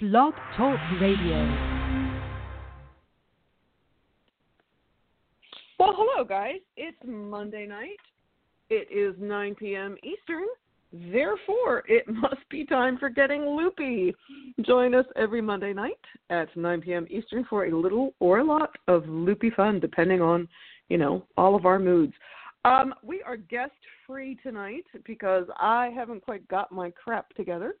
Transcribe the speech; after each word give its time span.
Blog 0.00 0.32
Talk 0.56 0.78
Radio. 1.00 1.38
Well, 5.80 5.92
hello, 5.96 6.22
guys. 6.24 6.60
It's 6.76 6.96
Monday 7.04 7.66
night. 7.66 7.98
It 8.70 8.86
is 8.96 9.16
9 9.18 9.56
p.m. 9.56 9.96
Eastern. 10.04 10.46
Therefore, 10.92 11.82
it 11.88 12.04
must 12.08 12.48
be 12.48 12.64
time 12.64 12.96
for 12.98 13.08
getting 13.10 13.42
loopy. 13.44 14.14
Join 14.64 14.94
us 14.94 15.04
every 15.16 15.40
Monday 15.40 15.72
night 15.72 15.98
at 16.30 16.56
9 16.56 16.80
p.m. 16.80 17.04
Eastern 17.10 17.44
for 17.50 17.64
a 17.64 17.76
little 17.76 18.14
or 18.20 18.38
a 18.38 18.44
lot 18.44 18.70
of 18.86 19.02
loopy 19.08 19.50
fun, 19.50 19.80
depending 19.80 20.20
on, 20.20 20.46
you 20.88 20.96
know, 20.96 21.24
all 21.36 21.56
of 21.56 21.66
our 21.66 21.80
moods. 21.80 22.12
Um, 22.64 22.94
we 23.02 23.20
are 23.22 23.36
guest 23.36 23.72
free 24.06 24.38
tonight 24.44 24.84
because 25.04 25.46
I 25.58 25.90
haven't 25.92 26.22
quite 26.22 26.46
got 26.46 26.70
my 26.70 26.92
crap 26.92 27.34
together. 27.34 27.74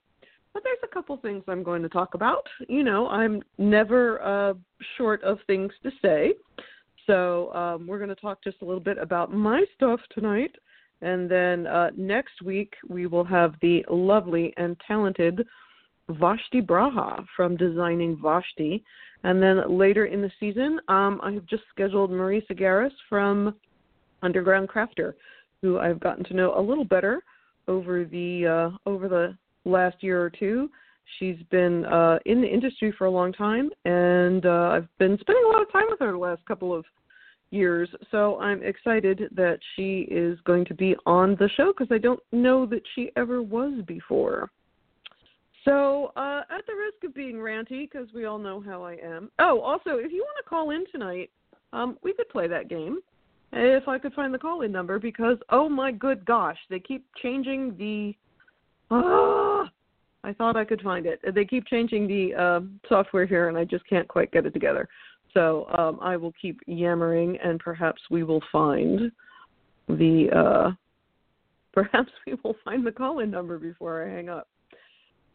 But 0.58 0.64
there's 0.64 0.90
a 0.90 0.92
couple 0.92 1.16
things 1.18 1.44
I'm 1.46 1.62
going 1.62 1.82
to 1.82 1.88
talk 1.88 2.14
about. 2.14 2.44
You 2.68 2.82
know, 2.82 3.06
I'm 3.06 3.40
never 3.58 4.20
uh, 4.20 4.54
short 4.96 5.22
of 5.22 5.38
things 5.46 5.70
to 5.84 5.92
say. 6.02 6.32
So 7.06 7.54
um, 7.54 7.86
we're 7.86 7.98
going 7.98 8.08
to 8.08 8.16
talk 8.16 8.42
just 8.42 8.56
a 8.62 8.64
little 8.64 8.80
bit 8.80 8.98
about 8.98 9.32
my 9.32 9.64
stuff 9.76 10.00
tonight. 10.12 10.50
And 11.00 11.30
then 11.30 11.68
uh, 11.68 11.90
next 11.96 12.42
week, 12.42 12.74
we 12.88 13.06
will 13.06 13.22
have 13.22 13.54
the 13.62 13.84
lovely 13.88 14.52
and 14.56 14.76
talented 14.84 15.46
Vashti 16.08 16.60
Braha 16.60 17.24
from 17.36 17.56
Designing 17.56 18.18
Vashti. 18.20 18.82
And 19.22 19.40
then 19.40 19.78
later 19.78 20.06
in 20.06 20.22
the 20.22 20.32
season, 20.40 20.80
um, 20.88 21.20
I 21.22 21.30
have 21.34 21.46
just 21.46 21.62
scheduled 21.70 22.10
Marie 22.10 22.44
Segares 22.50 22.90
from 23.08 23.54
Underground 24.22 24.68
Crafter, 24.68 25.14
who 25.62 25.78
I've 25.78 26.00
gotten 26.00 26.24
to 26.24 26.34
know 26.34 26.58
a 26.58 26.60
little 26.60 26.84
better 26.84 27.22
over 27.68 28.04
the 28.04 28.72
uh, 28.74 28.90
over 28.90 29.08
the 29.08 29.38
last 29.64 29.96
year 30.02 30.22
or 30.22 30.30
two. 30.30 30.70
She's 31.18 31.36
been 31.50 31.84
uh, 31.86 32.18
in 32.26 32.40
the 32.40 32.46
industry 32.46 32.92
for 32.96 33.06
a 33.06 33.10
long 33.10 33.32
time, 33.32 33.70
and 33.84 34.44
uh, 34.44 34.70
I've 34.72 34.88
been 34.98 35.16
spending 35.20 35.44
a 35.46 35.48
lot 35.48 35.62
of 35.62 35.72
time 35.72 35.86
with 35.88 36.00
her 36.00 36.12
the 36.12 36.18
last 36.18 36.44
couple 36.46 36.74
of 36.74 36.84
years. 37.50 37.88
So 38.10 38.38
I'm 38.40 38.62
excited 38.62 39.22
that 39.34 39.58
she 39.74 40.06
is 40.10 40.38
going 40.44 40.66
to 40.66 40.74
be 40.74 40.94
on 41.06 41.34
the 41.38 41.48
show 41.56 41.72
because 41.72 41.90
I 41.90 41.98
don't 41.98 42.20
know 42.30 42.66
that 42.66 42.82
she 42.94 43.10
ever 43.16 43.42
was 43.42 43.82
before. 43.86 44.50
So, 45.64 46.12
uh, 46.16 46.42
at 46.50 46.64
the 46.66 46.72
risk 46.74 47.04
of 47.04 47.14
being 47.14 47.36
ranty, 47.36 47.90
because 47.90 48.08
we 48.14 48.24
all 48.24 48.38
know 48.38 48.60
how 48.60 48.82
I 48.82 48.94
am. 49.04 49.30
Oh, 49.38 49.60
also, 49.60 49.98
if 49.98 50.12
you 50.12 50.24
want 50.24 50.42
to 50.42 50.48
call 50.48 50.70
in 50.70 50.84
tonight, 50.90 51.30
um, 51.72 51.98
we 52.02 52.14
could 52.14 52.28
play 52.28 52.48
that 52.48 52.68
game 52.68 53.00
if 53.52 53.88
I 53.88 53.98
could 53.98 54.12
find 54.14 54.32
the 54.32 54.38
call 54.38 54.62
in 54.62 54.72
number 54.72 54.98
because, 54.98 55.36
oh 55.50 55.68
my 55.68 55.90
good 55.90 56.24
gosh, 56.24 56.56
they 56.70 56.78
keep 56.78 57.04
changing 57.22 57.76
the 57.76 58.14
Ah, 58.90 59.70
I 60.24 60.32
thought 60.32 60.56
I 60.56 60.64
could 60.64 60.82
find 60.82 61.06
it. 61.06 61.20
They 61.34 61.44
keep 61.44 61.66
changing 61.66 62.06
the 62.06 62.34
uh, 62.34 62.60
software 62.88 63.26
here, 63.26 63.48
and 63.48 63.56
I 63.56 63.64
just 63.64 63.86
can't 63.88 64.08
quite 64.08 64.32
get 64.32 64.46
it 64.46 64.52
together. 64.52 64.88
So 65.32 65.66
um, 65.78 65.98
I 66.02 66.16
will 66.16 66.32
keep 66.40 66.60
yammering, 66.66 67.38
and 67.42 67.60
perhaps 67.60 68.02
we 68.10 68.24
will 68.24 68.42
find 68.50 69.12
the 69.88 70.28
uh, 70.34 70.70
perhaps 71.72 72.10
we 72.26 72.34
will 72.42 72.56
find 72.64 72.86
the 72.86 72.92
call-in 72.92 73.30
number 73.30 73.58
before 73.58 74.04
I 74.04 74.10
hang 74.10 74.28
up. 74.28 74.48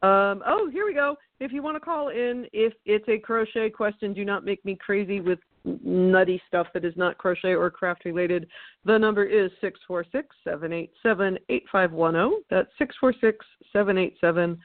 Um, 0.04 0.44
oh, 0.46 0.70
here 0.70 0.86
we 0.86 0.94
go. 0.94 1.16
If 1.40 1.54
you 1.54 1.64
want 1.64 1.78
to 1.78 1.80
call 1.80 2.09
in, 2.09 2.46
if 2.52 2.73
it's 2.86 3.08
a 3.08 3.18
crochet 3.18 3.70
question, 3.70 4.14
do 4.14 4.26
not 4.26 4.44
make 4.44 4.64
me 4.66 4.76
crazy 4.76 5.22
with 5.22 5.40
nutty 5.64 6.42
stuff 6.45 6.68
that 6.73 6.84
is 6.84 6.94
not 6.98 7.18
crochet 7.18 7.56
or 7.56 7.72
craft 7.72 8.04
related. 8.04 8.45
The 8.84 9.00
number 9.00 9.23
is 9.23 9.50
646 9.62 10.36
787 10.44 11.40
8510. 11.48 12.44
That's 12.50 12.68
646 12.78 13.45
787 13.72 14.60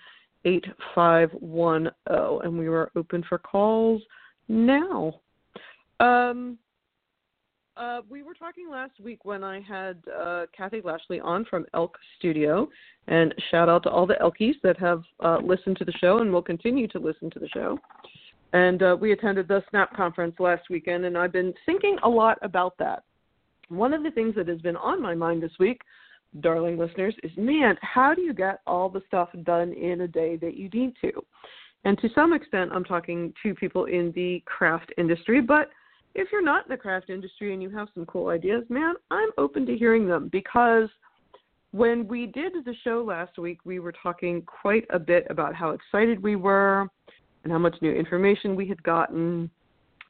8510. 0.44 2.44
And 2.44 2.58
we 2.58 2.66
are 2.66 2.90
open 2.96 3.22
for 3.28 3.38
calls 3.38 4.02
now. 4.48 5.20
Um, 6.00 6.58
uh, 7.78 8.00
we 8.10 8.22
were 8.22 8.34
talking 8.34 8.68
last 8.70 8.98
week 9.02 9.24
when 9.24 9.44
I 9.44 9.60
had 9.60 10.02
uh, 10.14 10.46
Kathy 10.56 10.80
Lashley 10.82 11.20
on 11.20 11.44
from 11.44 11.64
Elk 11.74 11.96
Studio, 12.18 12.68
and 13.06 13.34
shout 13.50 13.68
out 13.68 13.84
to 13.84 13.90
all 13.90 14.06
the 14.06 14.16
Elkies 14.20 14.54
that 14.62 14.78
have 14.78 15.02
uh, 15.20 15.38
listened 15.42 15.76
to 15.78 15.84
the 15.84 15.92
show 15.92 16.18
and 16.18 16.32
will 16.32 16.42
continue 16.42 16.88
to 16.88 16.98
listen 16.98 17.30
to 17.30 17.38
the 17.38 17.48
show. 17.48 17.78
And 18.52 18.82
uh, 18.82 18.96
we 19.00 19.12
attended 19.12 19.46
the 19.46 19.62
SNAP 19.70 19.94
conference 19.94 20.34
last 20.38 20.70
weekend, 20.70 21.04
and 21.04 21.16
I've 21.16 21.32
been 21.32 21.54
thinking 21.66 21.98
a 22.02 22.08
lot 22.08 22.38
about 22.42 22.76
that. 22.78 23.04
One 23.68 23.92
of 23.92 24.02
the 24.02 24.10
things 24.10 24.34
that 24.34 24.48
has 24.48 24.60
been 24.60 24.76
on 24.76 25.00
my 25.00 25.14
mind 25.14 25.42
this 25.42 25.52
week, 25.60 25.82
darling 26.40 26.78
listeners, 26.78 27.14
is 27.22 27.30
man, 27.36 27.76
how 27.82 28.14
do 28.14 28.22
you 28.22 28.32
get 28.32 28.60
all 28.66 28.88
the 28.88 29.02
stuff 29.06 29.28
done 29.44 29.72
in 29.72 30.00
a 30.00 30.08
day 30.08 30.36
that 30.36 30.56
you 30.56 30.68
need 30.70 30.94
to? 31.02 31.12
And 31.84 31.96
to 31.98 32.08
some 32.14 32.32
extent, 32.32 32.70
I'm 32.74 32.84
talking 32.84 33.32
to 33.42 33.54
people 33.54 33.84
in 33.84 34.10
the 34.16 34.42
craft 34.46 34.92
industry, 34.98 35.40
but 35.40 35.70
if 36.18 36.32
you're 36.32 36.42
not 36.42 36.66
in 36.66 36.70
the 36.70 36.76
craft 36.76 37.10
industry 37.10 37.52
and 37.52 37.62
you 37.62 37.70
have 37.70 37.86
some 37.94 38.04
cool 38.06 38.28
ideas, 38.28 38.64
man, 38.68 38.94
I'm 39.12 39.30
open 39.38 39.64
to 39.66 39.76
hearing 39.76 40.08
them 40.08 40.28
because 40.32 40.88
when 41.70 42.08
we 42.08 42.26
did 42.26 42.54
the 42.64 42.74
show 42.82 43.04
last 43.06 43.38
week, 43.38 43.60
we 43.64 43.78
were 43.78 43.92
talking 43.92 44.42
quite 44.42 44.84
a 44.90 44.98
bit 44.98 45.28
about 45.30 45.54
how 45.54 45.70
excited 45.70 46.20
we 46.20 46.34
were 46.34 46.88
and 47.44 47.52
how 47.52 47.58
much 47.58 47.76
new 47.80 47.92
information 47.92 48.56
we 48.56 48.66
had 48.66 48.82
gotten 48.82 49.48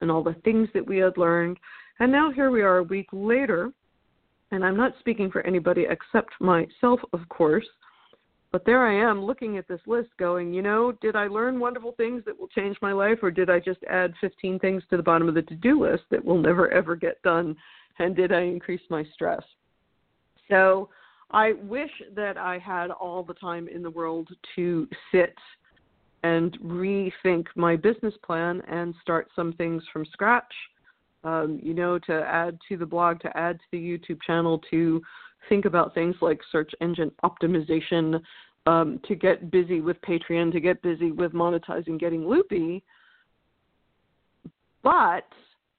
and 0.00 0.10
all 0.10 0.22
the 0.22 0.36
things 0.44 0.66
that 0.72 0.86
we 0.86 0.96
had 0.96 1.18
learned. 1.18 1.58
And 2.00 2.10
now 2.10 2.32
here 2.32 2.50
we 2.50 2.62
are 2.62 2.78
a 2.78 2.84
week 2.84 3.08
later, 3.12 3.70
and 4.50 4.64
I'm 4.64 4.78
not 4.78 4.94
speaking 5.00 5.30
for 5.30 5.46
anybody 5.46 5.84
except 5.90 6.30
myself, 6.40 7.00
of 7.12 7.28
course. 7.28 7.66
But 8.50 8.64
there 8.64 8.86
I 8.86 9.10
am 9.10 9.22
looking 9.22 9.58
at 9.58 9.68
this 9.68 9.80
list 9.86 10.08
going, 10.18 10.54
you 10.54 10.62
know, 10.62 10.92
did 11.02 11.16
I 11.16 11.26
learn 11.26 11.60
wonderful 11.60 11.92
things 11.92 12.22
that 12.24 12.38
will 12.38 12.48
change 12.48 12.78
my 12.80 12.92
life, 12.92 13.18
or 13.22 13.30
did 13.30 13.50
I 13.50 13.60
just 13.60 13.80
add 13.90 14.14
15 14.20 14.58
things 14.58 14.82
to 14.88 14.96
the 14.96 15.02
bottom 15.02 15.28
of 15.28 15.34
the 15.34 15.42
to 15.42 15.54
do 15.54 15.82
list 15.82 16.04
that 16.10 16.24
will 16.24 16.38
never 16.38 16.70
ever 16.72 16.96
get 16.96 17.22
done? 17.22 17.56
And 17.98 18.16
did 18.16 18.32
I 18.32 18.40
increase 18.40 18.80
my 18.88 19.04
stress? 19.12 19.42
So 20.48 20.88
I 21.30 21.52
wish 21.64 21.90
that 22.14 22.38
I 22.38 22.58
had 22.58 22.90
all 22.90 23.22
the 23.22 23.34
time 23.34 23.68
in 23.68 23.82
the 23.82 23.90
world 23.90 24.28
to 24.56 24.88
sit 25.12 25.34
and 26.22 26.58
rethink 26.60 27.46
my 27.54 27.76
business 27.76 28.14
plan 28.24 28.62
and 28.66 28.94
start 29.02 29.28
some 29.36 29.52
things 29.52 29.82
from 29.92 30.06
scratch. 30.06 30.52
Um, 31.24 31.58
you 31.62 31.74
know, 31.74 31.98
to 31.98 32.12
add 32.12 32.58
to 32.68 32.76
the 32.76 32.86
blog, 32.86 33.20
to 33.20 33.36
add 33.36 33.58
to 33.58 33.64
the 33.72 33.78
YouTube 33.78 34.22
channel, 34.22 34.60
to 34.70 35.02
think 35.48 35.64
about 35.64 35.94
things 35.94 36.16
like 36.20 36.40
search 36.50 36.72
engine 36.80 37.10
optimization, 37.24 38.20
um, 38.66 39.00
to 39.08 39.14
get 39.14 39.50
busy 39.50 39.80
with 39.80 39.96
Patreon, 40.02 40.52
to 40.52 40.60
get 40.60 40.82
busy 40.82 41.10
with 41.10 41.32
monetizing, 41.32 41.98
getting 41.98 42.28
loopy. 42.28 42.82
But 44.82 45.26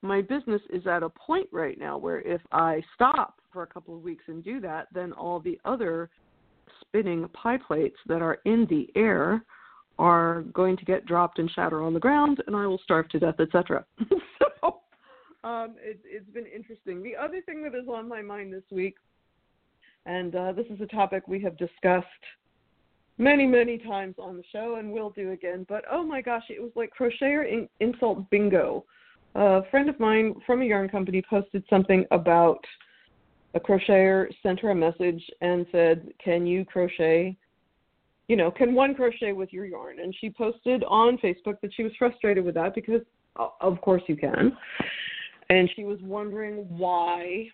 my 0.01 0.21
business 0.21 0.61
is 0.71 0.87
at 0.87 1.03
a 1.03 1.09
point 1.09 1.47
right 1.51 1.77
now 1.77 1.97
where 1.97 2.21
if 2.21 2.41
I 2.51 2.81
stop 2.95 3.35
for 3.53 3.63
a 3.63 3.67
couple 3.67 3.95
of 3.95 4.01
weeks 4.01 4.23
and 4.27 4.43
do 4.43 4.59
that, 4.61 4.87
then 4.93 5.13
all 5.13 5.39
the 5.39 5.59
other 5.65 6.09
spinning 6.81 7.27
pie 7.29 7.57
plates 7.57 7.97
that 8.07 8.21
are 8.21 8.39
in 8.45 8.65
the 8.69 8.89
air 8.95 9.43
are 9.99 10.43
going 10.53 10.77
to 10.77 10.85
get 10.85 11.05
dropped 11.05 11.39
and 11.39 11.51
shatter 11.51 11.83
on 11.83 11.93
the 11.93 11.99
ground, 11.99 12.41
and 12.47 12.55
I 12.55 12.65
will 12.65 12.79
starve 12.83 13.09
to 13.09 13.19
death, 13.19 13.39
etc. 13.39 13.85
so 14.39 14.79
um, 15.43 15.75
it, 15.81 15.99
it's 16.05 16.29
been 16.31 16.45
interesting. 16.45 17.03
The 17.03 17.15
other 17.15 17.41
thing 17.41 17.61
that 17.63 17.75
is 17.75 17.87
on 17.87 18.07
my 18.07 18.21
mind 18.21 18.53
this 18.53 18.63
week 18.71 18.95
and 20.05 20.35
uh, 20.35 20.51
this 20.51 20.65
is 20.69 20.81
a 20.81 20.85
topic 20.85 21.27
we 21.27 21.41
have 21.41 21.57
discussed 21.57 22.07
many, 23.17 23.45
many 23.45 23.77
times 23.77 24.15
on 24.17 24.37
the 24.37 24.43
show 24.51 24.75
and 24.75 24.91
will 24.91 25.11
do 25.11 25.31
again. 25.31 25.65
But 25.69 25.83
oh 25.91 26.03
my 26.03 26.21
gosh, 26.21 26.43
it 26.49 26.61
was 26.61 26.71
like 26.75 26.91
crocheter 26.97 27.47
in- 27.47 27.69
insult 27.79 28.29
bingo. 28.29 28.85
a 29.35 29.61
friend 29.69 29.89
of 29.89 29.99
mine 29.99 30.35
from 30.45 30.61
a 30.61 30.65
yarn 30.65 30.89
company 30.89 31.21
posted 31.29 31.63
something 31.69 32.05
about 32.11 32.63
a 33.55 33.59
crocheter 33.59 34.27
sent 34.41 34.59
her 34.59 34.71
a 34.71 34.75
message 34.75 35.23
and 35.41 35.65
said, 35.71 36.09
Can 36.23 36.45
you 36.45 36.65
crochet? 36.65 37.37
You 38.27 38.35
know, 38.35 38.51
can 38.51 38.75
one 38.75 38.93
crochet 38.93 39.33
with 39.33 39.51
your 39.51 39.65
yarn? 39.65 39.99
And 39.99 40.15
she 40.19 40.29
posted 40.29 40.83
on 40.83 41.17
Facebook 41.17 41.59
that 41.61 41.73
she 41.75 41.83
was 41.83 41.91
frustrated 41.97 42.45
with 42.45 42.55
that 42.55 42.75
because, 42.75 43.01
of 43.35 43.81
course, 43.81 44.03
you 44.07 44.15
can. 44.15 44.55
And 45.49 45.67
she 45.75 45.83
was 45.83 45.97
wondering 46.03 46.67
why 46.69 47.49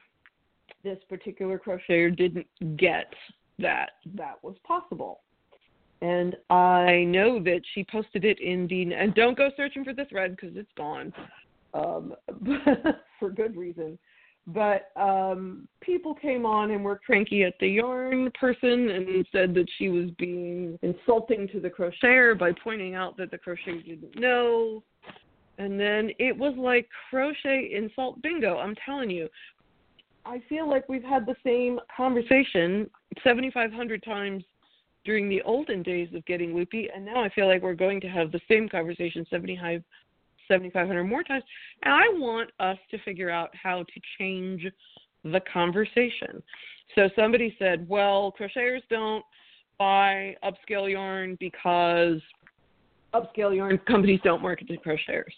this 0.86 1.00
particular 1.10 1.60
crocheter 1.60 2.16
didn't 2.16 2.48
get 2.78 3.14
that 3.60 3.92
that 4.14 4.42
was 4.42 4.56
possible. 4.66 5.22
And 6.02 6.36
I 6.50 7.04
know 7.08 7.42
that 7.44 7.62
she 7.74 7.84
posted 7.84 8.24
it 8.24 8.40
in 8.40 8.68
the 8.68 8.94
and 8.94 9.14
don't 9.16 9.38
go 9.38 9.50
searching 9.58 9.84
for 9.84 9.94
the 9.94 10.06
thread 10.06 10.36
because 10.36 10.56
it's 10.56 10.72
gone, 10.78 11.12
um, 11.74 12.14
for 13.20 13.30
good 13.30 13.58
reason. 13.58 13.98
But 14.48 14.92
um, 14.96 15.68
people 15.82 16.14
came 16.14 16.46
on 16.46 16.70
and 16.70 16.84
were 16.84 17.02
cranky 17.04 17.44
at 17.44 17.56
the 17.60 17.68
yarn 17.68 18.30
person 18.40 18.90
and 18.92 19.26
said 19.32 19.56
that 19.56 19.66
she 19.78 19.90
was 19.90 20.12
being 20.20 20.78
insulting 20.84 21.48
to 21.48 21.60
the 21.60 21.70
crocheter 21.70 22.38
by 22.38 22.52
pointing 22.64 22.94
out 22.94 23.18
that 23.18 23.32
the 23.32 23.40
crocheter 23.40 23.84
didn't 23.84 24.20
know. 24.20 24.84
And 25.58 25.80
then 25.80 26.12
it 26.20 26.38
was 26.38 26.54
like 26.58 26.88
crochet 27.10 27.72
insult 27.74 28.22
bingo. 28.22 28.58
I'm 28.58 28.76
telling 28.86 29.10
you, 29.10 29.30
I 30.26 30.42
feel 30.50 30.68
like 30.68 30.90
we've 30.90 31.04
had 31.04 31.26
the 31.26 31.36
same 31.44 31.80
conversation 31.96 32.90
7,500 33.24 34.04
times 34.04 34.44
during 35.04 35.30
the 35.30 35.42
olden 35.44 35.84
days 35.84 36.10
of 36.16 36.26
getting 36.26 36.56
loopy, 36.56 36.90
and 36.94 37.06
now 37.06 37.24
I 37.24 37.30
feel 37.30 37.48
like 37.48 37.62
we're 37.62 37.76
going 37.76 38.02
to 38.02 38.08
have 38.08 38.32
the 38.32 38.42
same 38.50 38.68
conversation 38.68 39.26
75, 39.30 39.84
7,500 40.48 41.04
more 41.04 41.24
times. 41.24 41.44
And 41.84 41.94
I 41.94 42.08
want 42.10 42.50
us 42.60 42.78
to 42.90 42.98
figure 43.00 43.30
out 43.30 43.52
how 43.56 43.84
to 43.84 44.02
change 44.18 44.66
the 45.24 45.42
conversation. 45.52 46.42
So 46.96 47.10
somebody 47.16 47.56
said, 47.60 47.88
well, 47.88 48.34
crocheters 48.40 48.82
don't 48.90 49.24
buy 49.78 50.36
upscale 50.44 50.92
yarn 50.92 51.38
because 51.40 52.20
upscale 53.14 53.56
yarn 53.56 53.80
companies 53.88 54.22
don't 54.24 54.42
market 54.42 54.68
to 54.70 54.78
crocheters. 54.78 55.34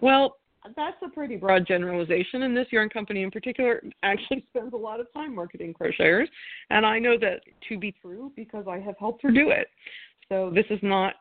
Well, 0.00 0.36
that's 0.76 0.96
a 1.04 1.08
pretty 1.08 1.36
broad 1.36 1.66
generalization, 1.66 2.42
and 2.42 2.56
this 2.56 2.66
yarn 2.70 2.88
company 2.88 3.22
in 3.22 3.30
particular 3.30 3.82
actually 4.02 4.44
spends 4.50 4.72
a 4.72 4.76
lot 4.76 5.00
of 5.00 5.12
time 5.12 5.34
marketing 5.34 5.74
crocheters, 5.74 6.26
and 6.70 6.86
I 6.86 6.98
know 6.98 7.18
that 7.18 7.40
to 7.68 7.78
be 7.78 7.94
true 8.00 8.32
because 8.36 8.66
I 8.68 8.78
have 8.78 8.96
helped 8.98 9.22
her 9.22 9.30
do 9.30 9.50
it. 9.50 9.68
So 10.28 10.50
this 10.54 10.66
is 10.70 10.78
not, 10.82 11.14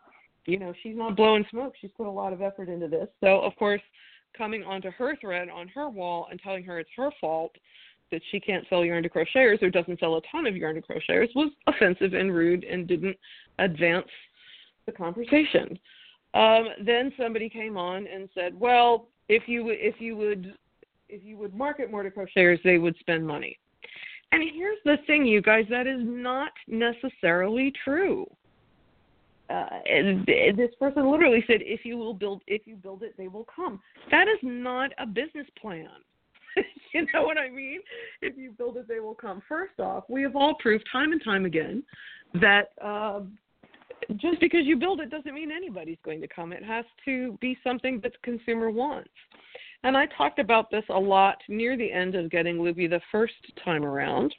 you 0.45 0.59
know, 0.59 0.73
she's 0.83 0.95
not 0.95 1.15
blowing 1.15 1.45
smoke. 1.49 1.73
She's 1.81 1.91
put 1.97 2.07
a 2.07 2.11
lot 2.11 2.33
of 2.33 2.41
effort 2.41 2.69
into 2.69 2.87
this. 2.87 3.07
So 3.19 3.41
of 3.41 3.55
course, 3.55 3.81
coming 4.37 4.63
onto 4.63 4.91
her 4.91 5.15
thread 5.17 5.49
on 5.49 5.67
her 5.69 5.89
wall 5.89 6.27
and 6.31 6.39
telling 6.39 6.63
her 6.63 6.79
it's 6.79 6.89
her 6.95 7.11
fault 7.19 7.55
that 8.11 8.21
she 8.31 8.39
can't 8.39 8.65
sell 8.69 8.85
yarn 8.85 9.03
to 9.03 9.09
crocheters 9.09 9.61
or 9.61 9.69
doesn't 9.69 9.99
sell 9.99 10.17
a 10.17 10.21
ton 10.31 10.45
of 10.45 10.55
yarn 10.55 10.75
to 10.75 10.81
crocheters 10.81 11.29
was 11.35 11.51
offensive 11.67 12.13
and 12.13 12.33
rude 12.33 12.63
and 12.63 12.87
didn't 12.87 13.17
advance 13.59 14.07
the 14.85 14.91
conversation. 14.91 15.77
Um, 16.33 16.67
then 16.85 17.11
somebody 17.17 17.49
came 17.49 17.77
on 17.77 18.07
and 18.07 18.29
said, 18.33 18.57
"Well, 18.57 19.09
if 19.29 19.47
you 19.47 19.69
if 19.69 19.99
you 19.99 20.15
would 20.17 20.55
if 21.09 21.23
you 21.23 21.37
would 21.37 21.53
market 21.53 21.91
more 21.91 22.03
to 22.03 22.09
crocheters, 22.09 22.61
they 22.63 22.77
would 22.77 22.95
spend 22.99 23.25
money." 23.25 23.57
And 24.33 24.43
here's 24.53 24.77
the 24.85 24.97
thing, 25.07 25.25
you 25.25 25.41
guys, 25.41 25.65
that 25.69 25.87
is 25.87 25.99
not 26.01 26.53
necessarily 26.67 27.73
true. 27.83 28.25
Uh, 29.49 29.67
this 29.85 30.73
person 30.79 31.11
literally 31.11 31.43
said, 31.47 31.61
"If 31.61 31.83
you 31.83 31.97
will 31.97 32.13
build, 32.13 32.41
if 32.47 32.65
you 32.65 32.77
build 32.77 33.03
it, 33.03 33.15
they 33.17 33.27
will 33.27 33.45
come." 33.53 33.81
That 34.09 34.27
is 34.29 34.39
not 34.41 34.91
a 34.97 35.05
business 35.05 35.47
plan. 35.61 35.89
you 36.93 37.05
know 37.13 37.23
what 37.23 37.37
I 37.37 37.49
mean? 37.49 37.81
If 38.21 38.37
you 38.37 38.51
build 38.51 38.77
it, 38.77 38.87
they 38.87 38.99
will 39.01 39.15
come. 39.15 39.41
First 39.49 39.79
off, 39.79 40.05
we 40.07 40.21
have 40.21 40.35
all 40.35 40.55
proved 40.55 40.87
time 40.91 41.11
and 41.11 41.21
time 41.23 41.45
again 41.45 41.83
that 42.35 42.69
uh, 42.81 43.21
just 44.17 44.39
because 44.39 44.61
you 44.63 44.77
build 44.77 44.99
it 44.99 45.09
doesn't 45.09 45.33
mean 45.33 45.51
anybody's 45.51 45.97
going 46.03 46.21
to 46.21 46.27
come. 46.27 46.53
It 46.53 46.63
has 46.63 46.85
to 47.05 47.37
be 47.41 47.57
something 47.63 47.99
that 48.01 48.13
the 48.13 48.17
consumer 48.23 48.69
wants. 48.69 49.09
And 49.83 49.97
I 49.97 50.05
talked 50.17 50.39
about 50.39 50.69
this 50.69 50.83
a 50.89 50.99
lot 50.99 51.37
near 51.47 51.75
the 51.75 51.91
end 51.91 52.15
of 52.15 52.29
Getting 52.29 52.61
Loopy 52.61 52.87
the 52.87 53.01
first 53.11 53.33
time 53.63 53.83
around, 53.83 54.33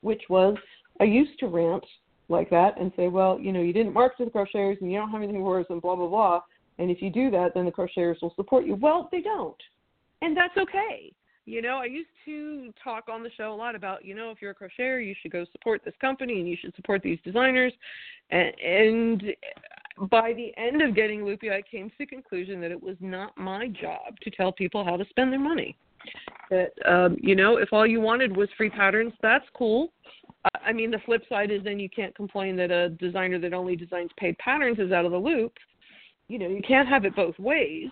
which 0.00 0.22
was 0.28 0.56
I 1.00 1.04
used 1.04 1.38
to 1.40 1.46
rant 1.46 1.84
like 2.28 2.50
that 2.50 2.80
and 2.80 2.92
say, 2.96 3.08
well, 3.08 3.38
you 3.38 3.52
know, 3.52 3.60
you 3.60 3.72
didn't 3.72 3.92
market 3.92 4.18
to 4.18 4.24
the 4.24 4.30
crocheters 4.30 4.80
and 4.80 4.90
you 4.90 4.98
don't 4.98 5.10
have 5.10 5.22
anything 5.22 5.42
for 5.42 5.60
us 5.60 5.66
and 5.70 5.80
blah, 5.80 5.94
blah, 5.94 6.08
blah. 6.08 6.40
And 6.78 6.90
if 6.90 7.00
you 7.02 7.10
do 7.10 7.30
that, 7.30 7.52
then 7.54 7.64
the 7.64 7.70
crocheters 7.70 8.20
will 8.22 8.34
support 8.34 8.66
you. 8.66 8.74
Well, 8.74 9.08
they 9.12 9.20
don't. 9.20 9.56
And 10.22 10.36
that's 10.36 10.56
okay. 10.56 11.12
You 11.46 11.60
know, 11.60 11.76
I 11.76 11.84
used 11.84 12.08
to 12.24 12.72
talk 12.82 13.08
on 13.10 13.22
the 13.22 13.30
show 13.36 13.52
a 13.52 13.54
lot 13.54 13.74
about, 13.74 14.04
you 14.04 14.14
know, 14.14 14.30
if 14.30 14.40
you're 14.40 14.52
a 14.52 14.54
crocheter, 14.54 15.04
you 15.06 15.14
should 15.20 15.30
go 15.30 15.44
support 15.52 15.82
this 15.84 15.94
company 16.00 16.40
and 16.40 16.48
you 16.48 16.56
should 16.58 16.74
support 16.74 17.02
these 17.02 17.18
designers. 17.22 17.72
And, 18.30 18.52
and 18.60 19.22
by 20.10 20.32
the 20.32 20.52
end 20.56 20.80
of 20.80 20.94
getting 20.94 21.24
loopy, 21.24 21.50
I 21.50 21.60
came 21.60 21.90
to 21.90 21.94
the 21.98 22.06
conclusion 22.06 22.62
that 22.62 22.70
it 22.70 22.82
was 22.82 22.96
not 23.00 23.36
my 23.36 23.68
job 23.68 24.18
to 24.22 24.30
tell 24.30 24.52
people 24.52 24.84
how 24.84 24.96
to 24.96 25.04
spend 25.10 25.32
their 25.32 25.40
money. 25.40 25.76
That 26.50 26.72
um, 26.86 27.16
you 27.20 27.34
know, 27.34 27.58
if 27.58 27.72
all 27.72 27.86
you 27.86 28.00
wanted 28.00 28.34
was 28.34 28.48
free 28.56 28.70
patterns, 28.70 29.12
that's 29.22 29.46
cool. 29.54 29.92
I 30.62 30.72
mean, 30.72 30.90
the 30.90 30.98
flip 31.06 31.22
side 31.28 31.50
is 31.50 31.62
then 31.64 31.78
you 31.78 31.88
can't 31.88 32.14
complain 32.14 32.56
that 32.56 32.70
a 32.70 32.90
designer 32.90 33.38
that 33.38 33.54
only 33.54 33.76
designs 33.76 34.10
paid 34.18 34.36
patterns 34.38 34.78
is 34.78 34.92
out 34.92 35.06
of 35.06 35.12
the 35.12 35.18
loop. 35.18 35.52
You 36.28 36.38
know, 36.38 36.48
you 36.48 36.60
can't 36.66 36.88
have 36.88 37.04
it 37.04 37.16
both 37.16 37.38
ways 37.38 37.90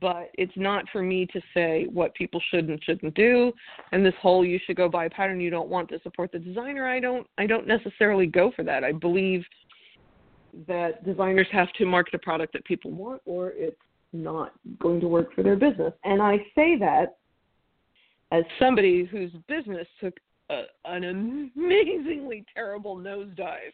but 0.00 0.30
it's 0.34 0.52
not 0.56 0.84
for 0.90 1.02
me 1.02 1.26
to 1.26 1.40
say 1.54 1.86
what 1.92 2.14
people 2.14 2.40
should 2.50 2.68
and 2.68 2.82
shouldn't 2.84 3.14
do. 3.14 3.52
And 3.92 4.04
this 4.04 4.14
whole 4.20 4.44
you 4.44 4.58
should 4.64 4.76
go 4.76 4.88
buy 4.88 5.06
a 5.06 5.10
pattern 5.10 5.40
you 5.40 5.50
don't 5.50 5.68
want 5.68 5.88
to 5.90 6.00
support 6.02 6.32
the 6.32 6.38
designer 6.38 6.86
i 6.86 7.00
don't 7.00 7.26
i 7.38 7.46
don't 7.46 7.66
necessarily 7.66 8.26
go 8.26 8.52
for 8.54 8.62
that. 8.64 8.84
I 8.84 8.92
believe 8.92 9.44
that 10.66 11.04
designers 11.04 11.46
have 11.50 11.72
to 11.74 11.86
market 11.86 12.14
a 12.14 12.18
product 12.18 12.52
that 12.52 12.64
people 12.64 12.90
want 12.90 13.22
or 13.24 13.52
it's 13.54 13.76
not 14.12 14.52
going 14.78 15.00
to 15.00 15.08
work 15.08 15.34
for 15.34 15.42
their 15.42 15.56
business. 15.56 15.92
And 16.04 16.22
i 16.22 16.38
say 16.54 16.76
that 16.78 17.16
as 18.30 18.44
somebody 18.58 19.04
whose 19.04 19.32
business 19.48 19.86
took 20.00 20.14
a, 20.50 20.62
an 20.84 21.04
amazingly 21.04 22.44
terrible 22.54 22.96
nosedive 22.96 23.72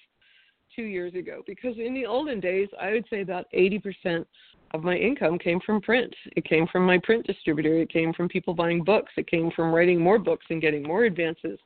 two 0.74 0.82
years 0.82 1.14
ago 1.14 1.42
because 1.46 1.76
in 1.78 1.94
the 1.94 2.04
olden 2.06 2.40
days 2.40 2.68
i 2.80 2.92
would 2.92 3.04
say 3.08 3.22
about 3.22 3.46
80% 3.54 4.24
of 4.72 4.84
my 4.84 4.96
income 4.96 5.38
came 5.38 5.60
from 5.64 5.80
print. 5.80 6.14
It 6.36 6.44
came 6.44 6.66
from 6.66 6.84
my 6.84 6.98
print 6.98 7.26
distributor. 7.26 7.78
It 7.78 7.90
came 7.90 8.12
from 8.12 8.28
people 8.28 8.54
buying 8.54 8.84
books. 8.84 9.12
It 9.16 9.28
came 9.28 9.50
from 9.52 9.72
writing 9.72 10.00
more 10.00 10.18
books 10.18 10.46
and 10.50 10.60
getting 10.60 10.82
more 10.82 11.04
advances 11.04 11.58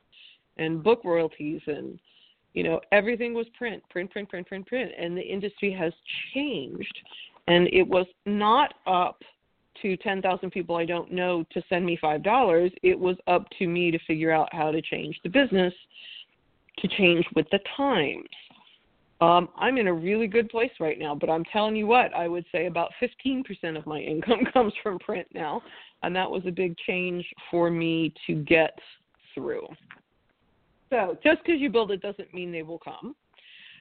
and 0.57 0.83
book 0.83 1.01
royalties 1.03 1.61
and 1.67 1.99
you 2.53 2.63
know 2.63 2.79
everything 2.91 3.33
was 3.33 3.47
print 3.57 3.81
print 3.89 4.09
print 4.11 4.29
print 4.29 4.47
print 4.47 4.65
print 4.67 4.91
and 4.97 5.17
the 5.17 5.21
industry 5.21 5.71
has 5.71 5.93
changed 6.33 6.99
and 7.47 7.67
it 7.73 7.87
was 7.87 8.05
not 8.25 8.75
up 8.87 9.21
to 9.81 9.97
10,000 9.97 10.51
people 10.51 10.75
I 10.75 10.85
don't 10.85 11.11
know 11.11 11.43
to 11.51 11.63
send 11.67 11.85
me 11.85 11.97
$5 12.01 12.71
it 12.83 12.97
was 12.97 13.17
up 13.27 13.47
to 13.59 13.67
me 13.67 13.91
to 13.91 13.99
figure 14.05 14.31
out 14.31 14.49
how 14.51 14.71
to 14.71 14.81
change 14.81 15.19
the 15.23 15.29
business 15.29 15.73
to 16.79 16.87
change 16.87 17.25
with 17.35 17.47
the 17.51 17.59
times 17.75 18.29
um, 19.23 19.47
I'm 19.55 19.77
in 19.77 19.87
a 19.87 19.93
really 19.93 20.27
good 20.27 20.49
place 20.49 20.71
right 20.81 20.99
now, 20.99 21.15
but 21.15 21.29
I'm 21.29 21.45
telling 21.45 21.77
you 21.77 21.87
what, 21.87 22.13
I 22.13 22.27
would 22.27 22.43
say 22.51 22.65
about 22.65 22.91
15% 23.01 23.77
of 23.77 23.85
my 23.85 23.99
income 24.01 24.45
comes 24.51 24.73
from 24.83 24.99
print 24.99 25.27
now, 25.33 25.61
and 26.03 26.13
that 26.13 26.29
was 26.29 26.43
a 26.45 26.51
big 26.51 26.75
change 26.85 27.25
for 27.49 27.71
me 27.71 28.13
to 28.27 28.35
get 28.35 28.77
through. 29.33 29.65
So 30.89 31.17
just 31.23 31.39
because 31.43 31.61
you 31.61 31.69
build 31.69 31.91
it 31.91 32.01
doesn't 32.01 32.33
mean 32.33 32.51
they 32.51 32.63
will 32.63 32.79
come. 32.79 33.15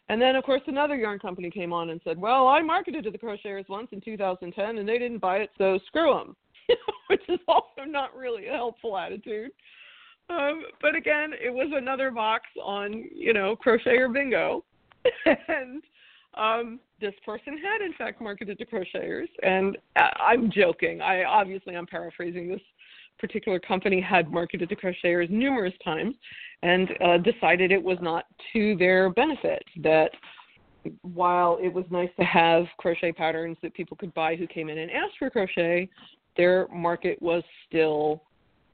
And 0.09 0.21
then, 0.21 0.37
of 0.37 0.44
course, 0.44 0.62
another 0.69 0.94
yarn 0.94 1.19
company 1.19 1.50
came 1.50 1.73
on 1.73 1.91
and 1.91 2.00
said, 2.05 2.19
"Well, 2.19 2.47
I 2.47 2.61
marketed 2.61 3.05
to 3.05 3.11
the 3.11 3.19
crocheters 3.19 3.69
once 3.69 3.88
in 3.93 4.00
2010, 4.00 4.79
and 4.79 4.88
they 4.88 4.99
didn't 4.99 5.19
buy 5.19 5.38
it, 5.38 5.50
so 5.59 5.79
screw 5.87 6.12
them," 6.15 6.37
which 7.09 7.23
is 7.29 7.38
also 7.49 7.83
not 7.87 8.15
really 8.17 8.47
a 8.47 8.53
helpful 8.53 8.97
attitude. 8.97 9.50
Um, 10.29 10.65
but 10.81 10.95
again, 10.95 11.33
it 11.33 11.53
was 11.53 11.71
another 11.73 12.11
box 12.11 12.45
on, 12.62 13.09
you 13.15 13.33
know, 13.33 13.56
crocheter 13.56 14.12
bingo. 14.12 14.65
and 15.49 15.82
um, 16.34 16.81
this 17.00 17.14
person 17.25 17.58
had 17.58 17.84
in 17.84 17.93
fact 17.94 18.20
marketed 18.20 18.58
to 18.58 18.66
crocheters, 18.66 19.28
and 19.43 19.76
I'm 19.96 20.50
joking. 20.50 21.00
I 21.00 21.25
obviously 21.25 21.76
I'm 21.76 21.87
paraphrasing. 21.87 22.49
This 22.49 22.61
particular 23.18 23.61
company 23.61 24.00
had 24.00 24.30
marketed 24.30 24.68
to 24.68 24.76
crocheters 24.76 25.30
numerous 25.30 25.75
times, 25.85 26.14
and 26.62 26.88
uh, 27.04 27.18
decided 27.18 27.71
it 27.71 27.82
was 27.82 27.99
not 28.00 28.25
to 28.52 28.76
their 28.76 29.11
benefit. 29.11 29.62
That 29.82 30.11
while 31.02 31.59
it 31.62 31.73
was 31.73 31.85
nice 31.90 32.11
to 32.18 32.25
have 32.25 32.64
crochet 32.78 33.12
patterns 33.12 33.56
that 33.62 33.75
people 33.75 33.97
could 33.97 34.12
buy 34.14 34.35
who 34.35 34.47
came 34.47 34.68
in 34.68 34.78
and 34.78 34.90
asked 34.90 35.18
for 35.18 35.30
crochet, 35.30 35.88
their 36.37 36.66
market 36.68 37.21
was 37.21 37.42
still 37.68 38.23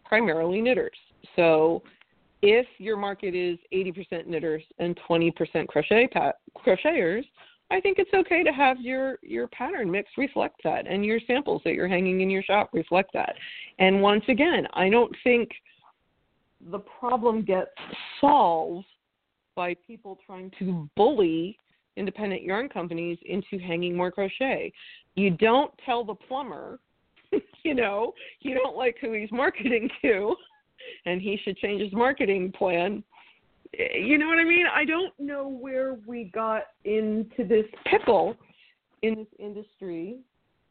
primarily 0.05 0.61
knitters. 0.61 0.97
So 1.37 1.83
if 2.43 2.67
your 2.79 2.97
market 2.97 3.35
is 3.35 3.59
80% 3.73 4.27
knitters 4.27 4.63
and 4.79 4.99
20% 5.09 5.67
crochet 5.69 6.09
pat- 6.09 6.39
crocheters, 6.57 7.25
I 7.71 7.81
think 7.81 7.99
it's 7.99 8.13
okay 8.15 8.43
to 8.43 8.51
have 8.51 8.81
your 8.81 9.19
your 9.23 9.47
pattern 9.49 9.91
mix 9.91 10.09
reflect 10.17 10.61
that 10.65 10.87
and 10.87 11.05
your 11.05 11.21
samples 11.27 11.61
that 11.65 11.75
you're 11.75 11.89
hanging 11.89 12.23
in 12.23 12.31
your 12.31 12.43
shop 12.43 12.71
reflect 12.73 13.13
that. 13.13 13.35
And 13.79 14.01
once 14.01 14.25
again, 14.29 14.67
I 14.73 14.89
don't 14.89 15.15
think 15.23 15.51
the 16.71 16.79
problem 16.79 17.43
gets 17.43 17.71
solved 18.21 18.87
by 19.55 19.75
people 19.87 20.19
trying 20.25 20.51
to 20.59 20.89
bully 20.97 21.59
independent 21.97 22.43
yarn 22.43 22.69
companies 22.69 23.19
into 23.27 23.59
hanging 23.59 23.97
more 23.97 24.11
crochet. 24.11 24.73
You 25.15 25.31
don't 25.31 25.73
tell 25.85 26.05
the 26.05 26.15
plumber, 26.15 26.79
you 27.65 27.75
know, 27.75 28.15
you 28.41 28.55
don't 28.55 28.77
like 28.77 28.97
who 29.01 29.13
he's 29.13 29.33
marketing 29.33 29.91
to 30.03 30.35
and 31.07 31.21
he 31.21 31.39
should 31.45 31.57
change 31.59 31.83
his 31.83 31.93
marketing 31.93 32.53
plan. 32.53 33.03
You 33.79 34.19
know 34.19 34.27
what 34.27 34.39
I 34.39 34.45
mean? 34.45 34.67
I 34.73 34.85
don't 34.85 35.13
know 35.19 35.49
where 35.49 35.97
we 36.07 36.31
got 36.35 36.63
into 36.85 37.45
this 37.47 37.67
pickle 37.87 38.35
in 39.03 39.15
this 39.15 39.27
industry. 39.39 40.21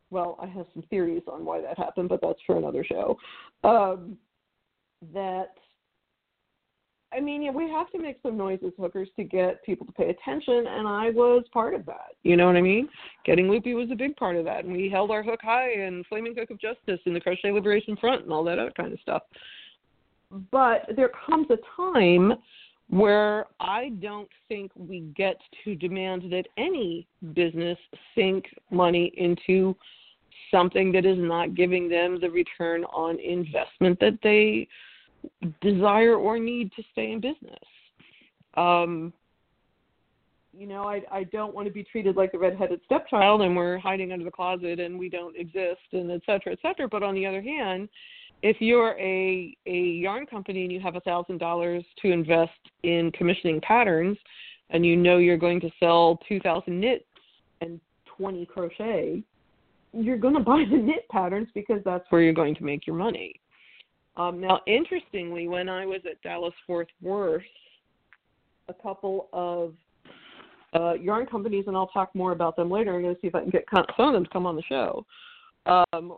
Well, 0.09 0.38
I 0.41 0.47
have 0.47 0.65
some 0.74 0.83
theories 0.89 1.24
on 1.31 1.45
why 1.45 1.62
that 1.62 1.77
happened, 1.77 2.09
but 2.09 2.21
that's 2.21 2.39
for 2.45 2.57
another 2.57 2.83
show. 2.83 3.17
Um, 3.63 4.17
that 5.13 5.53
I 7.13 7.21
mean, 7.21 7.41
yeah, 7.41 7.51
we 7.51 7.69
have 7.69 7.89
to 7.91 8.00
make 8.00 8.17
some 8.21 8.38
noise 8.38 8.59
as 8.65 8.74
hookers 8.77 9.07
to 9.15 9.24
get 9.24 9.63
people 9.63 9.86
to 9.86 9.93
pay 9.93 10.09
attention, 10.09 10.65
and 10.67 10.88
I 10.88 11.09
was 11.09 11.43
part 11.53 11.74
of 11.74 11.86
that. 11.86 12.15
You 12.24 12.36
know 12.36 12.47
what 12.47 12.57
I 12.57 12.62
mean? 12.62 12.89
Getting 13.25 13.50
loopy 13.50 13.74
was 13.74 13.89
a 13.91 13.95
big 13.95 14.15
part 14.17 14.36
of 14.36 14.43
that, 14.45 14.65
and 14.65 14.74
we 14.74 14.89
held 14.89 15.09
our 15.12 15.24
hook 15.24 15.39
high 15.41 15.71
and 15.71 16.05
flaming 16.07 16.36
hook 16.36 16.50
of 16.50 16.59
justice 16.59 17.00
and 17.05 17.15
the 17.15 17.21
crochet 17.21 17.51
liberation 17.51 17.95
front 17.95 18.24
and 18.24 18.33
all 18.33 18.43
that 18.43 18.59
other 18.59 18.74
kind 18.75 18.91
of 18.91 19.00
stuff. 19.00 19.24
But 20.51 20.89
there 20.96 21.12
comes 21.25 21.48
a 21.50 21.57
time 21.75 22.34
where 22.89 23.48
I 23.60 23.89
don't 24.01 24.29
think 24.48 24.72
we 24.75 25.01
get 25.15 25.38
to 25.63 25.75
demand 25.75 26.31
that 26.31 26.46
any 26.57 27.07
business 27.34 27.77
sink 28.15 28.46
money 28.72 29.12
into 29.17 29.75
something 30.51 30.91
that 30.93 31.05
is 31.05 31.17
not 31.17 31.55
giving 31.55 31.89
them 31.89 32.19
the 32.22 32.29
return 32.29 32.86
on 32.86 33.19
investment 33.19 34.00
that 34.00 34.17
they 34.24 34.67
desire 35.62 36.15
or 36.15 36.39
need 36.39 36.72
to 36.74 36.84
stay 36.91 37.12
in 37.12 37.19
business. 37.19 37.60
Um, 38.55 39.12
you 40.53 40.65
know, 40.65 40.84
I 40.84 41.01
I 41.12 41.24
don't 41.25 41.53
want 41.53 41.67
to 41.67 41.74
be 41.74 41.84
treated 41.84 42.15
like 42.15 42.31
the 42.31 42.39
redheaded 42.39 42.79
stepchild 42.86 43.41
and 43.41 43.55
we're 43.55 43.77
hiding 43.77 44.12
under 44.12 44.25
the 44.25 44.31
closet 44.31 44.79
and 44.79 44.98
we 44.98 45.10
don't 45.10 45.36
exist 45.36 45.81
and 45.91 46.10
et 46.12 46.22
cetera, 46.25 46.53
et 46.53 46.60
cetera. 46.62 46.88
But 46.88 47.03
on 47.03 47.13
the 47.13 47.25
other 47.25 47.41
hand, 47.41 47.89
if 48.41 48.58
you're 48.60 48.96
a 49.00 49.56
a 49.65 49.77
yarn 49.77 50.25
company 50.25 50.63
and 50.63 50.72
you 50.72 50.79
have 50.79 50.96
a 50.96 51.01
thousand 51.01 51.39
dollars 51.39 51.84
to 52.01 52.12
invest 52.12 52.51
in 52.84 53.12
commissioning 53.12 53.60
patterns 53.62 54.17
and 54.70 54.86
you 54.86 54.96
know 54.96 55.17
you're 55.17 55.38
going 55.38 55.60
to 55.62 55.70
sell 55.79 56.20
two 56.27 56.39
thousand 56.39 56.79
knit 56.79 57.06
and 57.62 57.79
twenty 58.06 58.46
crochet, 58.46 59.24
you're 59.94 60.17
going 60.17 60.34
to 60.36 60.39
buy 60.39 60.63
the 60.70 60.77
knit 60.77 61.08
patterns 61.10 61.48
because 61.53 61.82
that's 61.84 62.06
where 62.10 62.22
you're 62.22 62.34
going 62.34 62.56
to 62.56 62.63
make 62.63 62.86
your 62.86 62.96
money. 62.96 63.34
Um, 64.15 64.41
now, 64.41 64.62
interestingly, 64.65 65.48
when 65.48 65.70
I 65.70 65.86
was 65.86 66.01
at 66.10 66.22
Dallas 66.24 66.53
Fort 66.65 66.91
Worth, 67.01 67.44
a 68.67 68.74
couple 68.74 69.29
of 69.32 69.74
uh, 70.74 70.94
yarn 70.94 71.27
companies, 71.27 71.65
and 71.67 71.77
I'll 71.77 71.88
talk 71.88 72.13
more 72.15 72.32
about 72.32 72.56
them 72.56 72.70
later. 72.70 72.96
I'm 72.96 73.03
going 73.03 73.15
to 73.15 73.22
see 73.22 73.27
if 73.27 73.36
I 73.36 73.41
can 73.41 73.50
get 73.50 73.65
some 73.72 74.08
of 74.08 74.13
them 74.13 74.24
to 74.24 74.29
come 74.29 74.46
on 74.46 74.56
the 74.56 74.63
show. 74.63 75.06
Um, 75.65 76.17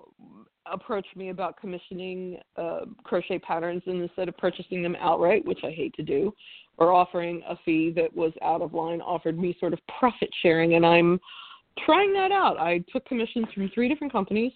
approached 0.72 1.16
me 1.16 1.30
about 1.30 1.60
commissioning 1.60 2.38
uh, 2.58 2.82
crochet 3.04 3.40
patterns, 3.40 3.82
and 3.86 4.02
instead 4.02 4.28
of 4.28 4.38
purchasing 4.38 4.82
them 4.82 4.96
outright, 5.00 5.46
which 5.46 5.60
I 5.64 5.72
hate 5.72 5.94
to 5.96 6.04
do, 6.04 6.34
or 6.78 6.92
offering 6.92 7.42
a 7.48 7.58
fee 7.66 7.92
that 7.96 8.14
was 8.16 8.34
out 8.42 8.62
of 8.62 8.74
line, 8.74 9.02
offered 9.02 9.38
me 9.38 9.56
sort 9.60 9.74
of 9.74 9.80
profit 10.00 10.30
sharing, 10.42 10.76
and 10.76 10.86
I'm 10.86 11.20
trying 11.86 12.14
that 12.14 12.32
out. 12.32 12.58
I 12.60 12.84
took 12.92 13.06
commissions 13.06 13.48
from 13.54 13.70
three 13.74 13.90
different 13.90 14.14
companies. 14.14 14.52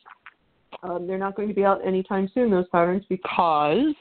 Um, 0.81 1.05
they're 1.05 1.17
not 1.17 1.35
going 1.35 1.47
to 1.47 1.53
be 1.53 1.63
out 1.63 1.85
anytime 1.85 2.29
soon, 2.33 2.49
those 2.49 2.67
patterns, 2.69 3.03
because 3.09 3.93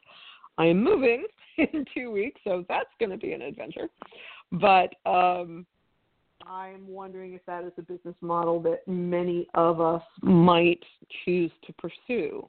I 0.59 0.66
am 0.66 0.83
moving 0.83 1.26
in 1.59 1.85
two 1.95 2.11
weeks, 2.11 2.40
so 2.45 2.64
that's 2.69 2.90
going 2.99 3.11
to 3.11 3.19
be 3.19 3.33
an 3.33 3.42
adventure. 3.42 3.88
But 4.52 4.95
um, 5.07 5.66
I'm 6.46 6.87
wondering 6.88 7.34
if 7.34 7.44
that 7.46 7.64
is 7.64 7.72
a 7.78 7.82
business 7.82 8.14
model 8.20 8.61
that 8.62 8.87
many 8.87 9.46
of 9.54 9.80
us 9.80 10.02
might 10.22 10.82
choose 11.25 11.50
to 11.66 11.72
pursue 11.75 12.49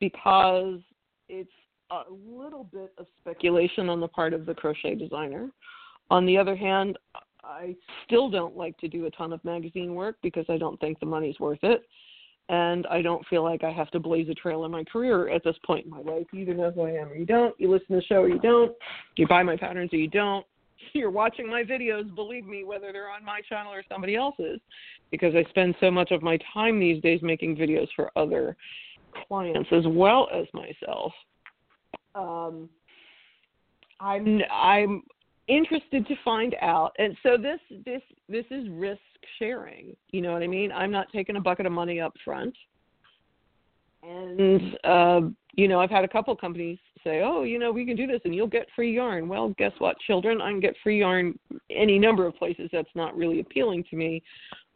because 0.00 0.80
it's 1.28 1.50
a 1.90 2.02
little 2.10 2.64
bit 2.64 2.92
of 2.98 3.06
speculation 3.20 3.88
on 3.88 4.00
the 4.00 4.08
part 4.08 4.32
of 4.32 4.46
the 4.46 4.54
crochet 4.54 4.94
designer. 4.94 5.50
On 6.10 6.26
the 6.26 6.36
other 6.36 6.56
hand, 6.56 6.98
I 7.44 7.74
still 8.04 8.30
don't 8.30 8.56
like 8.56 8.76
to 8.78 8.88
do 8.88 9.06
a 9.06 9.10
ton 9.10 9.32
of 9.32 9.44
magazine 9.44 9.94
work 9.94 10.16
because 10.22 10.46
I 10.48 10.58
don't 10.58 10.78
think 10.80 11.00
the 11.00 11.06
money's 11.06 11.38
worth 11.40 11.62
it. 11.62 11.82
And 12.48 12.86
I 12.88 13.02
don't 13.02 13.26
feel 13.28 13.42
like 13.42 13.64
I 13.64 13.70
have 13.70 13.90
to 13.92 14.00
blaze 14.00 14.28
a 14.28 14.34
trail 14.34 14.64
in 14.64 14.70
my 14.70 14.84
career 14.84 15.28
at 15.28 15.44
this 15.44 15.56
point 15.64 15.84
in 15.84 15.90
my 15.90 16.00
life. 16.00 16.26
You 16.32 16.40
either 16.40 16.54
know 16.54 16.70
who 16.70 16.82
I 16.82 16.90
am 16.90 17.08
or 17.08 17.14
you 17.14 17.24
don't. 17.24 17.58
You 17.58 17.70
listen 17.70 17.86
to 17.90 17.96
the 17.96 18.02
show 18.02 18.16
or 18.16 18.28
you 18.28 18.40
don't. 18.40 18.72
You 19.16 19.26
buy 19.26 19.42
my 19.42 19.56
patterns 19.56 19.92
or 19.92 19.96
you 19.96 20.08
don't. 20.08 20.44
You're 20.92 21.10
watching 21.10 21.48
my 21.48 21.62
videos, 21.62 22.14
believe 22.14 22.46
me, 22.46 22.64
whether 22.64 22.92
they're 22.92 23.10
on 23.10 23.24
my 23.24 23.40
channel 23.48 23.72
or 23.72 23.82
somebody 23.90 24.16
else's, 24.16 24.60
because 25.10 25.34
I 25.34 25.48
spend 25.50 25.74
so 25.80 25.90
much 25.90 26.10
of 26.10 26.22
my 26.22 26.38
time 26.52 26.80
these 26.80 27.02
days 27.02 27.20
making 27.22 27.56
videos 27.56 27.88
for 27.94 28.10
other 28.16 28.56
clients 29.28 29.68
as 29.72 29.84
well 29.86 30.28
as 30.32 30.46
myself. 30.54 31.12
Um, 32.14 32.68
I'm 34.00 34.40
I'm 34.52 35.02
interested 35.48 36.06
to 36.06 36.14
find 36.24 36.56
out. 36.60 36.92
And 36.98 37.16
so 37.22 37.36
this 37.36 37.60
this 37.84 38.02
this 38.28 38.44
is 38.50 38.68
risk 38.70 39.00
sharing. 39.38 39.96
You 40.10 40.22
know 40.22 40.32
what 40.32 40.42
i 40.42 40.46
mean? 40.46 40.72
I'm 40.72 40.90
not 40.90 41.06
taking 41.12 41.36
a 41.36 41.40
bucket 41.40 41.66
of 41.66 41.72
money 41.72 42.00
up 42.00 42.12
front. 42.24 42.54
And 44.02 44.76
uh, 44.84 45.20
you 45.54 45.68
know 45.68 45.80
i've 45.80 45.90
had 45.90 46.04
a 46.04 46.08
couple 46.08 46.34
companies 46.34 46.78
say 47.04 47.22
oh 47.22 47.42
you 47.42 47.58
know 47.58 47.72
we 47.72 47.84
can 47.84 47.96
do 47.96 48.06
this 48.06 48.20
and 48.24 48.34
you'll 48.34 48.46
get 48.46 48.66
free 48.74 48.94
yarn. 48.94 49.28
Well 49.28 49.54
guess 49.58 49.72
what 49.78 49.98
children? 50.06 50.40
I 50.40 50.50
can 50.50 50.60
get 50.60 50.74
free 50.82 51.00
yarn 51.00 51.38
any 51.70 51.98
number 51.98 52.26
of 52.26 52.36
places. 52.36 52.68
That's 52.72 52.88
not 52.94 53.16
really 53.16 53.40
appealing 53.40 53.84
to 53.90 53.96
me. 53.96 54.22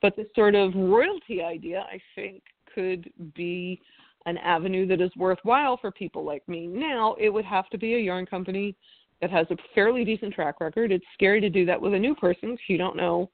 But 0.03 0.17
this 0.17 0.27
sort 0.35 0.55
of 0.55 0.75
royalty 0.75 1.43
idea 1.43 1.85
i 1.91 1.99
think 2.15 2.43
could 2.75 3.11
be 3.35 3.81
an 4.27 4.37
avenue 4.39 4.87
that 4.87 5.01
is 5.01 5.11
worthwhile 5.17 5.77
for 5.77 5.91
people 5.91 6.25
like 6.25 6.47
me. 6.49 6.67
Now 6.67 7.15
it 7.19 7.31
would 7.31 7.45
have 7.45 7.69
to 7.71 7.79
be 7.79 7.95
a 7.95 7.99
yarn 7.99 8.27
company 8.27 8.77
that 9.21 9.31
has 9.31 9.47
a 9.51 9.57
fairly 9.75 10.05
decent 10.05 10.35
track 10.35 10.61
record. 10.61 10.93
It's 10.93 11.05
scary 11.15 11.41
to 11.41 11.49
do 11.49 11.65
that 11.67 11.81
with 11.81 11.95
a 11.95 11.99
new 11.99 12.15
person 12.15 12.51
because 12.51 12.69
you 12.69 12.77
don't 12.77 12.97
know, 12.97 13.31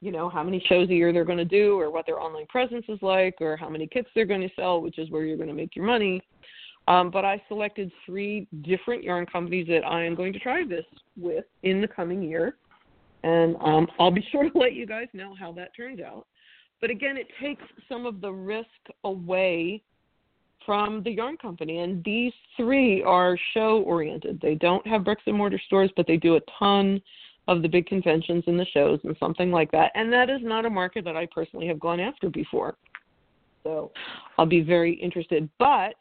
you 0.00 0.12
know, 0.12 0.28
how 0.28 0.42
many 0.42 0.62
shows 0.68 0.88
a 0.90 0.94
year 0.94 1.12
they're 1.12 1.24
going 1.24 1.38
to 1.38 1.44
do 1.44 1.78
or 1.78 1.90
what 1.90 2.06
their 2.06 2.20
online 2.20 2.46
presence 2.46 2.84
is 2.88 2.98
like 3.02 3.34
or 3.40 3.56
how 3.56 3.68
many 3.68 3.86
kits 3.86 4.08
they're 4.14 4.26
going 4.26 4.40
to 4.42 4.54
sell, 4.54 4.80
which 4.80 4.98
is 4.98 5.10
where 5.10 5.24
you're 5.24 5.36
going 5.36 5.48
to 5.48 5.54
make 5.54 5.74
your 5.74 5.86
money. 5.86 6.22
Um, 6.88 7.10
but 7.10 7.24
I 7.24 7.40
selected 7.48 7.92
three 8.04 8.48
different 8.62 9.04
yarn 9.04 9.26
companies 9.26 9.66
that 9.68 9.84
I 9.86 10.04
am 10.04 10.14
going 10.14 10.32
to 10.32 10.38
try 10.38 10.64
this 10.66 10.84
with 11.16 11.44
in 11.62 11.80
the 11.80 11.88
coming 11.88 12.22
year. 12.22 12.56
And 13.22 13.56
um, 13.60 13.86
I'll 13.98 14.10
be 14.10 14.26
sure 14.32 14.48
to 14.48 14.58
let 14.58 14.72
you 14.72 14.86
guys 14.86 15.06
know 15.12 15.34
how 15.38 15.52
that 15.52 15.76
turns 15.76 16.00
out. 16.00 16.26
But 16.80 16.90
again, 16.90 17.16
it 17.16 17.26
takes 17.40 17.62
some 17.88 18.06
of 18.06 18.20
the 18.20 18.32
risk 18.32 18.66
away 19.04 19.82
from 20.64 21.02
the 21.02 21.10
yarn 21.10 21.36
company. 21.36 21.78
And 21.78 22.02
these 22.04 22.32
three 22.56 23.02
are 23.02 23.38
show 23.54 23.82
oriented. 23.82 24.40
They 24.40 24.54
don't 24.54 24.86
have 24.86 25.04
bricks 25.04 25.22
and 25.26 25.36
mortar 25.36 25.60
stores 25.66 25.90
but 25.96 26.06
they 26.06 26.16
do 26.16 26.36
a 26.36 26.40
ton 26.58 27.00
of 27.48 27.62
the 27.62 27.68
big 27.68 27.86
conventions 27.86 28.44
and 28.46 28.58
the 28.58 28.66
shows 28.66 29.00
and 29.04 29.16
something 29.18 29.50
like 29.50 29.70
that. 29.72 29.90
And 29.94 30.12
that 30.12 30.30
is 30.30 30.40
not 30.42 30.66
a 30.66 30.70
market 30.70 31.04
that 31.04 31.16
i 31.16 31.26
personally 31.26 31.66
have 31.66 31.80
gone 31.80 32.00
after 32.00 32.28
before. 32.30 32.76
So 33.62 33.90
i'll 34.38 34.46
be 34.46 34.60
very 34.60 34.94
interested. 34.94 35.48
But 35.58 35.94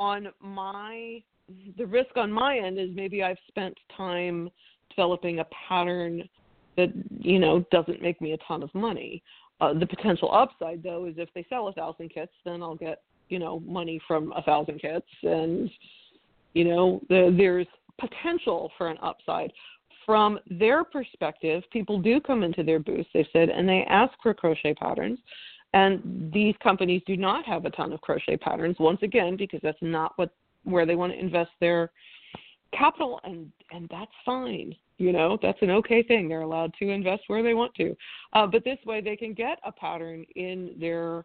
on 0.00 0.28
my 0.40 1.22
the 1.76 1.86
risk 1.86 2.16
on 2.16 2.32
my 2.32 2.58
end 2.58 2.78
is 2.78 2.88
maybe 2.94 3.22
i've 3.22 3.36
spent 3.48 3.76
time 3.96 4.48
developing 4.88 5.40
a 5.40 5.46
pattern 5.68 6.22
that 6.76 6.88
you 7.18 7.38
know 7.38 7.64
doesn't 7.70 8.02
make 8.02 8.20
me 8.20 8.32
a 8.32 8.38
ton 8.48 8.62
of 8.62 8.74
money. 8.74 9.22
Uh, 9.60 9.74
the 9.74 9.86
potential 9.86 10.32
upside 10.32 10.82
though 10.82 11.04
is 11.04 11.14
if 11.18 11.28
they 11.34 11.44
sell 11.48 11.68
a 11.68 11.72
thousand 11.72 12.08
kits 12.08 12.32
then 12.44 12.62
i'll 12.62 12.74
get 12.74 13.02
you 13.28 13.38
know 13.38 13.60
money 13.60 14.00
from 14.06 14.32
a 14.32 14.42
thousand 14.42 14.80
kits. 14.80 15.06
And 15.22 15.70
you 16.54 16.64
know 16.64 17.00
the, 17.08 17.34
there's 17.36 17.66
potential 18.00 18.72
for 18.78 18.88
an 18.88 18.96
upside. 19.02 19.52
From 20.06 20.38
their 20.50 20.82
perspective 20.82 21.62
people 21.70 22.00
do 22.00 22.20
come 22.20 22.42
into 22.42 22.62
their 22.62 22.80
booth, 22.80 23.06
they've 23.12 23.26
said 23.32 23.50
and 23.50 23.68
they 23.68 23.84
ask 23.88 24.12
for 24.22 24.34
crochet 24.34 24.74
patterns 24.74 25.18
and 25.72 26.30
these 26.32 26.54
companies 26.62 27.02
do 27.06 27.16
not 27.16 27.44
have 27.44 27.64
a 27.64 27.70
ton 27.70 27.92
of 27.92 28.00
crochet 28.00 28.36
patterns 28.36 28.76
once 28.78 29.00
again 29.02 29.36
because 29.36 29.60
that's 29.62 29.78
not 29.80 30.12
what 30.16 30.30
where 30.64 30.84
they 30.84 30.94
want 30.94 31.12
to 31.12 31.18
invest 31.18 31.50
their 31.60 31.90
capital 32.76 33.20
and 33.24 33.50
and 33.72 33.88
that's 33.90 34.12
fine 34.24 34.74
you 34.98 35.12
know 35.12 35.38
that's 35.42 35.60
an 35.62 35.70
okay 35.70 36.02
thing 36.02 36.28
they're 36.28 36.42
allowed 36.42 36.72
to 36.78 36.90
invest 36.90 37.22
where 37.26 37.42
they 37.42 37.54
want 37.54 37.74
to 37.74 37.96
uh, 38.32 38.46
but 38.46 38.64
this 38.64 38.78
way 38.84 39.00
they 39.00 39.16
can 39.16 39.32
get 39.32 39.58
a 39.64 39.72
pattern 39.72 40.24
in 40.36 40.74
their 40.78 41.24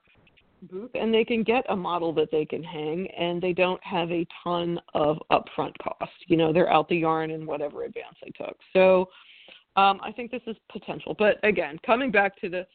booth 0.65 0.91
and 0.95 1.13
they 1.13 1.23
can 1.23 1.43
get 1.43 1.65
a 1.69 1.75
model 1.75 2.13
that 2.13 2.31
they 2.31 2.45
can 2.45 2.63
hang 2.63 3.07
and 3.17 3.41
they 3.41 3.53
don't 3.53 3.83
have 3.83 4.11
a 4.11 4.25
ton 4.43 4.79
of 4.93 5.17
upfront 5.31 5.73
cost. 5.81 6.11
You 6.27 6.37
know, 6.37 6.51
they're 6.51 6.71
out 6.71 6.89
the 6.89 6.97
yarn 6.97 7.31
and 7.31 7.45
whatever 7.45 7.83
advance 7.83 8.15
they 8.23 8.31
took. 8.31 8.57
So 8.73 9.09
um, 9.75 9.99
I 10.03 10.11
think 10.11 10.31
this 10.31 10.41
is 10.47 10.55
potential. 10.71 11.15
But 11.17 11.37
again, 11.43 11.79
coming 11.85 12.11
back 12.11 12.39
to 12.41 12.49
the 12.49 12.65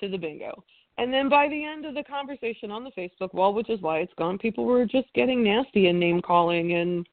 to 0.00 0.08
the 0.08 0.16
bingo. 0.16 0.62
And 0.98 1.12
then 1.12 1.28
by 1.28 1.48
the 1.48 1.64
end 1.64 1.86
of 1.86 1.94
the 1.94 2.02
conversation 2.02 2.70
on 2.70 2.84
the 2.84 2.90
Facebook 2.90 3.32
wall, 3.32 3.54
which 3.54 3.70
is 3.70 3.80
why 3.80 4.00
it's 4.00 4.12
gone, 4.18 4.36
people 4.36 4.64
were 4.64 4.84
just 4.84 5.06
getting 5.14 5.42
nasty 5.44 5.86
and 5.86 5.98
name 5.98 6.20
calling 6.20 6.74
and 6.74 7.08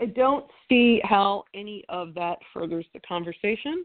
I 0.00 0.06
don't 0.06 0.46
see 0.68 1.00
how 1.04 1.44
any 1.54 1.84
of 1.88 2.14
that 2.14 2.38
furthers 2.52 2.86
the 2.92 3.00
conversation. 3.00 3.84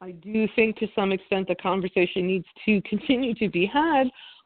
I 0.00 0.12
do 0.12 0.48
think 0.56 0.76
to 0.78 0.88
some 0.94 1.12
extent 1.12 1.48
the 1.48 1.54
conversation 1.56 2.26
needs 2.26 2.46
to 2.64 2.80
continue 2.88 3.34
to 3.34 3.48
be 3.48 3.66
had. 3.66 4.04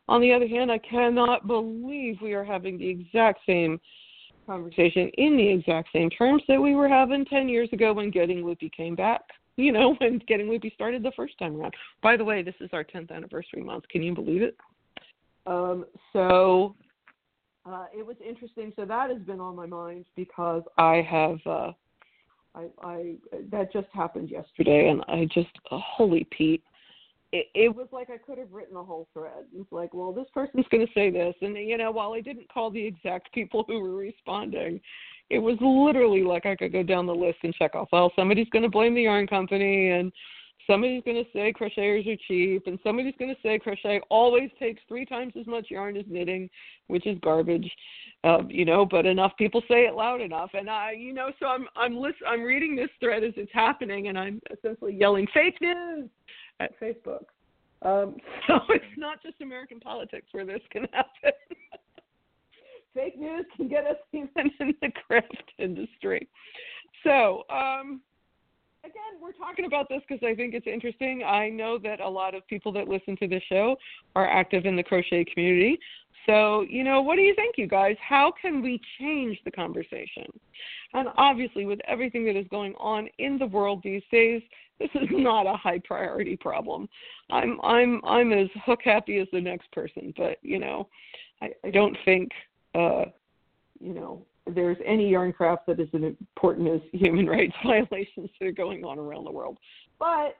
On 0.08 0.20
the 0.20 0.32
other 0.32 0.48
hand, 0.48 0.72
I 0.72 0.78
cannot 0.78 1.46
believe 1.46 2.18
we 2.22 2.32
are 2.32 2.44
having 2.44 2.78
the 2.78 2.88
exact 2.88 3.40
same 3.46 3.80
conversation 4.46 5.10
in 5.18 5.36
the 5.36 5.46
exact 5.46 5.90
same 5.92 6.08
terms 6.10 6.42
that 6.48 6.60
we 6.60 6.74
were 6.74 6.88
having 6.88 7.24
10 7.26 7.48
years 7.48 7.68
ago 7.72 7.92
when 7.92 8.10
Getting 8.10 8.44
Loopy 8.44 8.70
came 8.74 8.94
back. 8.94 9.22
You 9.58 9.72
know, 9.72 9.94
when 9.98 10.22
Getting 10.26 10.48
Loopy 10.48 10.72
started 10.74 11.02
the 11.02 11.12
first 11.14 11.38
time 11.38 11.60
around. 11.60 11.74
By 12.02 12.16
the 12.16 12.24
way, 12.24 12.42
this 12.42 12.54
is 12.60 12.70
our 12.72 12.84
10th 12.84 13.10
anniversary 13.10 13.62
month. 13.62 13.86
Can 13.90 14.02
you 14.02 14.14
believe 14.14 14.40
it? 14.40 14.56
Um, 15.46 15.84
so 16.12 16.76
uh, 17.66 17.86
it 17.96 18.06
was 18.06 18.16
interesting. 18.26 18.72
So 18.76 18.84
that 18.84 19.10
has 19.10 19.20
been 19.22 19.40
on 19.40 19.56
my 19.56 19.66
mind 19.66 20.06
because 20.16 20.62
I 20.78 21.06
have. 21.08 21.38
Uh, 21.44 21.72
I, 22.54 22.66
I 22.82 23.14
that 23.50 23.72
just 23.72 23.88
happened 23.92 24.30
yesterday, 24.30 24.88
and 24.88 25.02
I 25.06 25.26
just 25.32 25.54
uh, 25.70 25.78
holy 25.78 26.26
Pete, 26.30 26.62
it, 27.32 27.46
it 27.54 27.74
was 27.74 27.88
like 27.92 28.08
I 28.10 28.16
could 28.16 28.38
have 28.38 28.52
written 28.52 28.76
a 28.76 28.82
whole 28.82 29.08
thread. 29.12 29.44
It's 29.54 29.70
like, 29.70 29.92
well, 29.92 30.12
this 30.12 30.28
person's 30.32 30.66
going 30.70 30.86
to 30.86 30.92
say 30.94 31.10
this, 31.10 31.34
and 31.42 31.56
you 31.56 31.76
know, 31.76 31.90
while 31.90 32.14
I 32.14 32.20
didn't 32.20 32.52
call 32.52 32.70
the 32.70 32.84
exact 32.84 33.32
people 33.32 33.64
who 33.66 33.80
were 33.80 33.94
responding, 33.94 34.80
it 35.28 35.38
was 35.38 35.56
literally 35.60 36.22
like 36.22 36.46
I 36.46 36.56
could 36.56 36.72
go 36.72 36.82
down 36.82 37.06
the 37.06 37.14
list 37.14 37.38
and 37.42 37.54
check 37.54 37.74
off. 37.74 37.88
Well, 37.92 38.12
somebody's 38.16 38.48
going 38.48 38.62
to 38.62 38.70
blame 38.70 38.94
the 38.94 39.02
yarn 39.02 39.26
company, 39.26 39.90
and 39.90 40.10
somebody's 40.66 41.02
going 41.04 41.22
to 41.22 41.30
say 41.34 41.52
crocheters 41.52 42.10
are 42.10 42.18
cheap, 42.26 42.66
and 42.66 42.78
somebody's 42.82 43.14
going 43.18 43.34
to 43.34 43.40
say 43.42 43.58
crochet 43.58 44.00
always 44.08 44.50
takes 44.58 44.80
three 44.88 45.04
times 45.04 45.34
as 45.38 45.46
much 45.46 45.66
yarn 45.70 45.98
as 45.98 46.06
knitting, 46.08 46.48
which 46.86 47.06
is 47.06 47.18
garbage. 47.22 47.70
Uh, 48.24 48.42
you 48.48 48.64
know, 48.64 48.86
but 48.86 49.04
enough 49.04 49.32
people 49.36 49.62
say 49.68 49.84
it 49.84 49.94
loud 49.94 50.22
enough, 50.22 50.50
and 50.54 50.68
I, 50.70 50.92
you 50.92 51.12
know, 51.12 51.30
so 51.38 51.46
I'm 51.46 51.66
I'm 51.76 51.94
list, 51.94 52.16
I'm 52.26 52.42
reading 52.42 52.74
this 52.74 52.90
thread 53.00 53.22
as 53.22 53.34
it's 53.36 53.52
happening, 53.52 54.08
and 54.08 54.18
I'm 54.18 54.40
essentially 54.50 54.94
yelling 54.94 55.26
fake 55.34 55.60
news 55.60 56.08
at 56.60 56.78
Facebook. 56.80 57.24
Um, 57.82 58.16
so 58.46 58.58
it's 58.70 58.84
not 58.96 59.22
just 59.22 59.40
American 59.40 59.80
politics 59.80 60.26
where 60.32 60.44
this 60.44 60.60
can 60.70 60.86
happen. 60.92 61.32
Fake 62.94 63.18
news 63.18 63.44
can 63.56 63.68
get 63.68 63.86
us 63.86 63.96
even 64.12 64.28
in 64.60 64.74
the 64.82 64.90
craft 65.06 65.52
industry. 65.58 66.28
So, 67.04 67.44
um, 67.48 68.00
again, 68.84 69.20
we're 69.22 69.32
talking 69.32 69.66
about 69.66 69.88
this 69.88 70.00
because 70.08 70.22
I 70.26 70.34
think 70.34 70.54
it's 70.54 70.66
interesting. 70.66 71.22
I 71.24 71.48
know 71.48 71.78
that 71.78 72.00
a 72.00 72.08
lot 72.08 72.34
of 72.34 72.46
people 72.48 72.72
that 72.72 72.88
listen 72.88 73.16
to 73.18 73.28
this 73.28 73.42
show 73.48 73.76
are 74.16 74.28
active 74.28 74.66
in 74.66 74.74
the 74.74 74.82
crochet 74.82 75.24
community. 75.24 75.78
So, 76.28 76.66
you 76.68 76.84
know, 76.84 77.00
what 77.00 77.16
do 77.16 77.22
you 77.22 77.34
think, 77.34 77.56
you 77.56 77.66
guys? 77.66 77.96
How 78.06 78.30
can 78.30 78.60
we 78.60 78.80
change 78.98 79.38
the 79.44 79.50
conversation? 79.50 80.26
And 80.92 81.08
obviously, 81.16 81.64
with 81.64 81.80
everything 81.88 82.24
that 82.26 82.36
is 82.36 82.46
going 82.50 82.74
on 82.78 83.08
in 83.18 83.38
the 83.38 83.46
world 83.46 83.80
these 83.82 84.02
days, 84.10 84.42
this 84.78 84.90
is 84.94 85.08
not 85.10 85.46
a 85.46 85.56
high 85.56 85.78
priority 85.78 86.36
problem. 86.36 86.88
I'm 87.30 87.58
I'm 87.62 88.04
I'm 88.04 88.32
as 88.32 88.48
hook 88.66 88.80
happy 88.84 89.18
as 89.18 89.28
the 89.32 89.40
next 89.40 89.72
person, 89.72 90.12
but 90.16 90.36
you 90.42 90.58
know, 90.58 90.88
I, 91.40 91.50
I 91.64 91.70
don't 91.70 91.96
think 92.04 92.30
uh, 92.74 93.06
you 93.80 93.94
know 93.94 94.26
there's 94.46 94.78
any 94.84 95.10
yarn 95.10 95.32
craft 95.32 95.66
that 95.66 95.80
is 95.80 95.88
as 95.94 96.02
important 96.02 96.68
as 96.68 96.80
human 96.92 97.26
rights 97.28 97.54
violations 97.64 98.28
that 98.38 98.46
are 98.46 98.52
going 98.52 98.84
on 98.84 98.98
around 98.98 99.24
the 99.24 99.32
world. 99.32 99.58
But 99.98 100.36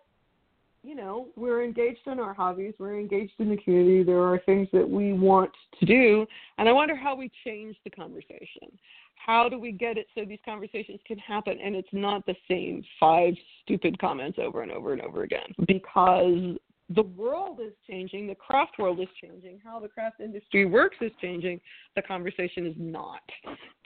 you 0.88 0.94
know, 0.94 1.28
we're 1.36 1.62
engaged 1.62 2.00
in 2.06 2.18
our 2.18 2.32
hobbies, 2.32 2.72
we're 2.78 2.98
engaged 2.98 3.34
in 3.40 3.50
the 3.50 3.58
community, 3.58 4.02
there 4.02 4.22
are 4.22 4.40
things 4.46 4.66
that 4.72 4.88
we 4.88 5.12
want 5.12 5.50
to 5.78 5.84
do, 5.84 6.26
and 6.56 6.66
I 6.66 6.72
wonder 6.72 6.96
how 6.96 7.14
we 7.14 7.30
change 7.44 7.76
the 7.84 7.90
conversation. 7.90 8.72
How 9.14 9.50
do 9.50 9.58
we 9.58 9.70
get 9.70 9.98
it 9.98 10.06
so 10.14 10.24
these 10.24 10.38
conversations 10.46 10.98
can 11.06 11.18
happen 11.18 11.58
and 11.62 11.76
it's 11.76 11.88
not 11.92 12.24
the 12.24 12.34
same 12.48 12.82
five 12.98 13.34
stupid 13.62 13.98
comments 13.98 14.38
over 14.40 14.62
and 14.62 14.72
over 14.72 14.94
and 14.94 15.02
over 15.02 15.24
again? 15.24 15.52
Because 15.66 16.56
the 16.94 17.02
world 17.02 17.60
is 17.60 17.72
changing, 17.88 18.26
the 18.26 18.34
craft 18.34 18.78
world 18.78 19.00
is 19.00 19.08
changing, 19.20 19.60
how 19.62 19.78
the 19.78 19.88
craft 19.88 20.20
industry 20.20 20.64
works 20.64 20.96
is 21.00 21.12
changing, 21.20 21.60
the 21.96 22.02
conversation 22.02 22.66
is 22.66 22.74
not. 22.78 23.20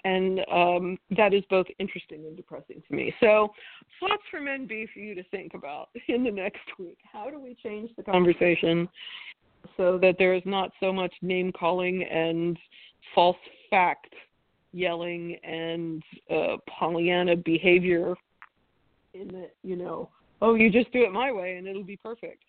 And 0.04 0.40
um, 0.52 0.99
that 1.16 1.35
is 1.35 1.42
both 1.50 1.66
interesting 1.78 2.25
and 2.26 2.37
depressing 2.37 2.82
to 2.88 2.94
me. 2.94 3.12
So, 3.21 3.52
thoughts 4.00 4.23
from 4.30 4.44
NB 4.44 4.88
for 4.92 5.00
you 5.00 5.14
to 5.14 5.23
think 5.25 5.54
about 5.54 5.88
in 6.09 6.25
the 6.25 6.30
next 6.30 6.61
week. 6.78 6.99
How 7.12 7.28
do 7.28 7.40
we 7.40 7.56
change 7.62 7.90
the 7.97 8.02
conversation 8.02 8.88
so 9.76 9.99
that 9.99 10.16
there 10.18 10.35
is 10.35 10.42
not 10.44 10.71
so 10.80 10.92
much 10.92 11.12
name 11.23 11.52
calling 11.52 12.04
and 12.04 12.59
false 13.14 13.37
fact 13.71 14.14
yelling 14.73 15.37
and 15.44 16.02
uh, 16.30 16.56
Pollyanna 16.68 17.37
behavior 17.37 18.14
in 19.14 19.28
that, 19.28 19.50
you 19.62 19.76
know, 19.76 20.09
oh, 20.40 20.54
you 20.54 20.71
just 20.71 20.90
do 20.92 21.04
it 21.04 21.12
my 21.12 21.30
way 21.30 21.56
and 21.56 21.66
it'll 21.68 21.85
be 21.85 21.97
perfect 21.97 22.42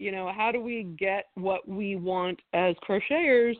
you 0.00 0.10
know, 0.10 0.32
how 0.34 0.50
do 0.50 0.60
we 0.60 0.84
get 0.98 1.26
what 1.34 1.68
we 1.68 1.94
want 1.94 2.40
as 2.54 2.74
crocheters 2.88 3.54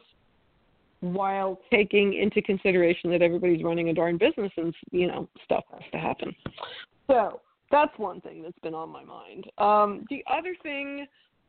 while 1.00 1.60
taking 1.70 2.14
into 2.14 2.40
consideration 2.42 3.10
that 3.10 3.20
everybody's 3.22 3.62
running 3.62 3.90
a 3.90 3.92
darn 3.92 4.16
business 4.16 4.50
and, 4.56 4.74
you 4.90 5.06
know, 5.06 5.28
stuff 5.44 5.64
has 5.70 5.82
to 5.92 5.98
happen. 5.98 6.34
So 7.08 7.40
that's 7.70 7.96
one 7.98 8.22
thing 8.22 8.42
that's 8.42 8.58
been 8.62 8.74
on 8.74 8.88
my 8.88 9.04
mind. 9.04 9.46
Um, 9.58 10.06
the 10.08 10.24
other 10.30 10.56
thing, 10.62 11.06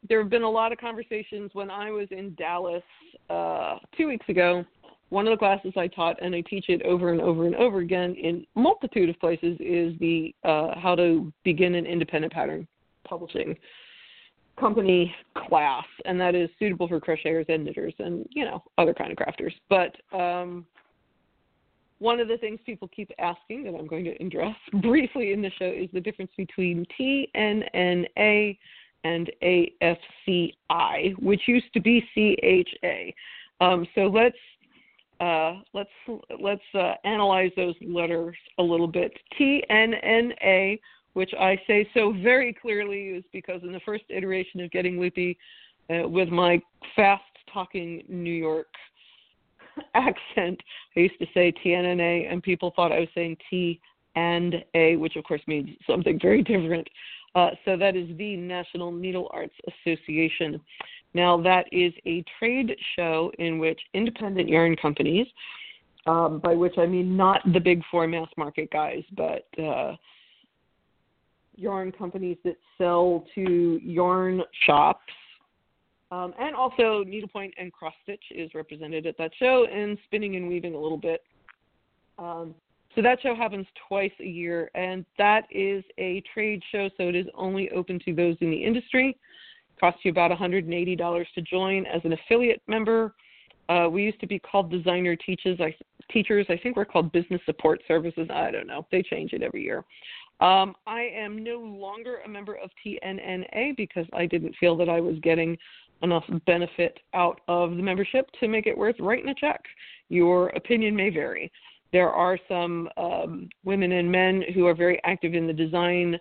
there 0.07 0.21
have 0.21 0.29
been 0.29 0.43
a 0.43 0.50
lot 0.50 0.74
of 0.74 0.77
conversations 0.77 1.51
when 1.53 1.71
I 1.71 1.89
was 1.89 2.07
in 2.12 2.36
Dallas 2.36 2.83
uh, 3.29 3.77
two 3.98 4.07
weeks 4.07 4.27
ago. 4.27 4.65
One 5.09 5.25
of 5.25 5.31
the 5.31 5.37
classes 5.37 5.74
I 5.77 5.87
taught, 5.87 6.22
and 6.22 6.35
I 6.35 6.42
teach 6.42 6.66
it 6.70 6.81
over 6.83 7.11
and 7.11 7.22
over 7.22 7.46
and 7.46 7.55
over 7.55 7.79
again 7.79 8.16
in 8.16 8.46
multitude 8.55 9.09
of 9.09 9.20
places, 9.20 9.57
is 9.59 9.98
the 10.00 10.33
uh, 10.44 10.79
how 10.79 10.96
to 10.96 11.31
begin 11.44 11.75
an 11.75 11.85
independent 11.85 12.31
pattern 12.31 12.68
publishing 13.03 13.57
company 14.59 15.14
class, 15.48 15.85
and 16.05 16.20
that 16.20 16.35
is 16.35 16.50
suitable 16.59 16.87
for 16.87 17.00
crocheters 17.00 17.50
and 17.50 17.66
knitters 17.66 17.94
and 18.00 18.25
you 18.31 18.46
know 18.46 18.64
other 18.77 18.94
kind 18.94 19.11
of 19.11 19.18
crafters. 19.18 19.53
But 19.70 19.96
um, 20.18 20.66
one 22.00 22.20
of 22.20 22.27
the 22.27 22.37
things 22.37 22.59
people 22.66 22.90
keep 22.96 23.11
asking 23.20 23.64
that 23.64 23.75
I'm 23.75 23.87
going 23.87 24.05
to 24.05 24.24
address 24.24 24.55
briefly 24.81 25.33
in 25.33 25.42
the 25.42 25.51
show 25.57 25.70
is 25.70 25.90
the 25.94 26.01
difference 26.01 26.31
between 26.35 26.85
TNNA 27.00 28.57
and 29.03 29.31
AFCI, 29.42 31.20
which 31.20 31.42
used 31.48 31.74
to 31.74 31.79
be 31.79 32.03
CHA. 32.14 33.66
Um, 33.66 33.87
so 33.96 34.01
let's 34.01 34.37
uh, 35.20 35.59
let's 35.74 35.90
let's 36.40 36.61
uh, 36.74 36.94
analyze 37.03 37.51
those 37.55 37.75
letters 37.81 38.35
a 38.57 38.64
little 38.64 38.87
bit. 38.87 39.11
TNNA 39.40 40.79
which 41.13 41.33
I 41.39 41.59
say 41.67 41.89
so 41.93 42.13
very 42.24 42.53
clearly 42.53 43.09
is 43.09 43.24
because 43.31 43.61
in 43.63 43.71
the 43.71 43.79
first 43.81 44.03
iteration 44.09 44.61
of 44.61 44.71
Getting 44.71 45.00
Loopy, 45.00 45.37
uh, 45.89 46.07
with 46.07 46.29
my 46.29 46.61
fast 46.95 47.24
talking 47.51 48.03
New 48.07 48.33
York 48.33 48.67
accent, 49.93 50.61
I 50.95 51.01
used 51.01 51.19
to 51.19 51.27
say 51.33 51.53
TNNA, 51.65 52.31
and 52.31 52.41
people 52.41 52.71
thought 52.75 52.91
I 52.91 53.00
was 53.00 53.09
saying 53.13 53.37
T 53.50 53.79
and 54.15 54.63
A, 54.74 54.95
which 54.97 55.15
of 55.15 55.24
course 55.24 55.41
means 55.47 55.69
something 55.87 56.19
very 56.21 56.43
different. 56.43 56.87
Uh, 57.33 57.51
so 57.63 57.77
that 57.77 57.95
is 57.95 58.09
the 58.17 58.35
National 58.35 58.91
Needle 58.91 59.29
Arts 59.31 59.53
Association. 59.85 60.59
Now, 61.13 61.41
that 61.41 61.65
is 61.71 61.93
a 62.05 62.24
trade 62.39 62.75
show 62.95 63.31
in 63.39 63.59
which 63.59 63.79
independent 63.93 64.50
yarn 64.50 64.75
companies, 64.75 65.27
um, 66.05 66.39
by 66.39 66.55
which 66.55 66.77
I 66.77 66.85
mean 66.85 67.15
not 67.15 67.41
the 67.53 67.59
big 67.59 67.81
four 67.89 68.07
mass 68.07 68.29
market 68.37 68.69
guys, 68.71 69.03
but 69.15 69.45
uh, 69.61 69.95
yarn 71.61 71.91
companies 71.91 72.37
that 72.43 72.57
sell 72.77 73.25
to 73.35 73.79
yarn 73.83 74.41
shops. 74.65 75.13
Um, 76.11 76.33
and 76.39 76.55
also, 76.55 77.03
needlepoint 77.05 77.53
and 77.57 77.71
cross 77.71 77.93
stitch 78.03 78.24
is 78.31 78.53
represented 78.53 79.05
at 79.05 79.17
that 79.17 79.31
show, 79.39 79.65
and 79.71 79.97
spinning 80.05 80.35
and 80.35 80.47
weaving 80.50 80.75
a 80.75 80.79
little 80.79 80.97
bit. 80.97 81.24
Um, 82.19 82.53
so 82.93 83.01
that 83.01 83.21
show 83.21 83.33
happens 83.33 83.65
twice 83.87 84.11
a 84.19 84.25
year, 84.25 84.69
and 84.75 85.05
that 85.17 85.43
is 85.50 85.83
a 85.97 86.21
trade 86.33 86.61
show, 86.71 86.89
so 86.97 87.07
it 87.07 87.15
is 87.15 87.27
only 87.35 87.69
open 87.71 88.00
to 88.05 88.13
those 88.13 88.35
in 88.41 88.51
the 88.51 88.61
industry. 88.61 89.09
It 89.11 89.79
costs 89.79 90.01
you 90.03 90.11
about 90.11 90.31
$180 90.31 91.25
to 91.35 91.41
join 91.41 91.85
as 91.85 92.01
an 92.03 92.11
affiliate 92.11 92.61
member. 92.67 93.13
Uh, 93.69 93.87
we 93.89 94.03
used 94.03 94.19
to 94.19 94.27
be 94.27 94.37
called 94.39 94.69
Designer 94.69 95.15
Teachers. 95.15 95.57
I, 95.61 95.74
teachers. 96.11 96.45
I 96.50 96.57
think 96.57 96.75
we're 96.75 96.85
called 96.85 97.11
Business 97.11 97.41
Support 97.45 97.81
Services. 97.87 98.27
I 98.29 98.51
don't 98.51 98.67
know. 98.67 98.85
They 98.91 99.01
change 99.01 99.33
it 99.33 99.41
every 99.41 99.63
year. 99.63 99.83
Um, 100.39 100.75
I 100.87 101.01
am 101.15 101.43
no 101.43 101.59
longer 101.59 102.19
a 102.25 102.29
member 102.29 102.55
of 102.55 102.71
TNNA 102.85 103.77
because 103.77 104.05
I 104.13 104.25
didn't 104.25 104.55
feel 104.59 104.75
that 104.77 104.89
I 104.89 105.00
was 105.00 105.17
getting 105.21 105.57
enough 106.01 106.24
benefit 106.47 107.00
out 107.13 107.41
of 107.47 107.71
the 107.71 107.83
membership 107.83 108.27
to 108.39 108.47
make 108.47 108.65
it 108.65 108.75
worth 108.75 108.95
writing 109.00 109.29
a 109.29 109.35
check. 109.35 109.61
Your 110.09 110.50
opinion 110.50 110.95
may 110.95 111.11
vary. 111.11 111.51
There 111.93 112.09
are 112.09 112.39
some 112.47 112.89
um, 112.97 113.50
women 113.63 113.91
and 113.91 114.11
men 114.11 114.43
who 114.53 114.65
are 114.65 114.74
very 114.74 115.00
active 115.03 115.35
in 115.35 115.45
the 115.45 115.53
design 115.53 116.17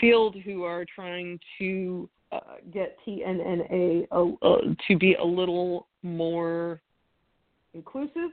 field 0.00 0.36
who 0.44 0.64
are 0.64 0.84
trying 0.94 1.38
to 1.58 2.08
uh, 2.32 2.40
get 2.72 2.98
TNNA 3.06 4.06
uh, 4.10 4.74
to 4.88 4.98
be 4.98 5.14
a 5.14 5.24
little 5.24 5.86
more 6.02 6.80
inclusive 7.72 8.30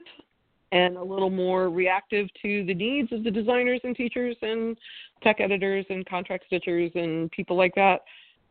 and 0.74 0.96
a 0.96 1.02
little 1.02 1.30
more 1.30 1.70
reactive 1.70 2.26
to 2.42 2.64
the 2.64 2.74
needs 2.74 3.12
of 3.12 3.22
the 3.22 3.30
designers 3.30 3.80
and 3.84 3.94
teachers 3.94 4.36
and 4.42 4.76
tech 5.22 5.40
editors 5.40 5.86
and 5.88 6.04
contract 6.06 6.44
stitchers 6.50 6.94
and 6.96 7.30
people 7.30 7.56
like 7.56 7.72
that. 7.76 8.00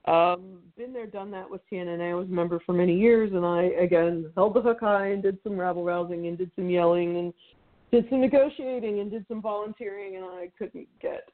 Um, 0.05 0.59
been 0.77 0.93
there, 0.93 1.05
done 1.05 1.31
that 1.31 1.49
with 1.49 1.61
TNNA. 1.69 2.11
I 2.11 2.13
was 2.13 2.27
a 2.27 2.31
member 2.31 2.61
for 2.65 2.71
many 2.71 2.97
years, 2.97 3.31
and 3.33 3.45
I 3.45 3.63
again 3.81 4.31
held 4.35 4.53
the 4.53 4.61
hook 4.61 4.79
high 4.79 5.07
and 5.07 5.21
did 5.21 5.37
some 5.43 5.57
rabble 5.57 5.83
rousing 5.83 6.27
and 6.27 6.37
did 6.37 6.49
some 6.55 6.69
yelling 6.69 7.17
and 7.17 7.33
did 7.91 8.09
some 8.09 8.21
negotiating 8.21 9.01
and 9.01 9.11
did 9.11 9.25
some 9.27 9.41
volunteering, 9.41 10.15
and 10.15 10.25
I 10.25 10.49
couldn't 10.57 10.87
get 11.01 11.29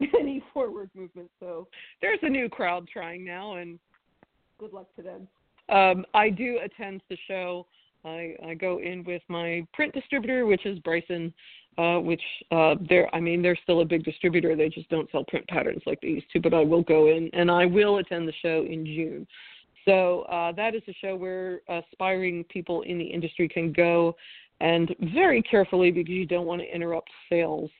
any 0.18 0.42
forward 0.54 0.90
movement. 0.94 1.30
So 1.38 1.68
there's 2.00 2.18
a 2.22 2.28
new 2.28 2.48
crowd 2.48 2.88
trying 2.90 3.24
now, 3.24 3.56
and 3.56 3.78
good 4.58 4.72
luck 4.72 4.86
to 4.96 5.02
them. 5.02 5.28
Um, 5.68 6.04
I 6.14 6.30
do 6.30 6.58
attend 6.62 7.02
the 7.10 7.16
show 7.28 7.66
I, 8.04 8.34
I 8.46 8.54
go 8.54 8.78
in 8.78 9.04
with 9.04 9.22
my 9.28 9.66
print 9.72 9.92
distributor, 9.92 10.46
which 10.46 10.64
is 10.66 10.78
Bryson, 10.80 11.32
uh, 11.78 11.98
which 11.98 12.22
uh, 12.50 12.74
they're 12.88 13.14
I 13.14 13.20
mean 13.20 13.42
they're 13.42 13.58
still 13.62 13.80
a 13.80 13.84
big 13.84 14.04
distributor. 14.04 14.56
They 14.56 14.68
just 14.68 14.88
don't 14.88 15.10
sell 15.10 15.24
print 15.24 15.46
patterns 15.48 15.82
like 15.86 16.00
they 16.00 16.08
used 16.08 16.30
to. 16.32 16.40
But 16.40 16.54
I 16.54 16.64
will 16.64 16.82
go 16.82 17.08
in 17.08 17.30
and 17.32 17.50
I 17.50 17.66
will 17.66 17.98
attend 17.98 18.26
the 18.26 18.32
show 18.42 18.64
in 18.68 18.84
June. 18.84 19.26
So 19.84 20.22
uh, 20.22 20.52
that 20.52 20.74
is 20.74 20.82
a 20.88 20.92
show 21.00 21.16
where 21.16 21.60
aspiring 21.68 22.44
people 22.44 22.82
in 22.82 22.98
the 22.98 23.04
industry 23.04 23.48
can 23.48 23.72
go 23.72 24.14
and 24.60 24.94
very 25.14 25.42
carefully 25.42 25.90
because 25.90 26.10
you 26.10 26.26
don't 26.26 26.46
want 26.46 26.60
to 26.60 26.74
interrupt 26.74 27.08
sales. 27.28 27.70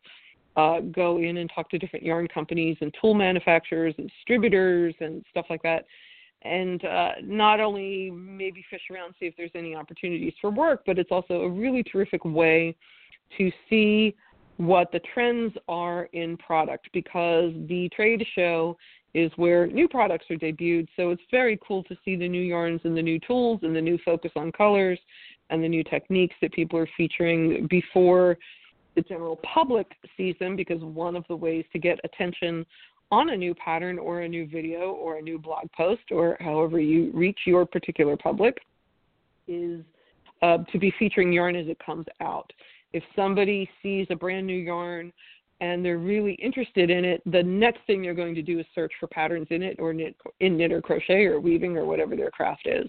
Uh, 0.56 0.80
go 0.80 1.18
in 1.18 1.36
and 1.36 1.50
talk 1.54 1.70
to 1.70 1.78
different 1.78 2.04
yarn 2.04 2.26
companies 2.26 2.76
and 2.80 2.92
tool 3.00 3.14
manufacturers 3.14 3.94
and 3.98 4.10
distributors 4.10 4.94
and 5.00 5.24
stuff 5.30 5.46
like 5.48 5.62
that 5.62 5.84
and 6.42 6.84
uh, 6.84 7.12
not 7.22 7.60
only 7.60 8.10
maybe 8.10 8.64
fish 8.70 8.82
around 8.90 9.14
see 9.20 9.26
if 9.26 9.34
there's 9.36 9.50
any 9.54 9.74
opportunities 9.74 10.32
for 10.40 10.50
work, 10.50 10.82
but 10.86 10.98
it's 10.98 11.10
also 11.10 11.42
a 11.42 11.48
really 11.48 11.82
terrific 11.82 12.24
way 12.24 12.74
to 13.36 13.50
see 13.68 14.14
what 14.56 14.92
the 14.92 15.00
trends 15.14 15.54
are 15.68 16.04
in 16.12 16.36
product 16.36 16.88
because 16.92 17.52
the 17.68 17.88
trade 17.94 18.24
show 18.34 18.76
is 19.14 19.30
where 19.36 19.66
new 19.66 19.88
products 19.88 20.26
are 20.30 20.36
debuted. 20.36 20.86
So 20.96 21.10
it's 21.10 21.22
very 21.30 21.58
cool 21.66 21.82
to 21.84 21.96
see 22.04 22.16
the 22.16 22.28
new 22.28 22.42
yarns 22.42 22.80
and 22.84 22.96
the 22.96 23.02
new 23.02 23.18
tools 23.20 23.60
and 23.62 23.74
the 23.74 23.80
new 23.80 23.98
focus 24.04 24.30
on 24.36 24.52
colors 24.52 24.98
and 25.50 25.62
the 25.64 25.68
new 25.68 25.82
techniques 25.82 26.34
that 26.40 26.52
people 26.52 26.78
are 26.78 26.88
featuring 26.96 27.66
before 27.68 28.38
the 28.94 29.02
general 29.02 29.36
public 29.36 29.86
sees 30.16 30.34
them 30.40 30.56
because 30.56 30.80
one 30.82 31.16
of 31.16 31.24
the 31.28 31.36
ways 31.36 31.64
to 31.72 31.78
get 31.78 31.98
attention 32.04 32.64
on 33.10 33.30
a 33.30 33.36
new 33.36 33.54
pattern 33.54 33.98
or 33.98 34.20
a 34.20 34.28
new 34.28 34.46
video 34.46 34.92
or 34.92 35.16
a 35.16 35.22
new 35.22 35.38
blog 35.38 35.64
post 35.76 36.02
or 36.10 36.36
however 36.40 36.80
you 36.80 37.10
reach 37.12 37.40
your 37.46 37.66
particular 37.66 38.16
public 38.16 38.58
is 39.48 39.82
uh, 40.42 40.58
to 40.72 40.78
be 40.78 40.92
featuring 40.98 41.32
yarn 41.32 41.56
as 41.56 41.66
it 41.66 41.78
comes 41.84 42.06
out. 42.20 42.50
If 42.92 43.02
somebody 43.14 43.68
sees 43.82 44.06
a 44.10 44.16
brand 44.16 44.46
new 44.46 44.56
yarn 44.56 45.12
and 45.60 45.84
they're 45.84 45.98
really 45.98 46.34
interested 46.34 46.90
in 46.90 47.04
it, 47.04 47.22
the 47.26 47.42
next 47.42 47.80
thing 47.86 48.00
they're 48.00 48.14
going 48.14 48.34
to 48.34 48.42
do 48.42 48.58
is 48.58 48.66
search 48.74 48.92
for 48.98 49.06
patterns 49.08 49.48
in 49.50 49.62
it 49.62 49.76
or 49.78 49.92
knit, 49.92 50.16
in 50.40 50.56
knit 50.56 50.72
or 50.72 50.80
crochet 50.80 51.26
or 51.26 51.40
weaving 51.40 51.76
or 51.76 51.84
whatever 51.84 52.16
their 52.16 52.30
craft 52.30 52.66
is. 52.66 52.88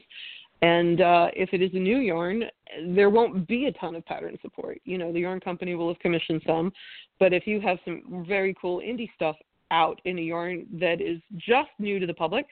And 0.62 1.02
uh, 1.02 1.30
if 1.36 1.54
it 1.54 1.62
is 1.62 1.72
a 1.74 1.80
new 1.80 1.98
yarn, 1.98 2.44
there 2.90 3.10
won't 3.10 3.48
be 3.48 3.66
a 3.66 3.72
ton 3.74 3.96
of 3.96 4.06
pattern 4.06 4.38
support. 4.42 4.80
You 4.86 5.00
know, 5.00 5.12
the 5.12 5.22
yarn 5.22 5.40
company 5.40 5.74
will 5.74 5.88
have 5.88 6.00
commissioned 6.00 6.44
some, 6.46 6.72
but 7.20 7.34
if 7.34 7.48
you 7.48 7.60
have 7.62 7.80
some 7.84 8.26
very 8.28 8.56
cool 8.62 8.80
indie 8.80 9.10
stuff 9.16 9.36
out 9.72 10.00
in 10.06 10.20
a 10.20 10.22
yarn 10.22 10.66
that 10.80 11.02
is 11.02 11.20
just 11.38 11.70
new 11.80 12.00
to 12.00 12.06
the 12.06 12.14
public 12.14 12.46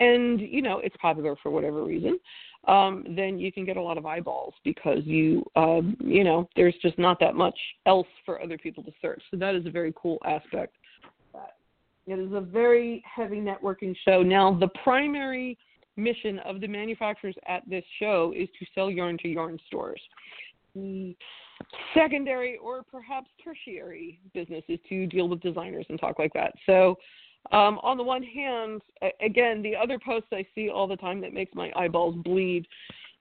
and 0.00 0.40
you 0.40 0.60
know 0.60 0.78
it's 0.78 0.96
popular 1.00 1.36
for 1.42 1.50
whatever 1.50 1.84
reason 1.84 2.18
um, 2.66 3.04
then 3.10 3.38
you 3.38 3.52
can 3.52 3.64
get 3.64 3.76
a 3.76 3.80
lot 3.80 3.98
of 3.98 4.06
eyeballs 4.06 4.54
because 4.64 5.00
you 5.04 5.44
um, 5.56 5.96
you 6.00 6.24
know 6.24 6.48
there's 6.56 6.74
just 6.80 6.98
not 6.98 7.20
that 7.20 7.34
much 7.34 7.58
else 7.86 8.06
for 8.24 8.42
other 8.42 8.56
people 8.56 8.82
to 8.84 8.92
search. 9.02 9.22
So 9.30 9.36
that 9.36 9.54
is 9.54 9.66
a 9.66 9.70
very 9.70 9.92
cool 9.96 10.18
aspect. 10.24 10.74
It 12.06 12.18
is 12.18 12.32
a 12.32 12.40
very 12.40 13.02
heavy 13.12 13.40
networking 13.40 13.94
show. 14.06 14.22
Now 14.22 14.54
the 14.58 14.68
primary 14.82 15.56
mission 15.96 16.38
of 16.40 16.60
the 16.60 16.66
manufacturers 16.66 17.34
at 17.48 17.62
this 17.68 17.84
show 17.98 18.32
is 18.36 18.48
to 18.58 18.66
sell 18.74 18.90
yarn 18.90 19.16
to 19.18 19.28
yarn 19.28 19.58
stores. 19.66 20.00
The 20.74 21.16
secondary 21.94 22.56
or 22.58 22.82
perhaps 22.82 23.28
tertiary 23.42 24.20
businesses 24.32 24.78
to 24.88 25.06
deal 25.06 25.28
with 25.28 25.40
designers 25.40 25.86
and 25.88 25.98
talk 25.98 26.18
like 26.18 26.32
that. 26.34 26.52
So, 26.66 26.96
um, 27.52 27.78
on 27.82 27.98
the 27.98 28.02
one 28.02 28.22
hand, 28.22 28.80
again, 29.20 29.62
the 29.62 29.76
other 29.76 29.98
posts 29.98 30.28
I 30.32 30.46
see 30.54 30.70
all 30.70 30.86
the 30.86 30.96
time 30.96 31.20
that 31.20 31.34
makes 31.34 31.54
my 31.54 31.70
eyeballs 31.76 32.16
bleed 32.24 32.66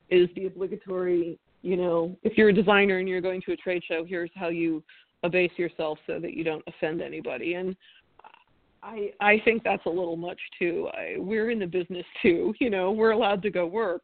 is 0.09 0.29
the 0.35 0.45
obligatory, 0.45 1.37
you 1.61 1.75
know, 1.75 2.17
if 2.23 2.37
you're 2.37 2.49
a 2.49 2.53
designer 2.53 2.99
and 2.99 3.09
you're 3.09 3.21
going 3.21 3.41
to 3.41 3.51
a 3.51 3.57
trade 3.57 3.83
show, 3.85 4.05
here's 4.05 4.31
how 4.35 4.47
you 4.47 4.81
abase 5.23 5.51
yourself 5.57 5.97
so 6.07 6.19
that 6.19 6.33
you 6.33 6.43
don't 6.43 6.63
offend 6.67 7.01
anybody. 7.01 7.55
And 7.55 7.75
I 8.81 9.11
I 9.19 9.41
think 9.45 9.63
that's 9.63 9.85
a 9.85 9.89
little 9.89 10.17
much 10.17 10.39
too. 10.59 10.89
I, 10.93 11.15
we're 11.17 11.51
in 11.51 11.59
the 11.59 11.65
business 11.65 12.05
too, 12.21 12.53
you 12.59 12.69
know, 12.69 12.91
we're 12.91 13.11
allowed 13.11 13.41
to 13.43 13.49
go 13.49 13.65
work. 13.65 14.03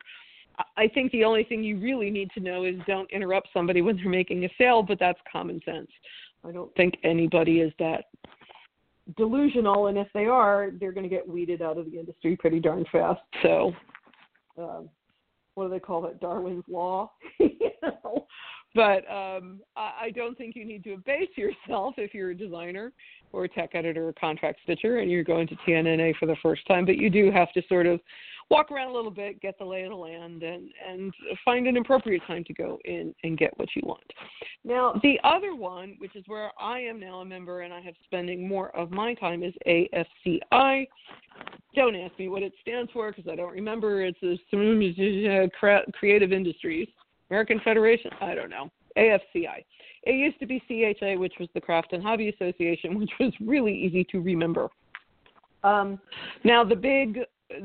I 0.78 0.88
think 0.88 1.12
the 1.12 1.24
only 1.24 1.43
thing 1.43 1.63
you 1.63 1.78
really 1.78 2.10
need 2.10 2.30
to 2.32 2.39
know 2.39 2.63
is 2.63 2.76
don't 2.88 3.10
interrupt 3.12 3.50
somebody 3.54 3.82
when 3.82 3.95
they're 3.95 4.10
making 4.10 4.43
a 4.45 4.50
sale, 4.58 4.84
but 4.84 5.00
that's 5.00 5.19
common 5.32 5.62
sense. 5.65 5.89
I 6.48 6.52
don't 6.52 6.74
think 6.76 6.95
anybody 7.04 7.60
is 7.60 7.74
that 7.80 8.06
delusional, 9.17 9.88
and 9.88 9.98
if 9.98 10.08
they 10.13 10.26
are, 10.26 10.72
they're 10.80 10.91
going 10.91 11.08
to 11.08 11.13
get 11.13 11.28
weeded 11.28 11.62
out 11.62 11.78
of 11.78 11.86
the 11.86 12.00
industry 12.00 12.36
pretty 12.36 12.60
darn 12.60 12.86
fast. 12.91 13.22
So, 13.43 13.74
um, 14.58 14.89
what 15.56 15.65
do 15.65 15.69
they 15.72 15.80
call 15.80 16.06
it? 16.06 16.22
Darwin's 16.22 16.63
law. 16.69 17.12
you 17.39 17.72
know? 17.82 18.26
But 18.76 19.10
um, 19.12 19.62
I, 19.76 19.91
I 20.04 20.12
don't 20.15 20.38
think 20.38 20.56
you 20.56 20.63
need 20.63 20.84
to 20.84 20.93
abase 20.93 21.30
yourself 21.36 21.95
if 21.98 22.13
you're 22.13 22.32
a 22.32 22.38
designer 22.38 22.93
or 23.34 23.45
a 23.45 23.50
tech 23.50 23.72
editor 23.74 24.08
or 24.08 24.13
contract 24.13 24.60
stitcher 24.63 25.00
and 25.00 25.10
you're 25.10 25.24
going 25.24 25.48
to 25.48 25.56
TNNA 25.67 26.15
for 26.17 26.28
the 26.28 26.36
first 26.41 26.65
time. 26.67 26.86
But 26.86 26.98
you 26.98 27.10
do 27.10 27.32
have 27.32 27.52
to 27.54 27.63
sort 27.67 27.88
of 27.88 28.00
walk 28.50 28.72
around 28.72 28.90
a 28.90 28.94
little 28.94 29.12
bit, 29.12 29.42
get 29.42 29.58
the 29.60 29.66
lay 29.66 29.84
of 29.84 29.90
the 29.90 29.96
land, 29.96 30.44
and 30.44 30.70
and 30.88 31.14
find 31.46 31.68
an 31.68 31.78
appropriate 31.78 32.22
time 32.28 32.44
to 32.46 32.54
go 32.54 32.80
in 32.86 33.14
and 33.24 33.38
get 33.38 33.58
what 33.58 33.70
you 33.76 33.82
want. 33.86 34.04
Now, 34.64 35.00
the 35.04 35.20
other 35.24 35.56
one, 35.56 35.96
which 36.00 36.16
is 36.16 36.24
where 36.28 36.52
I 36.60 36.80
am 36.80 37.00
now 37.00 37.20
a 37.20 37.26
member 37.26 37.62
and 37.62 37.74
I 37.74 37.82
have 37.82 37.96
spending 38.06 38.48
more 38.48 38.76
of 38.76 38.92
my 38.92 39.14
time, 39.14 39.44
is 39.44 39.54
AFCI. 39.68 40.88
Don't 41.76 41.96
ask 41.96 42.18
me 42.18 42.30
what 42.30 42.44
it 42.44 42.54
stands 42.62 42.92
for 42.92 43.12
because 43.12 43.30
I 43.32 43.36
don't 43.36 43.54
remember. 43.54 44.04
It's 44.04 44.20
a 44.24 45.50
Creative 45.94 46.32
Industries 46.32 46.88
American 47.30 47.60
Federation. 47.64 48.12
I 48.22 48.36
don't 48.36 48.50
know. 48.50 48.72
AFCI. 48.98 49.64
It 50.04 50.14
used 50.14 50.40
to 50.40 50.46
be 50.46 50.60
CHA, 50.68 51.20
which 51.20 51.34
was 51.40 51.50
the 51.54 51.62
Craft 51.62 51.94
and 51.94 52.02
Hobby 52.02 52.30
Association, 52.30 53.00
which 53.00 53.12
was 53.20 53.34
really 53.40 53.74
easy 53.74 54.04
to 54.12 54.20
remember. 54.20 54.70
Um, 55.64 56.00
now 56.44 56.64
the 56.64 56.76
big 56.76 57.20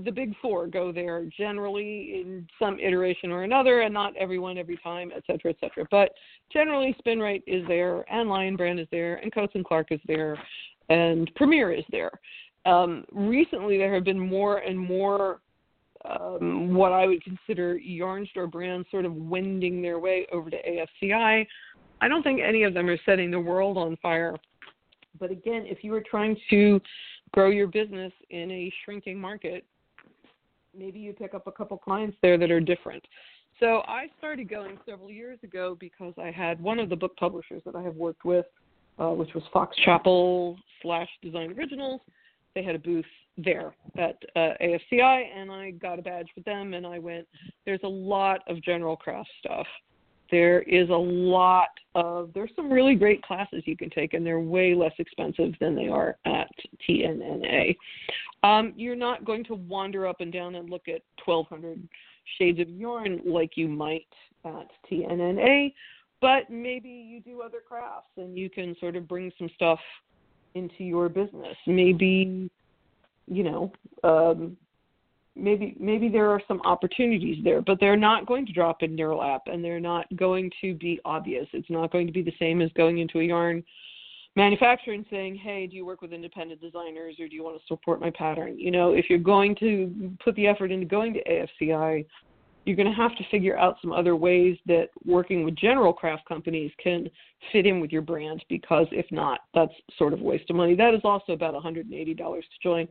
the 0.05 0.11
big 0.11 0.35
four 0.41 0.67
go 0.67 0.93
there 0.93 1.29
generally 1.37 2.21
in 2.21 2.47
some 2.59 2.79
iteration 2.79 3.31
or 3.31 3.43
another, 3.43 3.83
and 3.83 3.93
not 3.93 4.17
everyone 4.17 4.59
every 4.59 4.79
time, 4.79 5.13
et 5.15 5.23
cetera, 5.27 5.51
et 5.51 5.57
cetera. 5.61 5.87
But 5.91 6.11
generally, 6.53 6.97
Spinrite 7.05 7.43
is 7.47 7.67
there, 7.69 8.05
and 8.11 8.29
Lion 8.29 8.57
Brand 8.57 8.81
is 8.81 8.89
there, 8.91 9.17
and 9.17 9.33
Coats 9.33 9.53
and 9.55 9.65
Clark 9.65 9.89
is 9.91 10.01
there, 10.07 10.39
and 10.89 11.31
Premier 11.35 11.73
is 11.73 11.85
there. 11.91 12.11
Um, 12.67 13.05
recently, 13.13 13.77
there 13.77 13.93
have 13.93 14.05
been 14.05 14.19
more 14.19 14.59
and 14.59 14.79
more 14.79 15.41
um, 16.05 16.75
what 16.75 16.93
I 16.93 17.07
would 17.07 17.23
consider 17.23 17.77
yarn 17.77 18.27
store 18.31 18.47
brands 18.47 18.87
sort 18.91 19.05
of 19.05 19.15
wending 19.15 19.83
their 19.83 19.99
way 19.99 20.27
over 20.33 20.51
to 20.51 20.57
AFCI. 20.57 21.47
I 22.01 22.09
don't 22.09 22.23
think 22.23 22.41
any 22.41 22.63
of 22.65 22.75
them 22.75 22.89
are 22.89 22.99
setting 23.07 23.31
the 23.31 23.41
world 23.41 23.77
on 23.79 23.97
fire. 23.99 24.37
But 25.19 25.31
again, 25.31 25.65
if 25.67 25.85
you 25.85 25.95
are 25.95 26.03
trying 26.03 26.37
to 26.51 26.81
grow 27.33 27.51
your 27.51 27.67
business 27.67 28.13
in 28.31 28.51
a 28.51 28.73
shrinking 28.85 29.19
market, 29.19 29.65
maybe 30.77 30.99
you 30.99 31.13
pick 31.13 31.35
up 31.35 31.47
a 31.47 31.53
couple 31.53 31.77
clients 31.79 32.17
there 32.23 32.39
that 32.39 32.51
are 32.51 32.61
different. 32.61 33.05
So 33.61 33.83
I 33.87 34.07
started 34.19 34.49
going 34.49 34.79
several 34.87 35.11
years 35.11 35.39
ago 35.43 35.77
because 35.79 36.15
I 36.19 36.31
had 36.31 36.61
one 36.61 36.79
of 36.79 36.89
the 36.89 36.97
book 36.97 37.17
publishers 37.17 37.63
that 37.65 37.77
I 37.77 37.83
have 37.83 37.95
worked 37.95 38.25
with, 38.25 38.47
uh, 38.99 39.11
which 39.11 39.33
was 39.35 39.45
Fox 39.53 39.77
Chapel 39.85 40.57
slash 40.83 41.09
Design 41.23 41.53
Originals. 41.57 42.01
They 42.55 42.63
had 42.63 42.75
a 42.75 42.79
booth 42.79 43.05
there 43.37 43.75
at 43.97 44.17
uh, 44.37 44.55
AFCI, 44.61 45.25
and 45.37 45.51
I 45.51 45.73
got 45.73 45.99
a 45.99 46.03
badge 46.03 46.29
with 46.37 46.45
them, 46.45 46.75
and 46.75 46.87
I 46.87 46.99
went. 46.99 47.27
There's 47.65 47.81
a 47.85 47.89
lot 47.89 48.41
of 48.49 48.63
general 48.63 48.97
craft 48.97 49.31
stuff 49.41 49.67
there 50.31 50.63
is 50.63 50.89
a 50.89 50.93
lot 50.93 51.69
of 51.95 52.31
there's 52.35 52.51
some 52.57 52.73
really 52.73 52.95
great 52.95 53.23
classes 53.23 53.63
you 53.67 53.77
can 53.77 53.91
take 53.91 54.15
and 54.15 54.25
they're 54.25 54.41
way 54.41 54.75
less 54.75 54.93
expensive 54.99 55.53
than 55.61 55.75
they 55.75 55.89
are 55.89 56.17
at 56.25 56.51
TNNA. 56.89 57.77
Um, 58.43 58.73
you're 58.77 58.97
not 58.97 59.25
going 59.25 59.45
to 59.45 59.55
wander 59.55 60.07
up 60.07 60.21
and 60.21 60.33
down 60.33 60.55
and 60.57 60.69
look 60.69 60.89
at 60.89 61.03
1200 61.25 61.89
shades 62.39 62.61
of 62.61 62.69
yarn 62.69 63.21
like 63.25 63.57
you 63.57 63.69
might 63.69 64.07
at 64.45 64.69
TNNA, 64.91 65.73
but 66.21 66.51
maybe 66.51 66.89
you 66.89 67.21
do 67.21 67.43
other 67.43 67.59
crafts 67.67 68.11
and 68.17 68.37
you 68.37 68.51
can 68.51 68.75
sort 68.81 68.97
of 68.97 69.09
bring 69.09 69.33
some 69.39 69.49
stuff 69.55 69.81
into 70.55 70.85
your 70.85 71.09
business. 71.09 71.57
Maybe 71.67 72.51
you 73.27 73.43
know, 73.43 73.73
um, 74.03 74.57
maybe 75.37 75.77
maybe 75.79 76.09
there 76.09 76.31
are 76.31 76.41
some 76.47 76.61
opportunities 76.63 77.43
there, 77.45 77.61
but 77.63 77.79
they're 77.81 77.97
not 77.97 78.27
going 78.27 78.47
to 78.47 78.53
drop 78.53 78.83
in 78.83 78.97
Knitterlap 78.97 79.41
and 79.47 79.65
they're 79.65 79.81
not 79.81 80.07
going 80.17 80.51
to 80.61 80.75
be 80.75 81.01
obvious. 81.05 81.47
It's 81.53 81.71
not 81.71 81.93
going 81.93 82.07
to 82.07 82.13
be 82.13 82.23
the 82.23 82.35
same 82.39 82.61
as 82.61 82.71
going 82.73 82.99
into 82.99 83.21
a 83.21 83.25
yarn 83.25 83.63
manufacturer 84.37 84.95
and 84.95 85.07
saying, 85.11 85.37
"Hey, 85.37 85.67
do 85.67 85.77
you 85.77 85.85
work 85.85 86.03
with 86.03 86.13
independent 86.13 86.61
designers 86.61 87.17
or 87.21 87.29
do 87.29 87.35
you 87.35 87.45
want 87.45 87.59
to 87.59 87.67
support 87.67 88.01
my 88.01 88.11
pattern?" 88.11 88.59
You 88.59 88.71
know, 88.71 88.93
if 88.93 89.07
you're 89.09 89.19
going 89.19 89.55
to 89.57 90.17
put 90.25 90.35
the 90.37 90.47
effort 90.47 90.71
into 90.71 90.87
going 90.87 91.15
to 91.15 91.25
AFCI, 91.25 92.05
you're 92.65 92.77
going 92.77 92.89
to 92.89 92.95
have 92.95 93.15
to 93.17 93.25
figure 93.31 93.59
out 93.59 93.77
some 93.83 93.93
other 93.93 94.17
ways 94.17 94.57
that 94.67 94.89
working 95.05 95.45
with 95.45 95.55
general 95.55 95.93
craft 95.93 96.27
companies 96.27 96.71
can 96.83 97.09
fit 97.53 97.67
in 97.67 97.81
with 97.81 97.93
your 97.93 98.03
brand 98.03 98.43
because 98.49 98.87
if 98.91 99.07
not, 99.11 99.41
that's 99.55 99.73
sort 99.99 100.13
of 100.13 100.21
a 100.21 100.25
waste 100.25 100.49
of 100.49 100.57
money. 100.57 100.75
That 100.75 100.95
is 100.95 101.03
also 101.05 101.33
about 101.33 101.55
$180 101.55 102.17
to 102.17 102.43
join. 102.63 102.89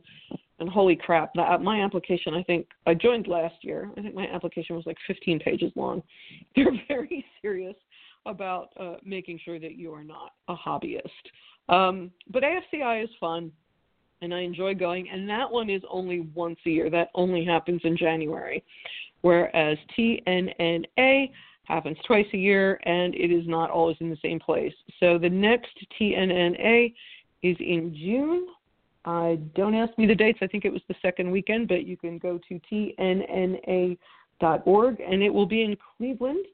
And 0.60 0.68
holy 0.68 0.94
crap, 0.94 1.32
that, 1.34 1.60
my 1.60 1.82
application, 1.82 2.34
I 2.34 2.42
think 2.44 2.68
I 2.86 2.94
joined 2.94 3.26
last 3.26 3.56
year. 3.62 3.90
I 3.96 4.02
think 4.02 4.14
my 4.14 4.28
application 4.28 4.76
was 4.76 4.86
like 4.86 4.96
15 5.08 5.40
pages 5.40 5.72
long. 5.74 6.02
They're 6.56 6.70
very 6.86 7.24
serious 7.42 7.74
about 8.26 8.68
uh, 8.78 8.94
making 9.04 9.40
sure 9.44 9.58
that 9.58 9.74
you 9.76 9.92
are 9.92 10.04
not 10.04 10.32
a 10.48 10.54
hobbyist. 10.54 11.02
Um, 11.68 12.12
but 12.30 12.44
AFCI 12.44 13.02
is 13.02 13.10
fun 13.18 13.50
and 14.22 14.32
I 14.32 14.40
enjoy 14.40 14.74
going. 14.74 15.08
And 15.10 15.28
that 15.28 15.50
one 15.50 15.68
is 15.68 15.82
only 15.90 16.20
once 16.34 16.58
a 16.66 16.70
year. 16.70 16.88
That 16.88 17.08
only 17.14 17.44
happens 17.44 17.80
in 17.84 17.96
January 17.96 18.62
whereas 19.24 19.78
TNNA 19.98 21.30
happens 21.64 21.96
twice 22.06 22.26
a 22.34 22.36
year, 22.36 22.78
and 22.84 23.14
it 23.14 23.32
is 23.32 23.48
not 23.48 23.70
always 23.70 23.96
in 24.00 24.10
the 24.10 24.18
same 24.22 24.38
place. 24.38 24.74
So 25.00 25.16
the 25.16 25.30
next 25.30 25.70
TNNA 25.98 26.92
is 27.42 27.56
in 27.58 27.94
June. 27.94 28.46
I 29.06 29.38
don't 29.54 29.74
ask 29.74 29.96
me 29.96 30.06
the 30.06 30.14
dates. 30.14 30.40
I 30.42 30.46
think 30.46 30.66
it 30.66 30.72
was 30.72 30.82
the 30.88 30.94
second 31.00 31.30
weekend, 31.30 31.68
but 31.68 31.86
you 31.86 31.96
can 31.96 32.18
go 32.18 32.38
to 32.46 32.60
tnna.org, 32.70 33.96
and 35.00 35.22
it 35.22 35.30
will 35.32 35.46
be 35.46 35.62
in 35.62 35.74
Cleveland. 35.96 36.44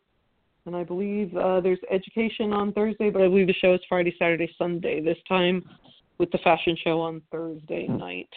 And 0.67 0.77
I 0.77 0.85
believe 0.85 1.37
uh, 1.37 1.61
there's 1.61 1.81
education 1.91 2.53
on 2.53 2.73
Thursday, 2.73 3.11
but 3.11 3.23
I 3.23 3.27
believe 3.27 3.49
the 3.49 3.55
show 3.55 3.75
is 3.75 3.81
Friday, 3.89 4.15
Saturday, 4.17 4.49
Sunday. 4.57 5.01
This 5.01 5.19
time 5.27 5.69
with 6.19 6.31
the 6.31 6.39
fashion 6.39 6.77
show 6.85 7.01
on 7.01 7.21
Thursday 7.33 7.89
night. 7.89 8.29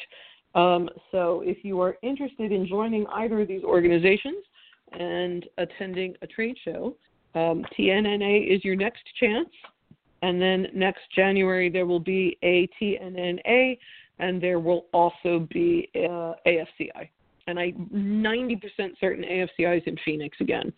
Um, 0.56 0.90
so 1.12 1.42
if 1.46 1.64
you 1.64 1.82
are 1.82 1.98
interested 2.04 2.52
in 2.52 2.68
joining 2.68 3.08
either 3.08 3.42
of 3.42 3.48
these 3.48 3.64
organizations 3.64 4.44
and 4.92 5.46
attending 5.58 6.16
a 6.22 6.28
trade 6.28 6.56
show, 6.64 6.96
um, 7.36 7.66
TNNA 7.78 8.56
is 8.56 8.64
your 8.64 8.76
next 8.76 9.04
chance. 9.20 9.50
And 10.22 10.42
then 10.42 10.68
next 10.74 11.02
January, 11.16 11.70
there 11.70 11.86
will 11.86 12.00
be 12.00 12.38
a 12.44 12.70
TNNA, 12.82 13.78
and 14.20 14.42
there 14.42 14.60
will 14.60 14.86
also 14.94 15.48
be 15.52 15.90
uh, 15.96 16.34
AFCI. 16.48 17.10
And 17.48 17.60
I'm 17.60 17.90
90% 17.94 18.62
certain 19.02 19.26
AFCI 19.26 19.78
is 19.78 19.84
in 19.86 19.98
Phoenix 20.06 20.38
again. 20.40 20.72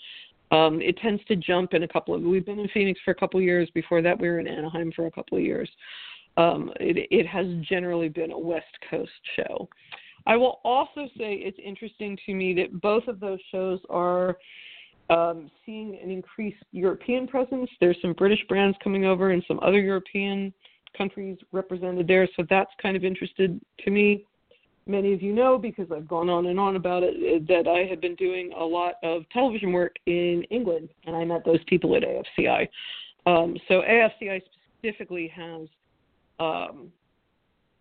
Um, 0.52 0.82
it 0.82 0.98
tends 0.98 1.24
to 1.26 1.36
jump 1.36 1.74
in 1.74 1.84
a 1.84 1.88
couple 1.88 2.16
of. 2.16 2.22
We've 2.22 2.46
been 2.46 2.60
in 2.60 2.68
Phoenix 2.70 3.00
for 3.04 3.12
a 3.12 3.16
couple 3.16 3.40
of 3.40 3.44
years. 3.44 3.70
Before 3.74 4.02
that, 4.02 4.20
we 4.20 4.30
were 4.30 4.40
in 4.40 4.48
Anaheim 4.48 4.92
for 4.96 5.06
a 5.06 5.12
couple 5.12 5.38
of 5.38 5.44
years. 5.44 5.70
Um, 6.38 6.72
it, 6.80 7.08
it 7.12 7.28
has 7.28 7.46
generally 7.68 8.10
been 8.10 8.32
a 8.32 8.40
West 8.40 8.66
Coast 8.90 9.12
show. 9.36 9.70
I 10.28 10.36
will 10.36 10.60
also 10.64 11.08
say 11.18 11.36
it's 11.36 11.58
interesting 11.64 12.18
to 12.26 12.34
me 12.34 12.54
that 12.56 12.82
both 12.82 13.08
of 13.08 13.20
those 13.20 13.40
shows 13.52 13.80
are 13.90 14.38
um, 15.10 15.52
seeing 15.66 16.00
an 16.02 16.10
increased 16.10 16.64
European 16.72 17.28
presence. 17.28 17.70
There's 17.80 17.98
some 18.02 18.14
British 18.14 18.44
brands 18.50 18.76
coming 18.84 19.06
over 19.06 19.32
and 19.32 19.44
some 19.48 19.60
other 19.62 19.80
European 19.80 20.54
countries 20.98 21.38
represented 21.52 22.08
there, 22.08 22.28
so 22.36 22.44
that's 22.50 22.72
kind 22.82 22.98
of 22.98 23.04
interested 23.04 23.60
to 23.84 23.92
me. 23.92 24.26
Many 24.88 25.14
of 25.14 25.22
you 25.22 25.34
know 25.34 25.58
because 25.58 25.88
I've 25.92 26.08
gone 26.08 26.30
on 26.30 26.46
and 26.48 26.60
on 26.60 26.76
about 26.76 27.02
it 27.04 27.48
that 27.48 27.68
I 27.68 27.90
have 27.90 28.02
been 28.02 28.16
doing 28.16 28.52
a 28.58 28.64
lot 28.64 28.96
of 29.04 29.24
television 29.30 29.72
work 29.74 29.96
in 30.06 30.44
England, 30.52 30.90
and 31.06 31.16
I 31.16 31.26
met 31.26 31.44
those 31.44 31.64
people 31.68 31.96
at 31.96 32.04
AFCI. 32.04 32.68
Um, 33.26 33.58
so 33.68 33.82
AFCI 33.82 34.42
specifically 34.80 35.28
has 35.36 35.68
um, 36.40 36.92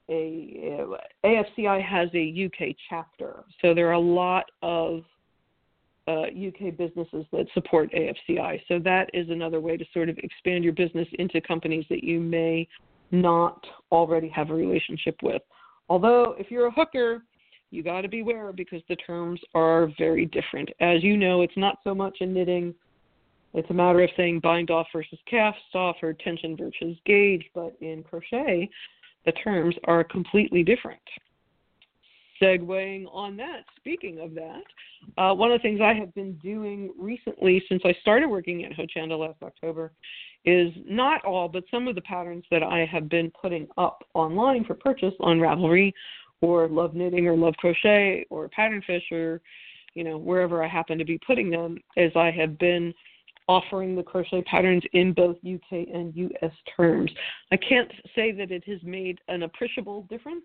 a, 0.09 0.87
a 1.25 1.27
AFCI 1.27 1.83
has 1.83 2.09
a 2.15 2.47
UK 2.47 2.77
chapter, 2.89 3.45
so 3.63 3.75
there 3.75 3.89
are 3.89 3.93
a 3.93 3.99
lot 3.99 4.45
of 4.63 5.03
uh, 6.07 6.27
UK 6.27 6.77
businesses 6.77 7.25
that 7.33 7.47
support 7.55 7.91
AFCI. 7.93 8.61
So 8.69 8.79
that 8.81 9.09
is 9.15 9.31
another 9.31 9.61
way 9.61 9.77
to 9.77 9.85
sort 9.95 10.09
of 10.09 10.19
expand 10.19 10.63
your 10.63 10.75
business 10.75 11.09
into 11.19 11.41
companies 11.41 11.87
that 11.89 12.05
you 12.05 12.21
may 12.21 12.69
not 13.11 13.65
already 13.91 14.29
have 14.29 14.51
a 14.51 14.55
relationship 14.55 15.17
with. 15.23 15.41
Although, 15.89 16.35
if 16.39 16.51
you're 16.51 16.67
a 16.67 16.71
hooker, 16.71 17.23
you 17.71 17.83
got 17.83 18.03
to 18.03 18.09
beware 18.09 18.53
because 18.53 18.83
the 18.89 18.97
terms 18.97 19.41
are 19.55 19.89
very 19.99 20.27
different. 20.27 20.71
As 20.81 21.03
you 21.03 21.17
know, 21.17 21.43
it's 21.43 21.57
not 21.57 21.79
so 21.85 21.95
much 21.95 22.19
in 22.21 22.35
knitting 22.35 22.75
it's 23.55 23.71
a 23.71 23.75
matter 23.75 24.03
of 24.03 24.11
saying 24.17 24.41
bind 24.41 24.71
off 24.71 24.89
versus 24.93 25.19
cast 25.31 25.59
off 25.75 25.97
or 26.03 26.13
tension 26.13 26.57
versus 26.57 26.97
gauge, 27.07 27.45
but 27.55 27.75
in 27.81 28.03
crochet, 28.03 28.69
the 29.25 29.33
terms 29.33 29.75
are 29.85 30.03
completely 30.05 30.63
different. 30.65 31.01
Segueing 32.43 33.07
on 33.13 33.37
that, 33.37 33.61
speaking 33.77 34.19
of 34.19 34.35
that, 34.35 34.63
uh, 35.17 35.33
one 35.33 35.53
of 35.53 35.59
the 35.61 35.63
things 35.63 35.81
I 35.81 35.95
have 35.95 36.13
been 36.15 36.35
doing 36.39 36.93
recently 36.99 37.63
since 37.69 37.81
I 37.85 37.95
started 38.01 38.29
working 38.29 38.65
at 38.65 38.73
Hochanda 38.73 39.17
last 39.17 39.41
October 39.41 39.93
is 40.45 40.73
not 40.85 41.25
all, 41.25 41.49
but 41.49 41.63
some 41.71 41.87
of 41.87 41.95
the 41.95 42.03
patterns 42.03 42.45
that 42.51 42.65
I 42.65 42.85
have 42.87 43.09
been 43.09 43.31
putting 43.41 43.69
up 43.79 44.05
online 44.15 44.65
for 44.65 44.75
purchase 44.75 45.15
on 45.21 45.39
Ravelry 45.39 45.93
or 46.41 46.69
Love 46.69 46.95
Knitting 46.95 47.29
or 47.29 47.37
Love 47.37 47.55
Crochet 47.57 48.27
or 48.31 48.49
Pattern 48.49 48.83
Fish 48.85 49.05
or 49.13 49.41
you 49.95 50.03
know 50.03 50.19
wherever 50.19 50.63
I 50.63 50.67
happen 50.67 50.99
to 50.99 51.05
be 51.05 51.21
putting 51.25 51.51
them, 51.51 51.79
as 51.97 52.11
I 52.17 52.33
have 52.33 52.59
been 52.59 52.93
offering 53.49 53.95
the 53.95 54.03
crochet 54.03 54.43
patterns 54.43 54.83
in 54.93 55.13
both 55.13 55.37
UK 55.39 55.87
and 55.93 56.15
US 56.17 56.53
terms. 56.77 57.11
I 57.53 57.57
can't 57.57 57.91
say 58.15 58.33
that 58.33 58.51
it 58.51 58.65
has 58.67 58.83
made 58.83 59.19
an 59.29 59.43
appreciable 59.43 60.03
difference 60.03 60.45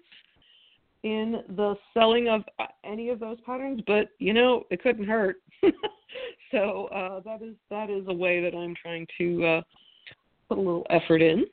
in 1.04 1.42
the 1.56 1.76
selling 1.94 2.28
of 2.28 2.44
any 2.84 3.10
of 3.10 3.20
those 3.20 3.38
patterns, 3.46 3.82
but 3.88 4.10
you 4.20 4.34
know, 4.34 4.66
it 4.70 4.82
couldn't 4.84 5.08
hurt. 5.08 5.38
so 6.52 6.86
uh, 6.88 7.22
that 7.22 7.42
is 7.42 7.56
that 7.70 7.90
is 7.90 8.04
a 8.08 8.14
way 8.14 8.42
that 8.42 8.56
I'm 8.56 8.76
trying 8.76 9.08
to 9.18 9.46
uh, 9.46 9.62
put 10.50 10.58
a 10.58 10.62
little 10.62 10.86
effort 10.90 11.22
in. 11.22 11.46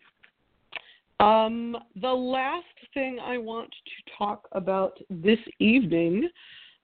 Um, 1.20 1.76
the 2.00 2.12
last 2.12 2.64
thing 2.92 3.18
I 3.22 3.38
want 3.38 3.70
to 3.70 4.12
talk 4.18 4.48
about 4.52 4.98
this 5.08 5.38
evening 5.60 6.28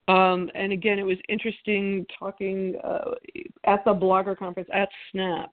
um, 0.07 0.49
and 0.53 0.71
again, 0.73 0.99
it 0.99 1.05
was 1.05 1.17
interesting 1.29 2.05
talking 2.19 2.75
uh, 2.83 3.11
at 3.65 3.83
the 3.85 3.93
blogger 3.93 4.37
conference 4.37 4.69
at 4.73 4.89
Snap. 5.11 5.51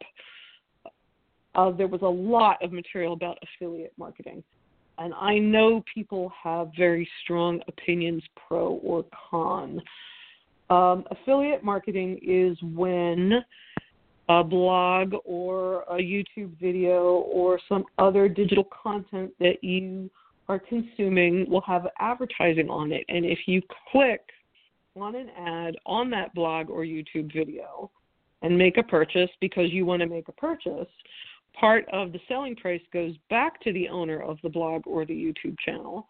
Uh, 1.54 1.70
there 1.70 1.88
was 1.88 2.02
a 2.02 2.06
lot 2.06 2.62
of 2.62 2.72
material 2.72 3.12
about 3.12 3.38
affiliate 3.42 3.92
marketing. 3.96 4.42
And 4.98 5.14
I 5.14 5.38
know 5.38 5.82
people 5.92 6.32
have 6.42 6.70
very 6.76 7.08
strong 7.22 7.60
opinions, 7.68 8.22
pro 8.48 8.74
or 8.82 9.04
con. 9.30 9.80
Um, 10.68 11.04
affiliate 11.10 11.64
marketing 11.64 12.20
is 12.22 12.56
when 12.74 13.42
a 14.28 14.44
blog 14.44 15.14
or 15.24 15.82
a 15.84 15.96
YouTube 15.96 16.58
video 16.60 17.24
or 17.32 17.58
some 17.68 17.84
other 17.98 18.28
digital 18.28 18.64
content 18.82 19.32
that 19.40 19.62
you 19.62 20.10
are 20.48 20.58
consuming 20.58 21.48
will 21.48 21.62
have 21.62 21.86
advertising 21.98 22.68
on 22.68 22.92
it. 22.92 23.04
And 23.08 23.24
if 23.24 23.38
you 23.46 23.62
click 23.90 24.20
on 25.02 25.14
an 25.14 25.30
ad 25.30 25.76
on 25.86 26.10
that 26.10 26.34
blog 26.34 26.70
or 26.70 26.84
YouTube 26.84 27.32
video 27.32 27.90
and 28.42 28.56
make 28.56 28.78
a 28.78 28.82
purchase 28.82 29.30
because 29.40 29.70
you 29.72 29.84
want 29.84 30.00
to 30.00 30.06
make 30.06 30.28
a 30.28 30.32
purchase, 30.32 30.88
part 31.58 31.84
of 31.92 32.12
the 32.12 32.20
selling 32.28 32.56
price 32.56 32.80
goes 32.92 33.14
back 33.28 33.60
to 33.62 33.72
the 33.72 33.88
owner 33.88 34.22
of 34.22 34.38
the 34.42 34.48
blog 34.48 34.82
or 34.86 35.04
the 35.04 35.12
YouTube 35.12 35.56
channel. 35.64 36.06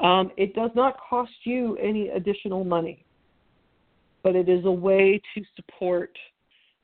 Um, 0.00 0.30
it 0.36 0.54
does 0.54 0.70
not 0.74 0.96
cost 1.08 1.32
you 1.44 1.76
any 1.76 2.08
additional 2.08 2.64
money, 2.64 3.04
but 4.22 4.34
it 4.34 4.48
is 4.48 4.64
a 4.64 4.70
way 4.70 5.20
to 5.34 5.42
support 5.56 6.16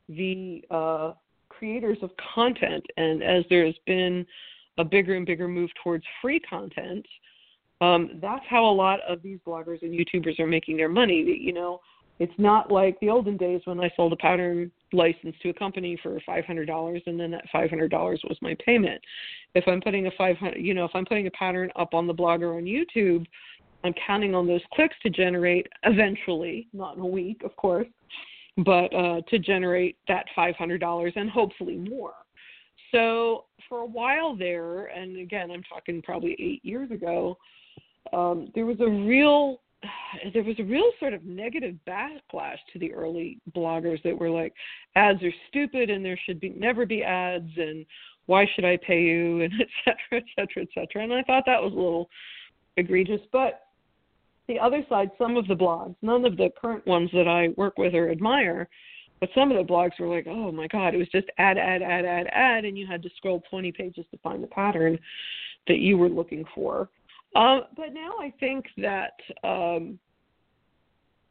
the 0.08 0.62
uh, 0.70 1.12
creators 1.48 1.98
of 2.02 2.10
content. 2.34 2.84
And 2.96 3.22
as 3.22 3.44
there 3.50 3.66
has 3.66 3.74
been 3.86 4.26
a 4.78 4.84
bigger 4.84 5.14
and 5.14 5.26
bigger 5.26 5.48
move 5.48 5.70
towards 5.82 6.04
free 6.20 6.40
content, 6.40 7.06
um, 7.80 8.18
that's 8.22 8.44
how 8.48 8.64
a 8.64 8.72
lot 8.72 9.00
of 9.08 9.22
these 9.22 9.38
bloggers 9.46 9.82
and 9.82 9.92
YouTubers 9.92 10.38
are 10.40 10.46
making 10.46 10.76
their 10.76 10.88
money. 10.88 11.38
You 11.40 11.52
know, 11.52 11.80
it's 12.18 12.32
not 12.38 12.70
like 12.70 12.98
the 13.00 13.10
olden 13.10 13.36
days 13.36 13.60
when 13.64 13.80
I 13.80 13.90
sold 13.96 14.12
a 14.12 14.16
pattern 14.16 14.70
license 14.92 15.36
to 15.42 15.50
a 15.50 15.54
company 15.54 15.98
for 16.02 16.18
five 16.24 16.44
hundred 16.44 16.66
dollars 16.66 17.02
and 17.06 17.20
then 17.20 17.30
that 17.32 17.44
five 17.52 17.68
hundred 17.68 17.90
dollars 17.90 18.20
was 18.28 18.38
my 18.40 18.56
payment. 18.64 19.00
If 19.54 19.64
I'm 19.66 19.80
putting 19.80 20.06
a 20.06 20.10
five 20.16 20.36
hundred, 20.36 20.60
you 20.60 20.72
know, 20.72 20.84
if 20.84 20.92
I'm 20.94 21.04
putting 21.04 21.26
a 21.26 21.30
pattern 21.32 21.70
up 21.76 21.92
on 21.92 22.06
the 22.06 22.14
blog 22.14 22.42
or 22.42 22.56
on 22.56 22.64
YouTube, 22.64 23.26
I'm 23.84 23.94
counting 24.06 24.34
on 24.34 24.46
those 24.46 24.62
clicks 24.72 24.96
to 25.02 25.10
generate 25.10 25.66
eventually, 25.82 26.68
not 26.72 26.96
in 26.96 27.02
a 27.02 27.06
week, 27.06 27.42
of 27.44 27.54
course, 27.56 27.88
but 28.58 28.94
uh, 28.94 29.20
to 29.28 29.38
generate 29.38 29.98
that 30.08 30.24
five 30.34 30.56
hundred 30.56 30.80
dollars 30.80 31.12
and 31.16 31.28
hopefully 31.28 31.76
more. 31.76 32.14
So 32.92 33.44
for 33.68 33.80
a 33.80 33.86
while 33.86 34.34
there, 34.34 34.86
and 34.86 35.18
again, 35.18 35.50
I'm 35.50 35.62
talking 35.64 36.00
probably 36.00 36.36
eight 36.38 36.64
years 36.64 36.90
ago 36.90 37.36
um, 38.12 38.50
there 38.54 38.66
was 38.66 38.80
a 38.80 38.88
real 38.88 39.60
there 40.32 40.42
was 40.42 40.56
a 40.58 40.64
real 40.64 40.90
sort 40.98 41.12
of 41.12 41.24
negative 41.24 41.76
backlash 41.86 42.56
to 42.72 42.78
the 42.78 42.92
early 42.92 43.38
bloggers 43.54 44.02
that 44.02 44.18
were 44.18 44.30
like 44.30 44.52
ads 44.96 45.22
are 45.22 45.32
stupid 45.48 45.90
and 45.90 46.04
there 46.04 46.18
should 46.24 46.40
be 46.40 46.48
never 46.50 46.86
be 46.86 47.02
ads 47.02 47.50
and 47.56 47.84
why 48.26 48.46
should 48.54 48.64
I 48.64 48.76
pay 48.78 49.02
you 49.02 49.42
and 49.42 49.52
et 49.60 49.68
cetera, 49.84 50.22
et 50.22 50.24
cetera, 50.34 50.62
et 50.62 50.68
cetera. 50.74 51.04
And 51.04 51.12
I 51.12 51.22
thought 51.22 51.44
that 51.46 51.62
was 51.62 51.72
a 51.72 51.76
little 51.76 52.08
egregious. 52.76 53.20
But 53.32 53.62
the 54.48 54.58
other 54.58 54.84
side, 54.88 55.10
some 55.18 55.36
of 55.36 55.48
the 55.48 55.54
blogs, 55.54 55.96
none 56.02 56.24
of 56.24 56.36
the 56.36 56.50
current 56.60 56.86
ones 56.86 57.10
that 57.12 57.28
I 57.28 57.48
work 57.56 57.78
with 57.78 57.94
or 57.94 58.10
admire, 58.10 58.68
but 59.18 59.30
some 59.34 59.50
of 59.50 59.56
the 59.56 59.72
blogs 59.72 59.98
were 59.98 60.14
like, 60.14 60.26
oh 60.28 60.52
my 60.52 60.66
God, 60.68 60.94
it 60.94 60.98
was 60.98 61.08
just 61.08 61.26
ad, 61.38 61.56
ad, 61.56 61.82
ad, 61.82 62.04
ad, 62.04 62.26
ad, 62.30 62.64
and 62.64 62.76
you 62.76 62.86
had 62.86 63.02
to 63.02 63.10
scroll 63.16 63.42
20 63.48 63.72
pages 63.72 64.04
to 64.10 64.18
find 64.18 64.42
the 64.42 64.48
pattern 64.48 64.98
that 65.68 65.78
you 65.78 65.96
were 65.96 66.08
looking 66.08 66.44
for. 66.54 66.90
Um, 67.34 67.62
but 67.76 67.92
now 67.92 68.12
I 68.20 68.32
think 68.40 68.66
that 68.78 69.12
um, 69.44 69.98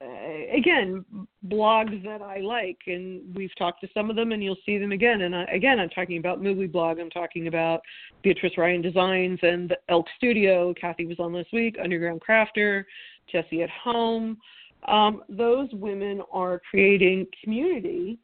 again, 0.01 1.05
blogs 1.47 2.03
that 2.03 2.21
I 2.21 2.39
like, 2.39 2.77
and 2.87 3.21
we've 3.35 3.55
talked 3.57 3.81
to 3.81 3.87
some 3.93 4.09
of 4.09 4.15
them, 4.15 4.31
and 4.31 4.43
you'll 4.43 4.57
see 4.65 4.77
them 4.77 4.91
again. 4.91 5.21
And 5.21 5.35
I, 5.35 5.43
again, 5.45 5.79
I'm 5.79 5.89
talking 5.89 6.17
about 6.17 6.41
Moogly 6.41 6.71
Blog. 6.71 6.99
I'm 6.99 7.09
talking 7.09 7.47
about 7.47 7.81
Beatrice 8.23 8.57
Ryan 8.57 8.81
Designs 8.81 9.39
and 9.41 9.69
the 9.69 9.77
Elk 9.89 10.05
Studio. 10.17 10.73
Kathy 10.79 11.05
was 11.05 11.19
on 11.19 11.33
this 11.33 11.47
week. 11.53 11.77
Underground 11.81 12.21
Crafter, 12.27 12.83
Jessie 13.31 13.63
at 13.63 13.69
Home. 13.69 14.37
Um, 14.87 15.23
those 15.29 15.69
women 15.73 16.21
are 16.31 16.61
creating 16.69 17.25
community 17.43 18.19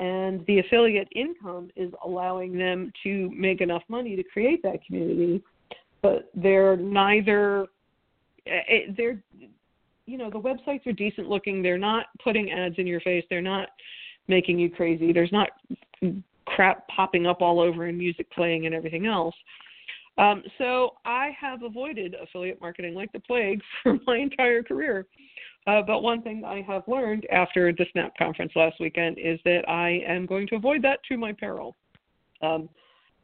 and 0.00 0.44
the 0.46 0.58
affiliate 0.58 1.06
income 1.14 1.70
is 1.76 1.92
allowing 2.04 2.58
them 2.58 2.90
to 3.04 3.30
make 3.36 3.60
enough 3.60 3.82
money 3.88 4.16
to 4.16 4.24
create 4.24 4.60
that 4.64 4.84
community, 4.84 5.40
but 6.02 6.30
they're 6.34 6.76
neither. 6.76 7.66
They're 8.96 9.22
you 10.06 10.18
know 10.18 10.30
the 10.30 10.40
websites 10.40 10.86
are 10.86 10.92
decent 10.92 11.28
looking. 11.28 11.62
They're 11.62 11.78
not 11.78 12.06
putting 12.22 12.50
ads 12.50 12.74
in 12.78 12.86
your 12.86 13.00
face. 13.00 13.24
They're 13.30 13.40
not 13.40 13.68
making 14.28 14.58
you 14.58 14.70
crazy. 14.70 15.12
There's 15.12 15.32
not 15.32 15.50
crap 16.46 16.86
popping 16.88 17.26
up 17.26 17.40
all 17.40 17.60
over 17.60 17.86
and 17.86 17.96
music 17.96 18.30
playing 18.32 18.66
and 18.66 18.74
everything 18.74 19.06
else. 19.06 19.34
Um, 20.18 20.42
so 20.58 20.90
i 21.06 21.30
have 21.40 21.62
avoided 21.62 22.14
affiliate 22.22 22.60
marketing 22.60 22.94
like 22.94 23.10
the 23.12 23.20
plague 23.20 23.62
for 23.82 23.98
my 24.06 24.18
entire 24.18 24.62
career. 24.62 25.06
Uh, 25.66 25.80
but 25.80 26.02
one 26.02 26.20
thing 26.22 26.44
i 26.44 26.60
have 26.60 26.82
learned 26.86 27.26
after 27.32 27.72
the 27.72 27.86
snap 27.92 28.12
conference 28.18 28.52
last 28.54 28.76
weekend 28.80 29.16
is 29.18 29.38
that 29.44 29.66
i 29.68 30.02
am 30.06 30.26
going 30.26 30.46
to 30.48 30.56
avoid 30.56 30.82
that 30.82 30.98
to 31.08 31.16
my 31.16 31.32
peril. 31.32 31.76
Um, 32.42 32.68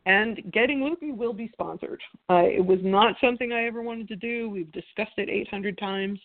and 0.06 0.40
getting 0.52 0.82
loopy 0.82 1.12
will 1.12 1.32
be 1.32 1.50
sponsored. 1.52 2.00
Uh, 2.30 2.44
it 2.44 2.64
was 2.64 2.78
not 2.82 3.16
something 3.20 3.52
I 3.52 3.64
ever 3.64 3.82
wanted 3.82 4.08
to 4.08 4.16
do. 4.16 4.48
We've 4.48 4.70
discussed 4.72 5.18
it 5.18 5.28
800 5.28 5.78
times. 5.78 6.18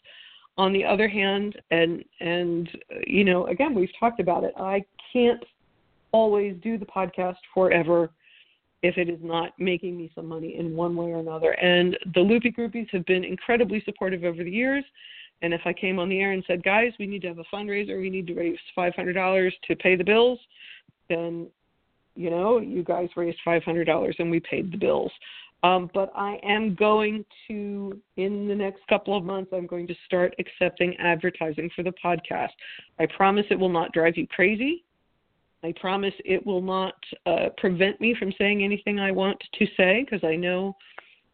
On 0.55 0.71
the 0.71 0.86
other 0.86 1.07
hand 1.07 1.59
and 1.71 2.05
and 2.19 2.69
you 3.07 3.23
know 3.23 3.47
again 3.47 3.73
we've 3.73 3.89
talked 3.99 4.19
about 4.19 4.43
it. 4.43 4.53
I 4.55 4.83
can't 5.12 5.43
always 6.12 6.55
do 6.62 6.77
the 6.77 6.86
podcast 6.86 7.38
forever 7.55 8.12
if 8.83 8.99
it 8.99 9.09
is 9.09 9.17
not 9.23 9.53
making 9.57 9.97
me 9.97 10.12
some 10.13 10.27
money 10.27 10.57
in 10.59 10.75
one 10.75 10.95
way 10.95 11.07
or 11.12 11.17
another. 11.17 11.53
And 11.53 11.97
the 12.13 12.19
loopy 12.19 12.51
groupies 12.51 12.88
have 12.91 13.03
been 13.07 13.23
incredibly 13.23 13.81
supportive 13.83 14.23
over 14.23 14.43
the 14.43 14.51
years. 14.51 14.83
And 15.41 15.55
if 15.55 15.62
i 15.65 15.73
came 15.73 15.97
on 15.97 16.07
the 16.07 16.19
air 16.19 16.33
and 16.33 16.43
said 16.45 16.63
guys 16.63 16.91
we 16.99 17.07
need 17.07 17.23
to 17.23 17.29
have 17.29 17.39
a 17.39 17.55
fundraiser. 17.55 17.99
We 17.99 18.12
need 18.12 18.27
to 18.27 18.36
raise 18.36 18.59
five 18.75 18.93
hundred 18.95 19.13
dollars 19.13 19.55
to 19.67 19.75
pay 19.75 19.95
the 19.95 20.03
bills 20.03 20.38
then 21.09 21.47
you 22.15 22.30
know 22.30 22.60
you 22.60 22.84
guys 22.84 23.10
raised 23.15 23.38
five 23.43 23.63
hundred 23.63 23.86
dollars 23.86 24.15
and 24.19 24.30
we 24.30 24.39
paid 24.39 24.71
the 24.71 24.78
bills 24.78 25.12
um, 25.63 25.89
but 25.93 26.12
I 26.13 26.39
am 26.43 26.76
going 26.76 27.23
to, 27.47 27.97
in 28.17 28.49
the 28.49 28.56
next 28.56 28.86
couple 28.89 29.17
of 29.17 29.23
months, 29.23 29.52
I'm 29.54 29.65
going 29.65 29.88
to 29.88 29.95
start 30.06 30.36
accepting 30.38 30.93
advertising 30.97 31.69
for 31.73 31.84
the 31.84 31.93
podcast. 32.04 32.49
I 32.99 33.06
promise 33.06 33.45
it 33.49 33.58
will 33.58 33.69
not 33.69 33.93
drive 33.93 34.17
you 34.17 34.28
crazy. 34.28 34.84
I 35.63 35.73
promise 35.80 36.13
it 36.26 36.45
will 36.45 36.62
not 36.62 36.95
uh, 37.26 37.47
prevent 37.58 38.02
me 38.02 38.13
from 38.19 38.34
saying 38.38 38.62
anything 38.62 38.99
I 38.99 39.12
want 39.12 39.41
to 39.58 39.65
say 39.78 40.04
because 40.04 40.28
I 40.28 40.36
know 40.36 40.76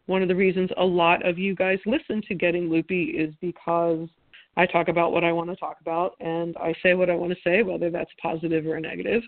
one 0.06 0.22
of 0.22 0.28
the 0.28 0.36
reasons 0.36 0.70
a 0.76 0.84
lot 0.84 1.26
of 1.26 1.36
you 1.36 1.56
guys 1.56 1.78
listen 1.84 2.22
to 2.28 2.34
Getting 2.36 2.70
Loopy 2.70 3.06
is 3.06 3.34
because 3.40 4.08
I 4.56 4.66
talk 4.66 4.86
about 4.86 5.12
what 5.12 5.24
I 5.24 5.32
want 5.32 5.50
to 5.50 5.56
talk 5.56 5.78
about 5.80 6.14
and 6.20 6.56
I 6.58 6.72
say 6.84 6.94
what 6.94 7.10
I 7.10 7.16
want 7.16 7.32
to 7.32 7.38
say, 7.42 7.64
whether 7.64 7.90
that's 7.90 8.10
positive 8.22 8.64
or 8.66 8.78
negative. 8.78 9.22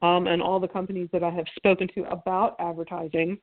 Um, 0.00 0.28
and 0.28 0.40
all 0.40 0.60
the 0.60 0.68
companies 0.68 1.08
that 1.12 1.24
I 1.24 1.30
have 1.30 1.46
spoken 1.56 1.88
to 1.96 2.04
about 2.04 2.54
advertising 2.60 3.38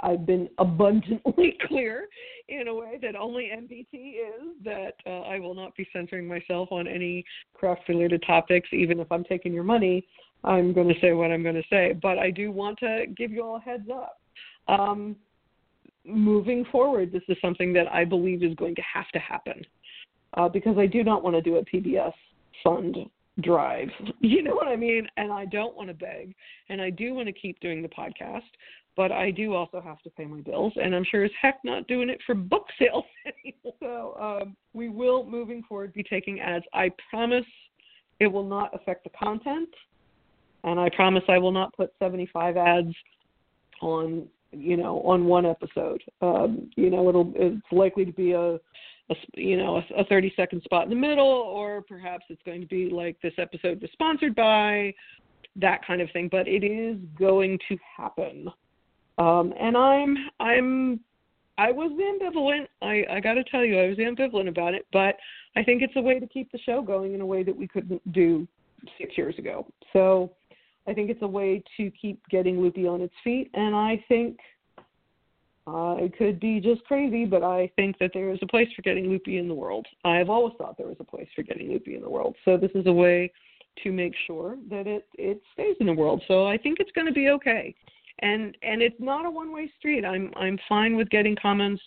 I've 0.00 0.26
been 0.26 0.48
abundantly 0.58 1.56
clear 1.66 2.08
in 2.48 2.68
a 2.68 2.74
way 2.74 2.98
that 3.00 3.16
only 3.16 3.50
MBT 3.54 4.14
is 4.14 4.64
that 4.64 4.94
uh, 5.06 5.20
I 5.20 5.38
will 5.38 5.54
not 5.54 5.74
be 5.76 5.88
censoring 5.92 6.26
myself 6.28 6.70
on 6.70 6.86
any 6.86 7.24
craft 7.54 7.88
related 7.88 8.22
topics, 8.26 8.68
even 8.72 9.00
if 9.00 9.10
I'm 9.10 9.24
taking 9.24 9.52
your 9.52 9.64
money. 9.64 10.06
I'm 10.44 10.72
going 10.72 10.88
to 10.88 11.00
say 11.00 11.12
what 11.12 11.30
I'm 11.30 11.42
going 11.42 11.54
to 11.54 11.64
say, 11.70 11.98
but 12.00 12.18
I 12.18 12.30
do 12.30 12.50
want 12.50 12.78
to 12.80 13.06
give 13.16 13.30
you 13.30 13.42
all 13.42 13.56
a 13.56 13.60
heads 13.60 13.88
up. 13.92 14.20
Um, 14.68 15.16
moving 16.04 16.64
forward, 16.70 17.12
this 17.12 17.22
is 17.28 17.36
something 17.42 17.72
that 17.74 17.86
I 17.92 18.04
believe 18.04 18.42
is 18.42 18.54
going 18.54 18.74
to 18.74 18.82
have 18.82 19.08
to 19.08 19.18
happen 19.18 19.62
uh, 20.34 20.48
because 20.48 20.78
I 20.78 20.86
do 20.86 21.04
not 21.04 21.22
want 21.22 21.36
to 21.36 21.42
do 21.42 21.56
a 21.56 21.64
PBS 21.64 22.12
fund 22.64 22.96
drive. 23.42 23.88
You 24.22 24.42
know 24.42 24.54
what 24.54 24.68
I 24.68 24.76
mean? 24.76 25.06
And 25.16 25.32
I 25.32 25.46
don't 25.46 25.74
want 25.76 25.88
to 25.88 25.94
beg, 25.94 26.34
and 26.68 26.80
I 26.80 26.90
do 26.90 27.14
want 27.14 27.26
to 27.26 27.32
keep 27.32 27.58
doing 27.60 27.82
the 27.82 27.88
podcast 27.88 28.42
but 28.96 29.12
I 29.12 29.30
do 29.30 29.54
also 29.54 29.80
have 29.80 30.02
to 30.02 30.10
pay 30.10 30.26
my 30.26 30.40
bills, 30.40 30.72
and 30.76 30.94
I'm 30.94 31.04
sure 31.10 31.24
as 31.24 31.30
heck 31.40 31.60
not 31.64 31.86
doing 31.86 32.10
it 32.10 32.20
for 32.26 32.34
book 32.34 32.66
sales. 32.78 33.04
So 33.80 34.14
um, 34.20 34.56
we 34.74 34.88
will, 34.88 35.24
moving 35.24 35.62
forward, 35.68 35.92
be 35.92 36.02
taking 36.02 36.40
ads. 36.40 36.64
I 36.74 36.90
promise 37.08 37.46
it 38.18 38.26
will 38.26 38.46
not 38.46 38.74
affect 38.74 39.04
the 39.04 39.10
content, 39.10 39.68
and 40.64 40.78
I 40.78 40.90
promise 40.94 41.22
I 41.28 41.38
will 41.38 41.52
not 41.52 41.74
put 41.74 41.92
75 41.98 42.56
ads 42.56 42.94
on, 43.80 44.26
you 44.52 44.76
know, 44.76 45.00
on 45.00 45.24
one 45.24 45.46
episode. 45.46 46.02
Um, 46.20 46.70
you 46.76 46.90
know, 46.90 47.08
it'll 47.08 47.32
it's 47.36 47.64
likely 47.72 48.04
to 48.04 48.12
be 48.12 48.32
a 48.32 48.58
a, 49.10 49.14
you 49.34 49.56
know 49.56 49.76
a, 49.76 50.00
a 50.00 50.04
30 50.04 50.32
second 50.36 50.62
spot 50.62 50.84
in 50.84 50.90
the 50.90 50.96
middle 50.96 51.26
or 51.26 51.82
perhaps 51.82 52.24
it's 52.28 52.42
going 52.44 52.60
to 52.60 52.66
be 52.66 52.88
like 52.90 53.20
this 53.22 53.34
episode 53.38 53.80
was 53.80 53.90
sponsored 53.92 54.34
by 54.34 54.94
that 55.56 55.84
kind 55.86 56.00
of 56.00 56.08
thing 56.12 56.28
but 56.30 56.46
it 56.48 56.64
is 56.64 56.96
going 57.18 57.58
to 57.68 57.76
happen 57.96 58.48
um, 59.18 59.52
and 59.60 59.76
I'm 59.76 60.16
I'm 60.40 61.00
I 61.58 61.70
was 61.72 61.92
ambivalent. 61.92 62.68
I, 62.80 63.16
I 63.16 63.20
got 63.20 63.34
to 63.34 63.44
tell 63.44 63.62
you, 63.62 63.78
I 63.78 63.88
was 63.88 63.98
ambivalent 63.98 64.48
about 64.48 64.72
it, 64.72 64.86
but 64.94 65.16
I 65.56 65.62
think 65.62 65.82
it's 65.82 65.92
a 65.96 66.00
way 66.00 66.18
to 66.18 66.26
keep 66.26 66.50
the 66.52 66.58
show 66.58 66.80
going 66.80 67.12
in 67.12 67.20
a 67.20 67.26
way 67.26 67.42
that 67.42 67.54
we 67.54 67.68
couldn't 67.68 68.00
do 68.12 68.48
six 68.96 69.18
years 69.18 69.34
ago. 69.38 69.66
So 69.92 70.32
I 70.88 70.94
think 70.94 71.10
it's 71.10 71.20
a 71.20 71.28
way 71.28 71.62
to 71.76 71.90
keep 71.90 72.18
getting 72.30 72.62
Loopy 72.62 72.86
on 72.86 73.02
its 73.02 73.12
feet, 73.22 73.50
and 73.52 73.76
I 73.76 74.02
think 74.08 74.38
uh, 75.66 75.96
it 75.98 76.16
could 76.16 76.40
be 76.40 76.60
just 76.60 76.82
crazy, 76.84 77.24
but 77.24 77.42
I 77.42 77.70
think 77.76 77.98
that 77.98 78.10
there 78.14 78.30
is 78.32 78.38
a 78.42 78.46
place 78.46 78.68
for 78.74 78.82
getting 78.82 79.08
Loopy 79.08 79.38
in 79.38 79.48
the 79.48 79.54
world. 79.54 79.86
I've 80.04 80.30
always 80.30 80.54
thought 80.58 80.76
there 80.76 80.88
was 80.88 80.96
a 81.00 81.04
place 81.04 81.28
for 81.34 81.42
getting 81.42 81.70
Loopy 81.70 81.94
in 81.94 82.00
the 82.00 82.10
world. 82.10 82.36
So 82.44 82.56
this 82.56 82.70
is 82.74 82.86
a 82.86 82.92
way 82.92 83.32
to 83.84 83.92
make 83.92 84.14
sure 84.26 84.56
that 84.68 84.86
it 84.86 85.06
it 85.14 85.40
stays 85.52 85.76
in 85.80 85.86
the 85.86 85.92
world. 85.92 86.22
So 86.26 86.46
I 86.46 86.56
think 86.56 86.80
it's 86.80 86.90
going 86.92 87.06
to 87.06 87.12
be 87.12 87.28
okay 87.30 87.74
and 88.20 88.56
and 88.62 88.82
it's 88.82 88.98
not 88.98 89.26
a 89.26 89.30
one 89.30 89.52
way 89.52 89.70
street. 89.78 90.04
I'm 90.04 90.32
I'm 90.36 90.58
fine 90.68 90.96
with 90.96 91.08
getting 91.10 91.36
comments 91.40 91.82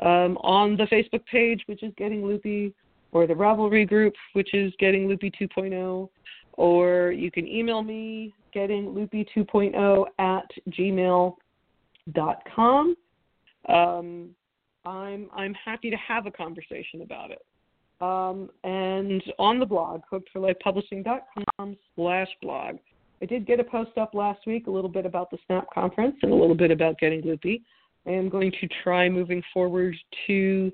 um, 0.00 0.36
on 0.38 0.76
the 0.76 0.84
Facebook 0.84 1.24
page, 1.26 1.62
which 1.66 1.82
is 1.82 1.92
Getting 1.96 2.24
Loopy, 2.24 2.72
or 3.12 3.26
the 3.26 3.34
Ravelry 3.34 3.86
group, 3.86 4.14
which 4.32 4.54
is 4.54 4.72
Getting 4.78 5.08
Loopy 5.08 5.32
2.0, 5.40 6.08
or 6.52 7.10
you 7.10 7.30
can 7.30 7.48
email 7.48 7.82
me 7.82 8.32
Getting 8.52 8.90
Loopy 8.90 9.26
2.0 9.36 10.06
at 10.20 10.48
gmail.com. 12.08 12.96
Um, 13.68 14.30
I'm 14.84 15.28
I'm 15.34 15.54
happy 15.54 15.90
to 15.90 15.96
have 15.96 16.26
a 16.26 16.30
conversation 16.30 17.02
about 17.02 17.30
it. 17.30 17.44
Um, 18.00 18.48
and 18.62 19.22
on 19.38 19.58
the 19.58 19.66
blog, 19.66 20.02
hookedforlifepublishing.com 20.12 21.76
slash 21.96 22.28
blog, 22.40 22.76
I 23.20 23.26
did 23.26 23.44
get 23.44 23.58
a 23.58 23.64
post 23.64 23.98
up 23.98 24.14
last 24.14 24.46
week, 24.46 24.68
a 24.68 24.70
little 24.70 24.88
bit 24.88 25.04
about 25.04 25.30
the 25.30 25.38
Snap 25.46 25.66
conference 25.74 26.16
and 26.22 26.32
a 26.32 26.34
little 26.34 26.54
bit 26.54 26.70
about 26.70 26.98
getting 26.98 27.22
loopy. 27.22 27.64
I 28.06 28.10
am 28.10 28.28
going 28.28 28.52
to 28.60 28.68
try 28.84 29.08
moving 29.08 29.42
forward 29.52 29.96
to 30.28 30.72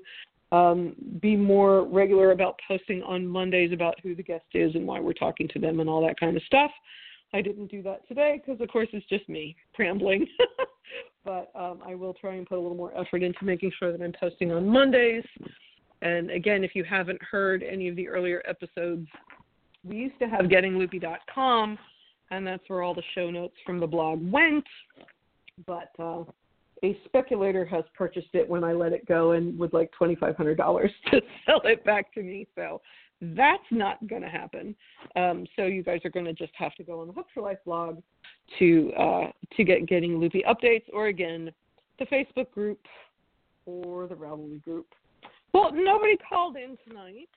um, 0.51 0.95
be 1.19 1.35
more 1.35 1.85
regular 1.85 2.31
about 2.31 2.59
posting 2.67 3.01
on 3.01 3.27
Mondays 3.27 3.73
about 3.73 3.99
who 4.01 4.13
the 4.13 4.23
guest 4.23 4.45
is 4.53 4.75
and 4.75 4.85
why 4.85 4.99
we're 4.99 5.13
talking 5.13 5.47
to 5.49 5.59
them 5.59 5.79
and 5.79 5.89
all 5.89 6.05
that 6.05 6.19
kind 6.19 6.37
of 6.37 6.43
stuff. 6.43 6.71
I 7.33 7.41
didn't 7.41 7.67
do 7.67 7.81
that 7.83 8.07
today 8.07 8.39
because, 8.45 8.61
of 8.61 8.69
course, 8.69 8.87
it's 8.93 9.05
just 9.07 9.27
me 9.27 9.55
rambling. 9.79 10.27
But 11.25 11.51
um, 11.55 11.79
I 11.85 11.95
will 11.95 12.13
try 12.13 12.35
and 12.35 12.47
put 12.47 12.57
a 12.57 12.61
little 12.61 12.77
more 12.77 12.97
effort 12.97 13.23
into 13.23 13.43
making 13.43 13.71
sure 13.77 13.91
that 13.91 14.01
I'm 14.01 14.13
posting 14.17 14.51
on 14.51 14.69
Mondays. 14.69 15.25
And 16.01 16.29
again, 16.29 16.63
if 16.63 16.75
you 16.75 16.83
haven't 16.83 17.21
heard 17.21 17.63
any 17.63 17.87
of 17.89 17.95
the 17.95 18.07
earlier 18.07 18.41
episodes, 18.47 19.07
we 19.83 19.97
used 19.97 20.19
to 20.19 20.27
have 20.27 20.45
gettingloopy.com 20.45 21.77
and 22.31 22.45
that's 22.45 22.63
where 22.67 22.81
all 22.81 22.93
the 22.93 23.03
show 23.13 23.29
notes 23.29 23.55
from 23.65 23.79
the 23.79 23.87
blog 23.87 24.19
went. 24.31 24.65
But 25.65 25.91
uh, 25.99 26.23
a 26.83 26.97
speculator 27.05 27.65
has 27.65 27.83
purchased 27.95 28.33
it 28.33 28.47
when 28.47 28.63
I 28.63 28.73
let 28.73 28.93
it 28.93 29.05
go 29.05 29.31
and 29.31 29.57
would 29.59 29.73
like 29.73 29.91
twenty 29.91 30.15
five 30.15 30.35
hundred 30.35 30.57
dollars 30.57 30.91
to 31.11 31.21
sell 31.45 31.61
it 31.63 31.83
back 31.85 32.13
to 32.15 32.23
me. 32.23 32.47
So 32.55 32.81
that's 33.21 33.63
not 33.71 34.05
going 34.07 34.21
to 34.21 34.29
happen. 34.29 34.75
Um, 35.15 35.45
so 35.55 35.63
you 35.63 35.83
guys 35.83 36.01
are 36.05 36.09
going 36.09 36.25
to 36.25 36.33
just 36.33 36.53
have 36.55 36.75
to 36.75 36.83
go 36.83 37.01
on 37.01 37.07
the 37.07 37.13
Hook 37.13 37.27
for 37.33 37.41
Life 37.41 37.59
blog 37.65 38.01
to 38.59 38.91
uh, 38.97 39.27
to 39.55 39.63
get 39.63 39.87
getting 39.87 40.19
loopy 40.19 40.43
updates, 40.47 40.83
or 40.93 41.07
again, 41.07 41.51
the 41.99 42.05
Facebook 42.05 42.51
group 42.51 42.79
or 43.65 44.07
the 44.07 44.15
Ravelry 44.15 44.61
group. 44.61 44.87
Well, 45.53 45.71
nobody 45.73 46.17
called 46.29 46.57
in 46.57 46.77
tonight. 46.87 47.29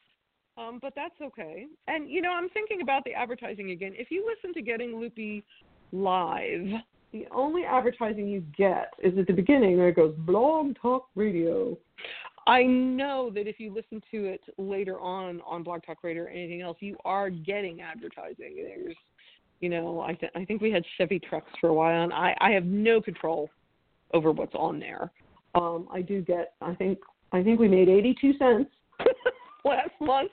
Um, 0.58 0.80
but 0.82 0.92
that's 0.96 1.14
okay. 1.22 1.66
And 1.86 2.10
you 2.10 2.20
know, 2.20 2.32
I'm 2.32 2.48
thinking 2.48 2.82
about 2.82 3.04
the 3.04 3.14
advertising 3.14 3.70
again. 3.70 3.92
If 3.94 4.10
you 4.10 4.26
listen 4.26 4.52
to 4.54 4.62
Getting 4.62 4.98
Loopy 4.98 5.44
live, 5.92 6.66
the 7.12 7.26
only 7.30 7.62
advertising 7.64 8.26
you 8.28 8.42
get 8.56 8.92
is 9.02 9.16
at 9.16 9.28
the 9.28 9.32
beginning 9.32 9.78
where 9.78 9.88
it 9.88 9.96
goes 9.96 10.14
Blog 10.18 10.74
Talk 10.80 11.08
Radio. 11.14 11.78
I 12.48 12.62
know 12.62 13.30
that 13.34 13.46
if 13.46 13.60
you 13.60 13.74
listen 13.74 14.02
to 14.10 14.24
it 14.24 14.40
later 14.56 14.98
on 14.98 15.42
on 15.46 15.62
Blog 15.62 15.82
Talk 15.84 15.98
Radio 16.02 16.24
or 16.24 16.28
anything 16.28 16.62
else, 16.62 16.78
you 16.80 16.96
are 17.04 17.28
getting 17.28 17.82
advertising. 17.82 18.56
There's, 18.56 18.96
you 19.60 19.68
know, 19.68 20.00
I 20.00 20.14
th- 20.14 20.32
I 20.34 20.46
think 20.46 20.62
we 20.62 20.70
had 20.70 20.82
Chevy 20.96 21.18
trucks 21.18 21.50
for 21.60 21.68
a 21.68 21.74
while, 21.74 22.04
and 22.04 22.12
I 22.12 22.34
I 22.40 22.50
have 22.52 22.64
no 22.64 23.02
control 23.02 23.50
over 24.14 24.32
what's 24.32 24.54
on 24.54 24.80
there. 24.80 25.12
Um, 25.54 25.88
I 25.92 26.00
do 26.00 26.22
get. 26.22 26.54
I 26.62 26.74
think 26.74 26.98
I 27.32 27.42
think 27.42 27.60
we 27.60 27.68
made 27.68 27.90
82 27.90 28.38
cents 28.38 28.70
last 29.64 29.90
month 30.00 30.30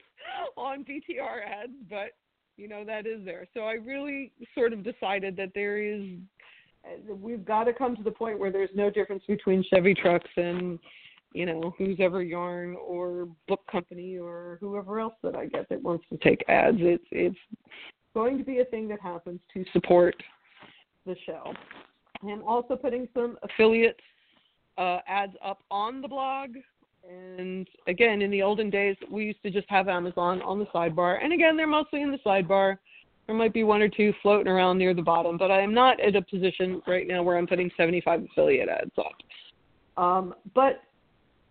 on 0.56 0.86
BTR 0.86 1.46
ads, 1.46 1.74
but 1.90 2.12
You 2.56 2.70
know 2.70 2.86
that 2.86 3.06
is 3.06 3.26
there. 3.26 3.46
So 3.54 3.62
I 3.62 3.74
really 3.74 4.32
sort 4.54 4.72
of 4.72 4.84
decided 4.84 5.36
that 5.36 5.52
there 5.54 5.80
is 5.80 6.02
we've 7.10 7.44
got 7.44 7.66
to 7.66 7.74
come 7.74 7.96
to 7.98 8.04
the 8.04 8.12
point 8.12 8.40
where 8.40 8.52
there's 8.52 8.70
no 8.74 8.90
difference 8.90 9.24
between 9.28 9.66
Chevy 9.70 9.94
trucks 9.94 10.30
and 10.38 10.80
you 11.36 11.46
know 11.46 11.74
who's 11.78 11.98
ever 12.00 12.24
yarn 12.24 12.76
or 12.76 13.28
book 13.48 13.62
company 13.70 14.18
or 14.18 14.58
whoever 14.62 15.00
else 15.00 15.16
that 15.22 15.36
I 15.36 15.48
get 15.48 15.68
that 15.70 15.82
wants 15.82 16.06
to 16.10 16.18
take 16.18 16.44
ads. 16.48 16.78
It's 16.80 17.04
it's 17.12 17.38
going 18.14 18.38
to 18.38 18.44
be 18.44 18.60
a 18.60 18.66
thing 18.66 18.88
that 18.88 19.02
happens 19.02 19.42
to 19.54 19.66
support 19.74 20.16
the 21.06 21.16
show. 21.26 21.54
I'm 22.24 22.42
also 22.44 22.76
putting 22.78 23.08
some 23.14 23.38
affiliate 23.44 24.00
uh, 24.78 25.00
ads 25.08 25.34
up 25.44 25.60
on 25.70 26.02
the 26.02 26.08
blog. 26.08 26.52
And 27.08 27.68
again, 27.88 28.22
in 28.22 28.32
the 28.32 28.42
olden 28.42 28.70
days, 28.70 28.96
we 29.12 29.26
used 29.26 29.44
to 29.44 29.52
just 29.52 29.70
have 29.70 29.88
Amazon 29.90 30.42
on 30.42 30.58
the 30.58 30.66
sidebar. 30.68 31.24
And 31.24 31.34
again, 31.34 31.56
they're 31.56 31.68
mostly 31.68 32.02
in 32.02 32.12
the 32.12 32.18
sidebar. 32.26 32.78
There 33.28 33.36
might 33.36 33.54
be 33.54 33.64
one 33.64 33.82
or 33.82 33.90
two 33.90 34.14
floating 34.22 34.48
around 34.48 34.78
near 34.78 34.94
the 34.94 35.02
bottom, 35.02 35.38
but 35.38 35.52
I 35.52 35.62
am 35.62 35.74
not 35.74 36.00
at 36.00 36.16
a 36.16 36.22
position 36.22 36.82
right 36.88 37.08
now 37.08 37.22
where 37.22 37.38
I'm 37.38 37.46
putting 37.46 37.70
75 37.78 38.24
affiliate 38.32 38.70
ads 38.70 38.92
up. 38.98 40.02
Um, 40.02 40.34
but 40.54 40.82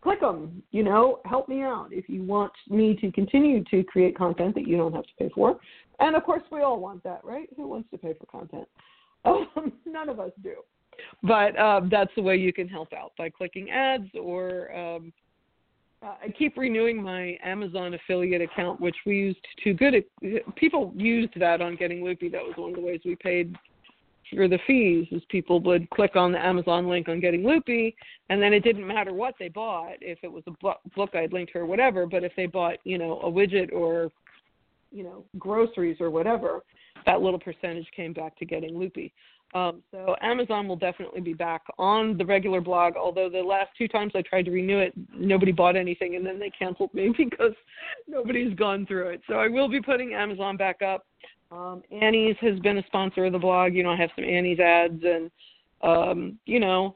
click 0.05 0.21
them, 0.21 0.63
you 0.71 0.85
know, 0.85 1.19
help 1.25 1.49
me 1.49 1.63
out 1.63 1.89
if 1.91 2.09
you 2.09 2.23
want 2.23 2.53
me 2.69 2.95
to 3.01 3.11
continue 3.11 3.65
to 3.65 3.83
create 3.83 4.17
content 4.17 4.55
that 4.55 4.69
you 4.69 4.77
don't 4.77 4.93
have 4.93 5.05
to 5.05 5.13
pay 5.19 5.31
for. 5.35 5.59
And 5.99 6.15
of 6.15 6.23
course, 6.25 6.43
we 6.53 6.61
all 6.61 6.79
want 6.79 7.03
that, 7.05 7.25
right? 7.25 7.49
Who 7.57 7.67
wants 7.67 7.91
to 7.91 7.99
pay 7.99 8.15
for 8.15 8.27
content? 8.27 8.69
Um, 9.27 9.73
none 9.87 10.11
of 10.11 10.21
us 10.21 10.33
do. 10.43 10.57
But 11.23 11.59
um, 11.59 11.89
that's 11.91 12.11
the 12.15 12.21
way 12.21 12.37
you 12.37 12.53
can 12.53 12.69
help 12.69 12.93
out 12.93 13.13
by 13.17 13.31
clicking 13.31 13.71
ads 13.71 14.11
or 14.21 14.71
um, 14.77 15.15
uh, 16.03 16.17
I 16.23 16.29
keep 16.29 16.59
renewing 16.59 17.03
my 17.03 17.39
Amazon 17.43 17.95
affiliate 17.95 18.43
account, 18.43 18.83
which 18.83 18.97
we 19.07 19.17
used 19.17 19.39
to 19.63 19.73
good. 19.73 20.05
People 20.57 20.93
used 20.95 21.33
that 21.41 21.63
on 21.63 21.77
Getting 21.77 22.05
Loopy. 22.05 22.29
That 22.29 22.43
was 22.43 22.53
one 22.57 22.69
of 22.69 22.77
the 22.77 22.83
ways 22.83 23.01
we 23.03 23.17
paid 23.17 23.57
for 24.35 24.49
the 24.49 24.59
fees. 24.67 25.07
Is 25.11 25.23
people 25.29 25.61
would 25.61 25.89
click 25.91 26.17
on 26.17 26.33
the 26.33 26.45
Amazon 26.45 26.89
link 26.89 27.09
on 27.09 27.21
Getting 27.21 27.45
Loopy, 27.45 27.97
and 28.29 28.43
then 28.43 28.53
it 28.53 28.61
didn't 28.61 28.87
matter 28.87 29.13
what 29.13 29.35
they 29.39 29.49
bought, 29.49 29.97
if 30.01 30.19
it 30.23 30.33
was 30.33 30.45
a 30.47 30.75
book 30.95 31.11
I'd 31.15 31.33
linked 31.33 31.53
to 31.53 31.61
or 31.61 31.67
whatever. 31.67 32.07
But 32.07 32.25
if 32.25 32.33
they 32.37 32.47
bought, 32.47 32.79
you 32.85 32.99
know, 32.99 33.21
a 33.21 33.31
widget 33.31 33.73
or, 33.73 34.11
you 34.93 35.03
know, 35.03 35.25
groceries 35.39 36.01
or 36.01 36.11
whatever, 36.11 36.63
that 37.07 37.21
little 37.21 37.41
percentage 37.41 37.87
came 37.95 38.13
back 38.13 38.37
to 38.39 38.45
Getting 38.45 38.79
Loopy. 38.79 39.13
Um, 39.55 39.83
so 39.93 40.17
Amazon 40.21 40.67
will 40.67 40.77
definitely 40.77 41.21
be 41.21 41.33
back 41.33 41.63
on 41.79 42.19
the 42.19 42.27
regular 42.27 42.61
blog. 42.61 42.97
Although 42.97 43.31
the 43.31 43.39
last 43.39 43.71
two 43.79 43.87
times 43.87 44.13
I 44.17 44.23
tried 44.23 44.47
to 44.47 44.51
renew 44.51 44.81
it, 44.81 44.93
nobody 45.17 45.53
bought 45.53 45.77
anything, 45.77 46.17
and 46.17 46.27
then 46.27 46.41
they 46.41 46.51
canceled 46.51 46.93
me 46.93 47.15
because 47.17 47.53
nobody's 48.09 48.55
gone 48.55 48.85
through 48.85 49.11
it. 49.11 49.21
So 49.29 49.35
I 49.35 49.47
will 49.47 49.69
be 49.69 49.81
putting 49.81 50.13
Amazon 50.13 50.57
back 50.57 50.83
up. 50.83 51.07
Um, 51.51 51.83
Annie's 51.93 52.37
has 52.41 52.59
been 52.61 52.79
a 52.79 52.87
sponsor 52.87 53.27
of 53.27 53.33
the 53.33 53.39
blog. 53.39 53.75
You 53.75 53.83
know, 53.83 53.91
I 53.91 53.97
have 53.97 54.11
some 54.17 54.25
Annie's 54.25 54.59
ads, 54.59 55.03
and 55.05 55.31
um, 55.83 56.39
you 56.47 56.59
know, 56.59 56.95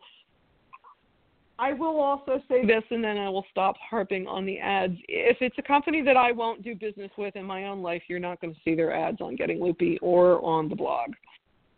I 1.58 1.72
will 1.72 2.00
also 2.00 2.40
say 2.48 2.64
this, 2.64 2.84
and 2.90 3.02
then 3.02 3.18
I 3.18 3.28
will 3.28 3.44
stop 3.50 3.76
harping 3.78 4.26
on 4.26 4.46
the 4.46 4.58
ads. 4.58 4.94
If 5.08 5.38
it's 5.40 5.56
a 5.58 5.62
company 5.62 6.02
that 6.02 6.16
I 6.16 6.30
won't 6.30 6.62
do 6.62 6.74
business 6.74 7.10
with 7.18 7.34
in 7.34 7.44
my 7.44 7.66
own 7.66 7.82
life, 7.82 8.02
you're 8.08 8.20
not 8.20 8.40
going 8.40 8.54
to 8.54 8.60
see 8.64 8.74
their 8.74 8.94
ads 8.94 9.20
on 9.20 9.34
Getting 9.34 9.60
Loopy 9.60 9.98
or 10.00 10.44
on 10.44 10.68
the 10.68 10.76
blog. 10.76 11.10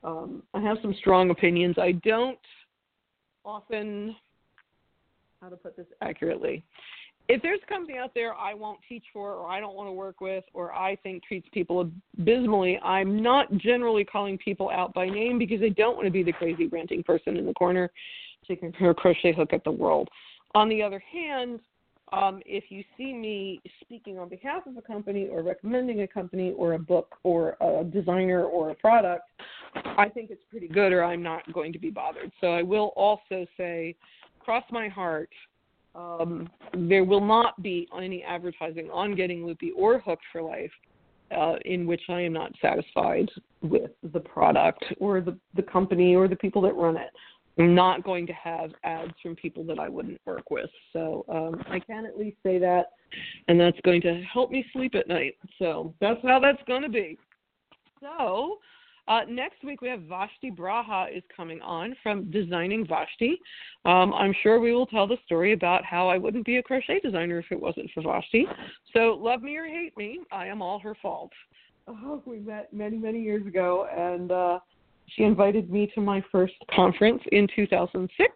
Um, 0.05 0.43
I 0.55 0.61
have 0.61 0.79
some 0.83 0.95
strong 0.95 1.31
opinions. 1.31 1.77
I 1.79 1.93
don't 1.93 2.39
often, 3.45 4.15
how 5.41 5.49
to 5.49 5.57
put 5.57 5.77
this 5.77 5.87
accurately, 6.03 6.63
if 7.31 7.41
there's 7.43 7.61
a 7.63 7.67
company 7.67 7.97
out 7.97 8.13
there 8.13 8.35
I 8.35 8.55
won't 8.55 8.81
teach 8.89 9.05
for 9.13 9.35
or 9.35 9.47
I 9.47 9.61
don't 9.61 9.77
want 9.77 9.87
to 9.87 9.93
work 9.93 10.21
with 10.21 10.43
or 10.53 10.73
I 10.73 10.97
think 10.97 11.23
treats 11.23 11.49
people 11.53 11.89
abysmally, 12.19 12.77
I'm 12.83 13.23
not 13.23 13.53
generally 13.57 14.05
calling 14.05 14.37
people 14.37 14.69
out 14.69 14.93
by 14.95 15.09
name 15.09 15.39
because 15.39 15.61
I 15.63 15.69
don't 15.69 15.95
want 15.95 16.07
to 16.07 16.11
be 16.11 16.25
the 16.25 16.33
crazy 16.33 16.67
ranting 16.67 17.05
person 17.05 17.37
in 17.37 17.47
the 17.47 17.55
corner 17.55 17.91
taking 18.49 18.73
her 18.73 18.93
crochet 18.93 19.33
hook 19.33 19.53
at 19.53 19.63
the 19.63 19.71
world. 19.71 20.09
On 20.57 20.69
the 20.69 20.83
other 20.83 21.01
hand, 21.13 21.61
um, 22.13 22.41
if 22.45 22.65
you 22.69 22.83
see 22.97 23.13
me 23.13 23.61
speaking 23.81 24.19
on 24.19 24.29
behalf 24.29 24.67
of 24.67 24.77
a 24.77 24.83
company 24.83 25.29
or 25.31 25.45
recommending 25.45 26.01
a 26.01 26.09
company 26.09 26.53
or 26.57 26.73
a 26.73 26.79
book 26.81 27.15
or 27.23 27.57
a 27.61 27.85
designer 27.85 28.43
or 28.43 28.71
a 28.71 28.75
product, 28.75 29.31
I 29.97 30.09
think 30.09 30.31
it's 30.31 30.43
pretty 30.51 30.67
good 30.67 30.93
or 30.93 31.05
I'm 31.05 31.23
not 31.23 31.53
going 31.53 31.73
to 31.73 31.79
be 31.79 31.91
bothered. 31.91 32.33
So 32.41 32.49
I 32.49 32.63
will 32.63 32.93
also 32.97 33.47
say, 33.57 33.95
cross 34.41 34.65
my 34.73 34.89
heart, 34.89 35.31
um, 35.95 36.49
there 36.75 37.05
will 37.05 37.25
not 37.25 37.61
be 37.63 37.89
any 37.97 38.23
advertising 38.23 38.91
on 38.91 39.15
Getting 39.15 39.45
Loopy 39.45 39.73
or 39.73 39.99
Hooked 39.99 40.25
for 40.33 40.43
Life 40.43 40.71
uh, 41.37 41.55
in 41.65 41.87
which 41.87 42.03
I 42.09 42.21
am 42.23 42.33
not 42.33 42.53
satisfied 42.61 43.29
with 43.63 43.91
the 44.13 44.21
product 44.21 44.85
or 44.99 45.21
the, 45.21 45.37
the 45.55 45.63
company 45.63 46.15
or 46.15 46.29
the 46.29 46.37
people 46.37 46.63
that 46.63 46.75
run 46.75 46.97
it. 46.97 47.11
I'm 47.59 47.75
not 47.75 48.05
going 48.05 48.27
to 48.27 48.33
have 48.33 48.71
ads 48.85 49.13
from 49.23 49.37
people 49.37 49.65
that 49.65 49.79
I 49.79 49.89
wouldn't 49.89 50.21
work 50.25 50.51
with. 50.51 50.71
So 50.93 51.25
um, 51.29 51.63
I 51.69 51.79
can 51.79 52.07
at 52.07 52.19
least 52.19 52.39
say 52.43 52.59
that, 52.59 52.93
and 53.49 53.61
that's 53.61 53.79
going 53.85 54.01
to 54.03 54.23
help 54.23 54.51
me 54.51 54.65
sleep 54.73 54.95
at 54.95 55.09
night. 55.09 55.37
So 55.59 55.93
that's 56.01 56.21
how 56.23 56.41
that's 56.41 56.63
going 56.67 56.83
to 56.83 56.89
be. 56.89 57.19
So 58.01 58.59
uh, 59.11 59.23
next 59.29 59.65
week 59.65 59.83
we 59.83 59.89
have 59.89 60.03
Vashti 60.03 60.51
Braha 60.51 61.15
is 61.15 61.25
coming 61.37 61.61
on 61.61 61.97
from 62.03 62.31
Designing 62.31 62.87
Vashti. 62.87 63.41
Um, 63.85 64.15
I'm 64.15 64.33
sure 64.43 64.61
we 64.61 64.73
will 64.73 64.87
tell 64.87 65.07
the 65.09 65.19
story 65.27 65.53
about 65.53 65.85
how 65.85 66.09
I 66.09 66.17
wouldn't 66.17 66.47
be 66.47 66.57
a 66.57 66.63
crochet 66.63 67.01
designer 67.01 67.41
if 67.41 67.47
it 67.51 67.61
wasn't 67.61 67.91
for 67.93 68.03
Vashti. 68.03 68.47
So 68.95 69.19
love 69.21 69.43
me 69.43 69.57
or 69.57 69.67
hate 69.67 69.97
me, 69.97 70.21
I 70.31 70.47
am 70.47 70.63
all 70.63 70.79
her 70.79 70.97
fault. 71.03 71.33
Oh, 71.89 72.23
we 72.25 72.39
met 72.39 72.73
many 72.73 72.97
many 72.97 73.21
years 73.21 73.45
ago, 73.47 73.89
and 73.95 74.31
uh, 74.31 74.61
she 75.17 75.25
invited 75.25 75.71
me 75.71 75.91
to 75.97 76.01
my 76.01 76.23
first 76.31 76.55
conference 76.73 77.23
in 77.33 77.49
2006 77.57 78.33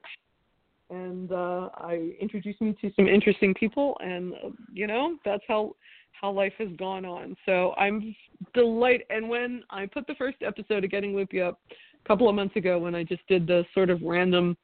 and 0.90 1.32
uh, 1.32 1.70
I 1.76 2.12
introduced 2.20 2.60
me 2.60 2.76
to 2.80 2.90
some 2.94 3.08
interesting 3.08 3.54
people, 3.54 3.96
and 4.00 4.34
uh, 4.34 4.50
you 4.72 4.86
know 4.86 5.16
that's 5.24 5.42
how 5.48 5.74
how 6.20 6.30
life 6.30 6.52
has 6.58 6.68
gone 6.78 7.04
on. 7.04 7.36
So 7.46 7.74
I'm 7.76 8.14
delighted. 8.54 9.06
And 9.10 9.28
when 9.28 9.62
I 9.70 9.86
put 9.86 10.06
the 10.06 10.14
first 10.14 10.38
episode 10.42 10.84
of 10.84 10.90
Getting 10.90 11.14
Loopy 11.14 11.40
up 11.40 11.60
a 11.70 12.08
couple 12.08 12.28
of 12.28 12.34
months 12.34 12.56
ago, 12.56 12.78
when 12.78 12.94
I 12.94 13.04
just 13.04 13.26
did 13.28 13.46
the 13.46 13.64
sort 13.74 13.90
of 13.90 14.00
random 14.02 14.56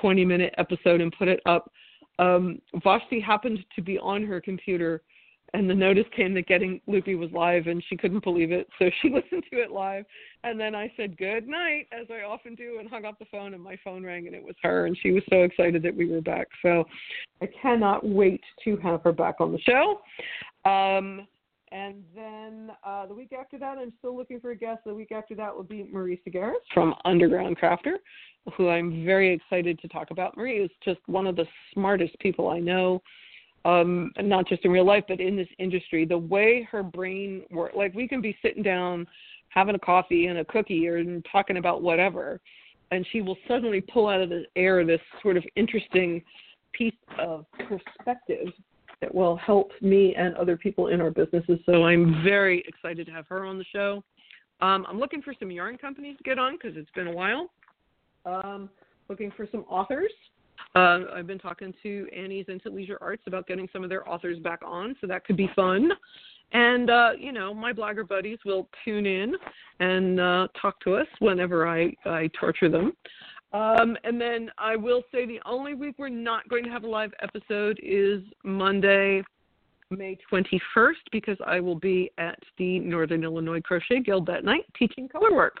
20 0.00 0.24
minute 0.24 0.54
episode 0.58 1.00
and 1.00 1.14
put 1.16 1.28
it 1.28 1.40
up, 1.46 1.70
um, 2.18 2.60
Vashti 2.82 3.20
happened 3.20 3.58
to 3.74 3.82
be 3.82 3.98
on 3.98 4.24
her 4.24 4.40
computer 4.40 5.02
and 5.54 5.70
the 5.70 5.74
notice 5.74 6.04
came 6.14 6.34
that 6.34 6.46
getting 6.46 6.80
loopy 6.86 7.14
was 7.14 7.30
live 7.32 7.66
and 7.66 7.82
she 7.88 7.96
couldn't 7.96 8.22
believe 8.24 8.52
it 8.52 8.68
so 8.78 8.90
she 9.00 9.08
listened 9.12 9.44
to 9.50 9.58
it 9.58 9.70
live 9.70 10.04
and 10.44 10.58
then 10.58 10.74
i 10.74 10.92
said 10.96 11.16
good 11.16 11.46
night 11.46 11.86
as 11.92 12.06
i 12.10 12.24
often 12.24 12.54
do 12.54 12.76
and 12.78 12.88
hung 12.88 13.04
up 13.04 13.18
the 13.18 13.24
phone 13.26 13.54
and 13.54 13.62
my 13.62 13.76
phone 13.82 14.04
rang 14.04 14.26
and 14.26 14.34
it 14.34 14.42
was 14.42 14.54
her 14.62 14.86
and 14.86 14.96
she 15.02 15.12
was 15.12 15.22
so 15.30 15.42
excited 15.42 15.82
that 15.82 15.94
we 15.94 16.06
were 16.08 16.20
back 16.20 16.46
so 16.62 16.84
i 17.42 17.48
cannot 17.60 18.06
wait 18.06 18.42
to 18.62 18.76
have 18.78 19.02
her 19.02 19.12
back 19.12 19.36
on 19.40 19.52
the 19.52 19.60
show 19.60 20.00
um, 20.66 21.26
and 21.72 22.02
then 22.14 22.70
uh, 22.84 23.06
the 23.06 23.14
week 23.14 23.32
after 23.38 23.58
that, 23.58 23.78
I'm 23.78 23.92
still 23.98 24.16
looking 24.16 24.40
for 24.40 24.50
a 24.50 24.56
guest. 24.56 24.80
The 24.86 24.94
week 24.94 25.12
after 25.12 25.34
that 25.34 25.54
will 25.54 25.64
be 25.64 25.88
Marie 25.92 26.20
Segares 26.26 26.54
from 26.72 26.94
Underground 27.04 27.58
Crafter, 27.58 27.96
who 28.56 28.68
I'm 28.68 29.04
very 29.04 29.32
excited 29.32 29.78
to 29.80 29.88
talk 29.88 30.10
about. 30.10 30.36
Marie 30.36 30.58
is 30.58 30.70
just 30.84 31.00
one 31.06 31.26
of 31.26 31.36
the 31.36 31.46
smartest 31.72 32.18
people 32.20 32.48
I 32.48 32.60
know 32.60 33.02
um, 33.66 34.12
not 34.20 34.46
just 34.46 34.64
in 34.64 34.70
real 34.70 34.86
life, 34.86 35.04
but 35.08 35.20
in 35.20 35.36
this 35.36 35.48
industry. 35.58 36.04
The 36.04 36.16
way 36.16 36.66
her 36.70 36.82
brain 36.82 37.42
works, 37.50 37.74
like 37.76 37.94
we 37.94 38.06
can 38.06 38.20
be 38.20 38.36
sitting 38.40 38.62
down 38.62 39.06
having 39.48 39.74
a 39.74 39.78
coffee 39.78 40.26
and 40.26 40.38
a 40.38 40.44
cookie 40.44 40.86
or 40.86 41.02
talking 41.32 41.56
about 41.56 41.82
whatever, 41.82 42.40
and 42.92 43.04
she 43.10 43.22
will 43.22 43.36
suddenly 43.48 43.80
pull 43.80 44.08
out 44.08 44.20
of 44.20 44.28
the 44.28 44.44
air 44.54 44.84
this 44.84 45.00
sort 45.20 45.36
of 45.36 45.44
interesting 45.56 46.22
piece 46.72 46.94
of 47.18 47.44
perspective 47.68 48.52
that 49.00 49.14
will 49.14 49.36
help 49.36 49.70
me 49.80 50.14
and 50.16 50.34
other 50.36 50.56
people 50.56 50.88
in 50.88 51.00
our 51.00 51.10
businesses. 51.10 51.58
So 51.66 51.84
I'm 51.84 52.22
very 52.22 52.64
excited 52.66 53.06
to 53.06 53.12
have 53.12 53.26
her 53.28 53.44
on 53.44 53.58
the 53.58 53.64
show. 53.64 54.02
Um, 54.60 54.86
I'm 54.88 54.98
looking 54.98 55.20
for 55.20 55.34
some 55.38 55.50
yarn 55.50 55.76
companies 55.76 56.16
to 56.18 56.24
get 56.24 56.38
on 56.38 56.56
because 56.56 56.76
it's 56.76 56.90
been 56.92 57.08
a 57.08 57.12
while. 57.12 57.50
Um, 58.24 58.70
looking 59.08 59.30
for 59.36 59.46
some 59.52 59.64
authors 59.68 60.10
uh, 60.76 61.04
I've 61.14 61.26
been 61.26 61.38
talking 61.38 61.72
to 61.82 62.06
Annie's 62.14 62.46
Into 62.48 62.68
Leisure 62.68 62.98
Arts 63.00 63.22
about 63.26 63.46
getting 63.46 63.68
some 63.72 63.82
of 63.82 63.88
their 63.88 64.06
authors 64.08 64.38
back 64.38 64.60
on, 64.64 64.94
so 65.00 65.06
that 65.06 65.24
could 65.24 65.36
be 65.36 65.50
fun. 65.56 65.90
And 66.52 66.90
uh, 66.90 67.10
you 67.18 67.32
know, 67.32 67.54
my 67.54 67.72
blogger 67.72 68.06
buddies 68.06 68.38
will 68.44 68.68
tune 68.84 69.06
in 69.06 69.34
and 69.80 70.20
uh, 70.20 70.48
talk 70.60 70.78
to 70.80 70.94
us 70.94 71.06
whenever 71.18 71.66
I, 71.66 71.94
I 72.04 72.30
torture 72.38 72.68
them. 72.68 72.92
Um, 73.52 73.96
and 74.04 74.20
then 74.20 74.50
I 74.58 74.76
will 74.76 75.02
say 75.12 75.24
the 75.24 75.40
only 75.46 75.74
week 75.74 75.96
we're 75.98 76.08
not 76.08 76.48
going 76.48 76.64
to 76.64 76.70
have 76.70 76.84
a 76.84 76.88
live 76.88 77.12
episode 77.22 77.78
is 77.82 78.22
Monday, 78.44 79.22
May 79.90 80.18
21st, 80.30 80.94
because 81.12 81.38
I 81.46 81.60
will 81.60 81.78
be 81.78 82.10
at 82.18 82.38
the 82.58 82.80
Northern 82.80 83.24
Illinois 83.24 83.60
Crochet 83.60 84.00
Guild 84.00 84.26
that 84.26 84.44
night 84.44 84.64
teaching 84.78 85.08
color 85.08 85.32
work. 85.34 85.58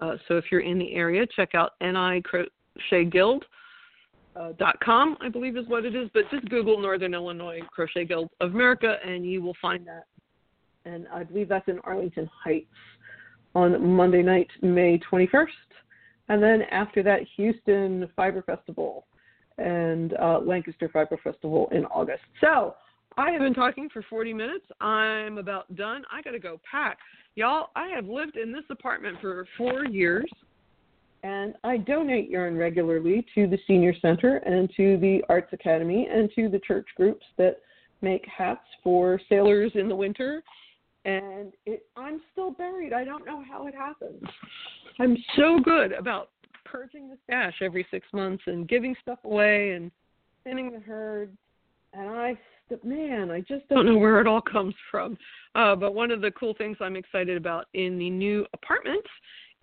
Uh, 0.00 0.16
so 0.28 0.36
if 0.36 0.46
you're 0.50 0.60
in 0.60 0.78
the 0.78 0.94
area, 0.94 1.26
check 1.34 1.54
out 1.54 1.72
NI 1.80 2.22
Crochet 2.22 3.04
Guild 3.10 3.44
uh, 4.36 4.52
I 5.20 5.28
believe 5.30 5.56
is 5.56 5.66
what 5.68 5.84
it 5.84 5.94
is. 5.94 6.08
But 6.12 6.24
just 6.30 6.48
Google 6.48 6.80
Northern 6.80 7.14
Illinois 7.14 7.60
Crochet 7.70 8.04
Guild 8.04 8.28
of 8.40 8.54
America, 8.54 8.96
and 9.04 9.24
you 9.24 9.42
will 9.42 9.56
find 9.60 9.86
that. 9.86 10.04
and 10.84 11.06
I 11.12 11.24
believe 11.24 11.48
that's 11.48 11.68
in 11.68 11.78
Arlington 11.80 12.28
Heights 12.44 12.66
on 13.54 13.84
Monday 13.84 14.22
night, 14.22 14.48
May 14.62 15.00
21st. 15.10 15.46
And 16.28 16.42
then 16.42 16.62
after 16.70 17.02
that, 17.04 17.20
Houston 17.36 18.08
Fiber 18.16 18.42
Festival 18.42 19.06
and 19.58 20.14
uh, 20.14 20.40
Lancaster 20.40 20.88
Fiber 20.92 21.18
Festival 21.22 21.68
in 21.72 21.84
August. 21.86 22.22
So 22.40 22.74
I 23.16 23.30
have 23.30 23.40
been 23.40 23.54
talking 23.54 23.88
for 23.88 24.04
40 24.10 24.34
minutes. 24.34 24.66
I'm 24.80 25.38
about 25.38 25.74
done. 25.74 26.02
I 26.12 26.20
got 26.20 26.32
to 26.32 26.38
go 26.38 26.60
pack. 26.70 26.98
Y'all, 27.34 27.70
I 27.76 27.88
have 27.88 28.06
lived 28.06 28.36
in 28.36 28.52
this 28.52 28.64
apartment 28.70 29.18
for 29.20 29.46
four 29.56 29.86
years, 29.86 30.26
and 31.22 31.54
I 31.64 31.78
donate 31.78 32.28
yarn 32.28 32.56
regularly 32.56 33.24
to 33.34 33.46
the 33.46 33.58
Senior 33.66 33.94
Center 34.00 34.36
and 34.38 34.70
to 34.76 34.98
the 34.98 35.22
Arts 35.28 35.52
Academy 35.52 36.08
and 36.10 36.30
to 36.34 36.48
the 36.48 36.58
church 36.58 36.86
groups 36.96 37.24
that 37.38 37.56
make 38.02 38.26
hats 38.26 38.66
for 38.82 39.20
sailors 39.28 39.72
in 39.74 39.88
the 39.88 39.96
winter. 39.96 40.42
And 41.06 41.52
it, 41.66 41.86
I'm 41.96 42.20
still 42.32 42.50
buried. 42.50 42.92
I 42.92 43.04
don't 43.04 43.24
know 43.24 43.42
how 43.48 43.68
it 43.68 43.74
happens. 43.74 44.22
I'm 44.98 45.16
so 45.36 45.60
good 45.62 45.92
about 45.92 46.30
purging 46.64 47.08
the 47.08 47.16
stash 47.24 47.54
every 47.62 47.86
six 47.92 48.06
months 48.12 48.42
and 48.46 48.68
giving 48.68 48.94
stuff 49.02 49.20
away 49.24 49.70
and 49.70 49.92
thinning 50.42 50.72
the 50.72 50.80
herd. 50.80 51.30
And 51.94 52.10
I, 52.10 52.36
man, 52.82 53.30
I 53.30 53.40
just 53.40 53.68
don't 53.68 53.86
know 53.86 53.96
where 53.96 54.20
it 54.20 54.26
all 54.26 54.40
comes 54.40 54.74
from. 54.90 55.16
Uh, 55.54 55.76
but 55.76 55.94
one 55.94 56.10
of 56.10 56.20
the 56.20 56.32
cool 56.32 56.54
things 56.54 56.76
I'm 56.80 56.96
excited 56.96 57.36
about 57.36 57.66
in 57.74 57.98
the 57.98 58.10
new 58.10 58.44
apartments 58.52 59.08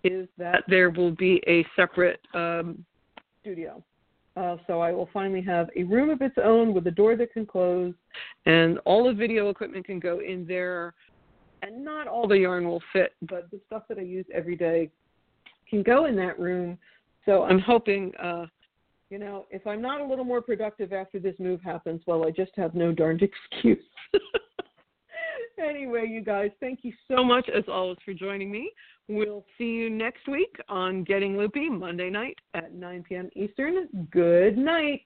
is 0.06 0.30
that 0.38 0.64
there 0.70 0.92
will 0.92 1.12
be 1.12 1.44
a 1.46 1.66
separate 1.76 2.22
um, 2.34 2.86
studio. 3.42 3.84
Uh, 4.36 4.58
so 4.66 4.80
I 4.82 4.92
will 4.92 5.10
finally 5.14 5.42
have 5.42 5.70
a 5.76 5.84
room 5.84 6.10
of 6.10 6.22
its 6.22 6.36
own 6.44 6.74
with 6.74 6.88
a 6.88 6.92
door 6.92 7.16
that 7.18 7.34
can 7.34 7.46
close, 7.46 7.94
and 8.48 8.80
all 8.80 9.08
the 9.08 9.14
video 9.14 9.50
equipment 9.50 9.86
can 9.86 10.00
go 10.00 10.22
in 10.22 10.48
there. 10.48 10.96
And 11.64 11.84
not 11.84 12.08
all 12.08 12.28
the 12.28 12.38
yarn 12.38 12.68
will 12.68 12.84
fit, 12.92 13.14
but 13.22 13.50
the 13.50 13.60
stuff 13.68 13.84
that 13.88 13.98
I 13.98 14.02
use 14.02 14.26
every 14.34 14.58
day 14.58 14.90
can 15.70 15.82
go 15.82 16.06
in 16.06 16.16
that 16.18 16.38
room. 16.38 16.78
So 17.26 17.44
I'm 17.44 17.60
hoping, 17.60 18.12
uh, 18.22 18.48
you 19.10 19.18
know, 19.18 19.46
if 19.50 19.66
I'm 19.66 19.82
not 19.82 20.02
a 20.02 20.06
little 20.06 20.26
more 20.26 20.42
productive 20.42 20.92
after 20.92 21.20
this 21.20 21.36
move 21.40 21.62
happens, 21.62 22.02
well, 22.06 22.28
I 22.28 22.32
just 22.32 22.52
have 22.58 22.76
no 22.76 22.92
darned 22.92 23.22
excuse. 23.22 23.84
anyway, 25.58 26.06
you 26.08 26.22
guys, 26.22 26.52
thank 26.60 26.80
you 26.84 26.92
so 27.08 27.24
much 27.24 27.48
as 27.56 27.64
always 27.70 27.98
for 28.04 28.14
joining 28.14 28.52
me. 28.52 28.72
We'll 29.08 29.46
see 29.58 29.66
you 29.66 29.90
next 29.90 30.28
week 30.28 30.56
on 30.68 31.04
Getting 31.06 31.38
Loopy, 31.38 31.70
Monday 31.70 32.10
night 32.10 32.38
at 32.54 32.74
9 32.74 33.04
p.m. 33.08 33.30
Eastern. 33.36 33.88
Good 34.12 34.58
night. 34.58 35.06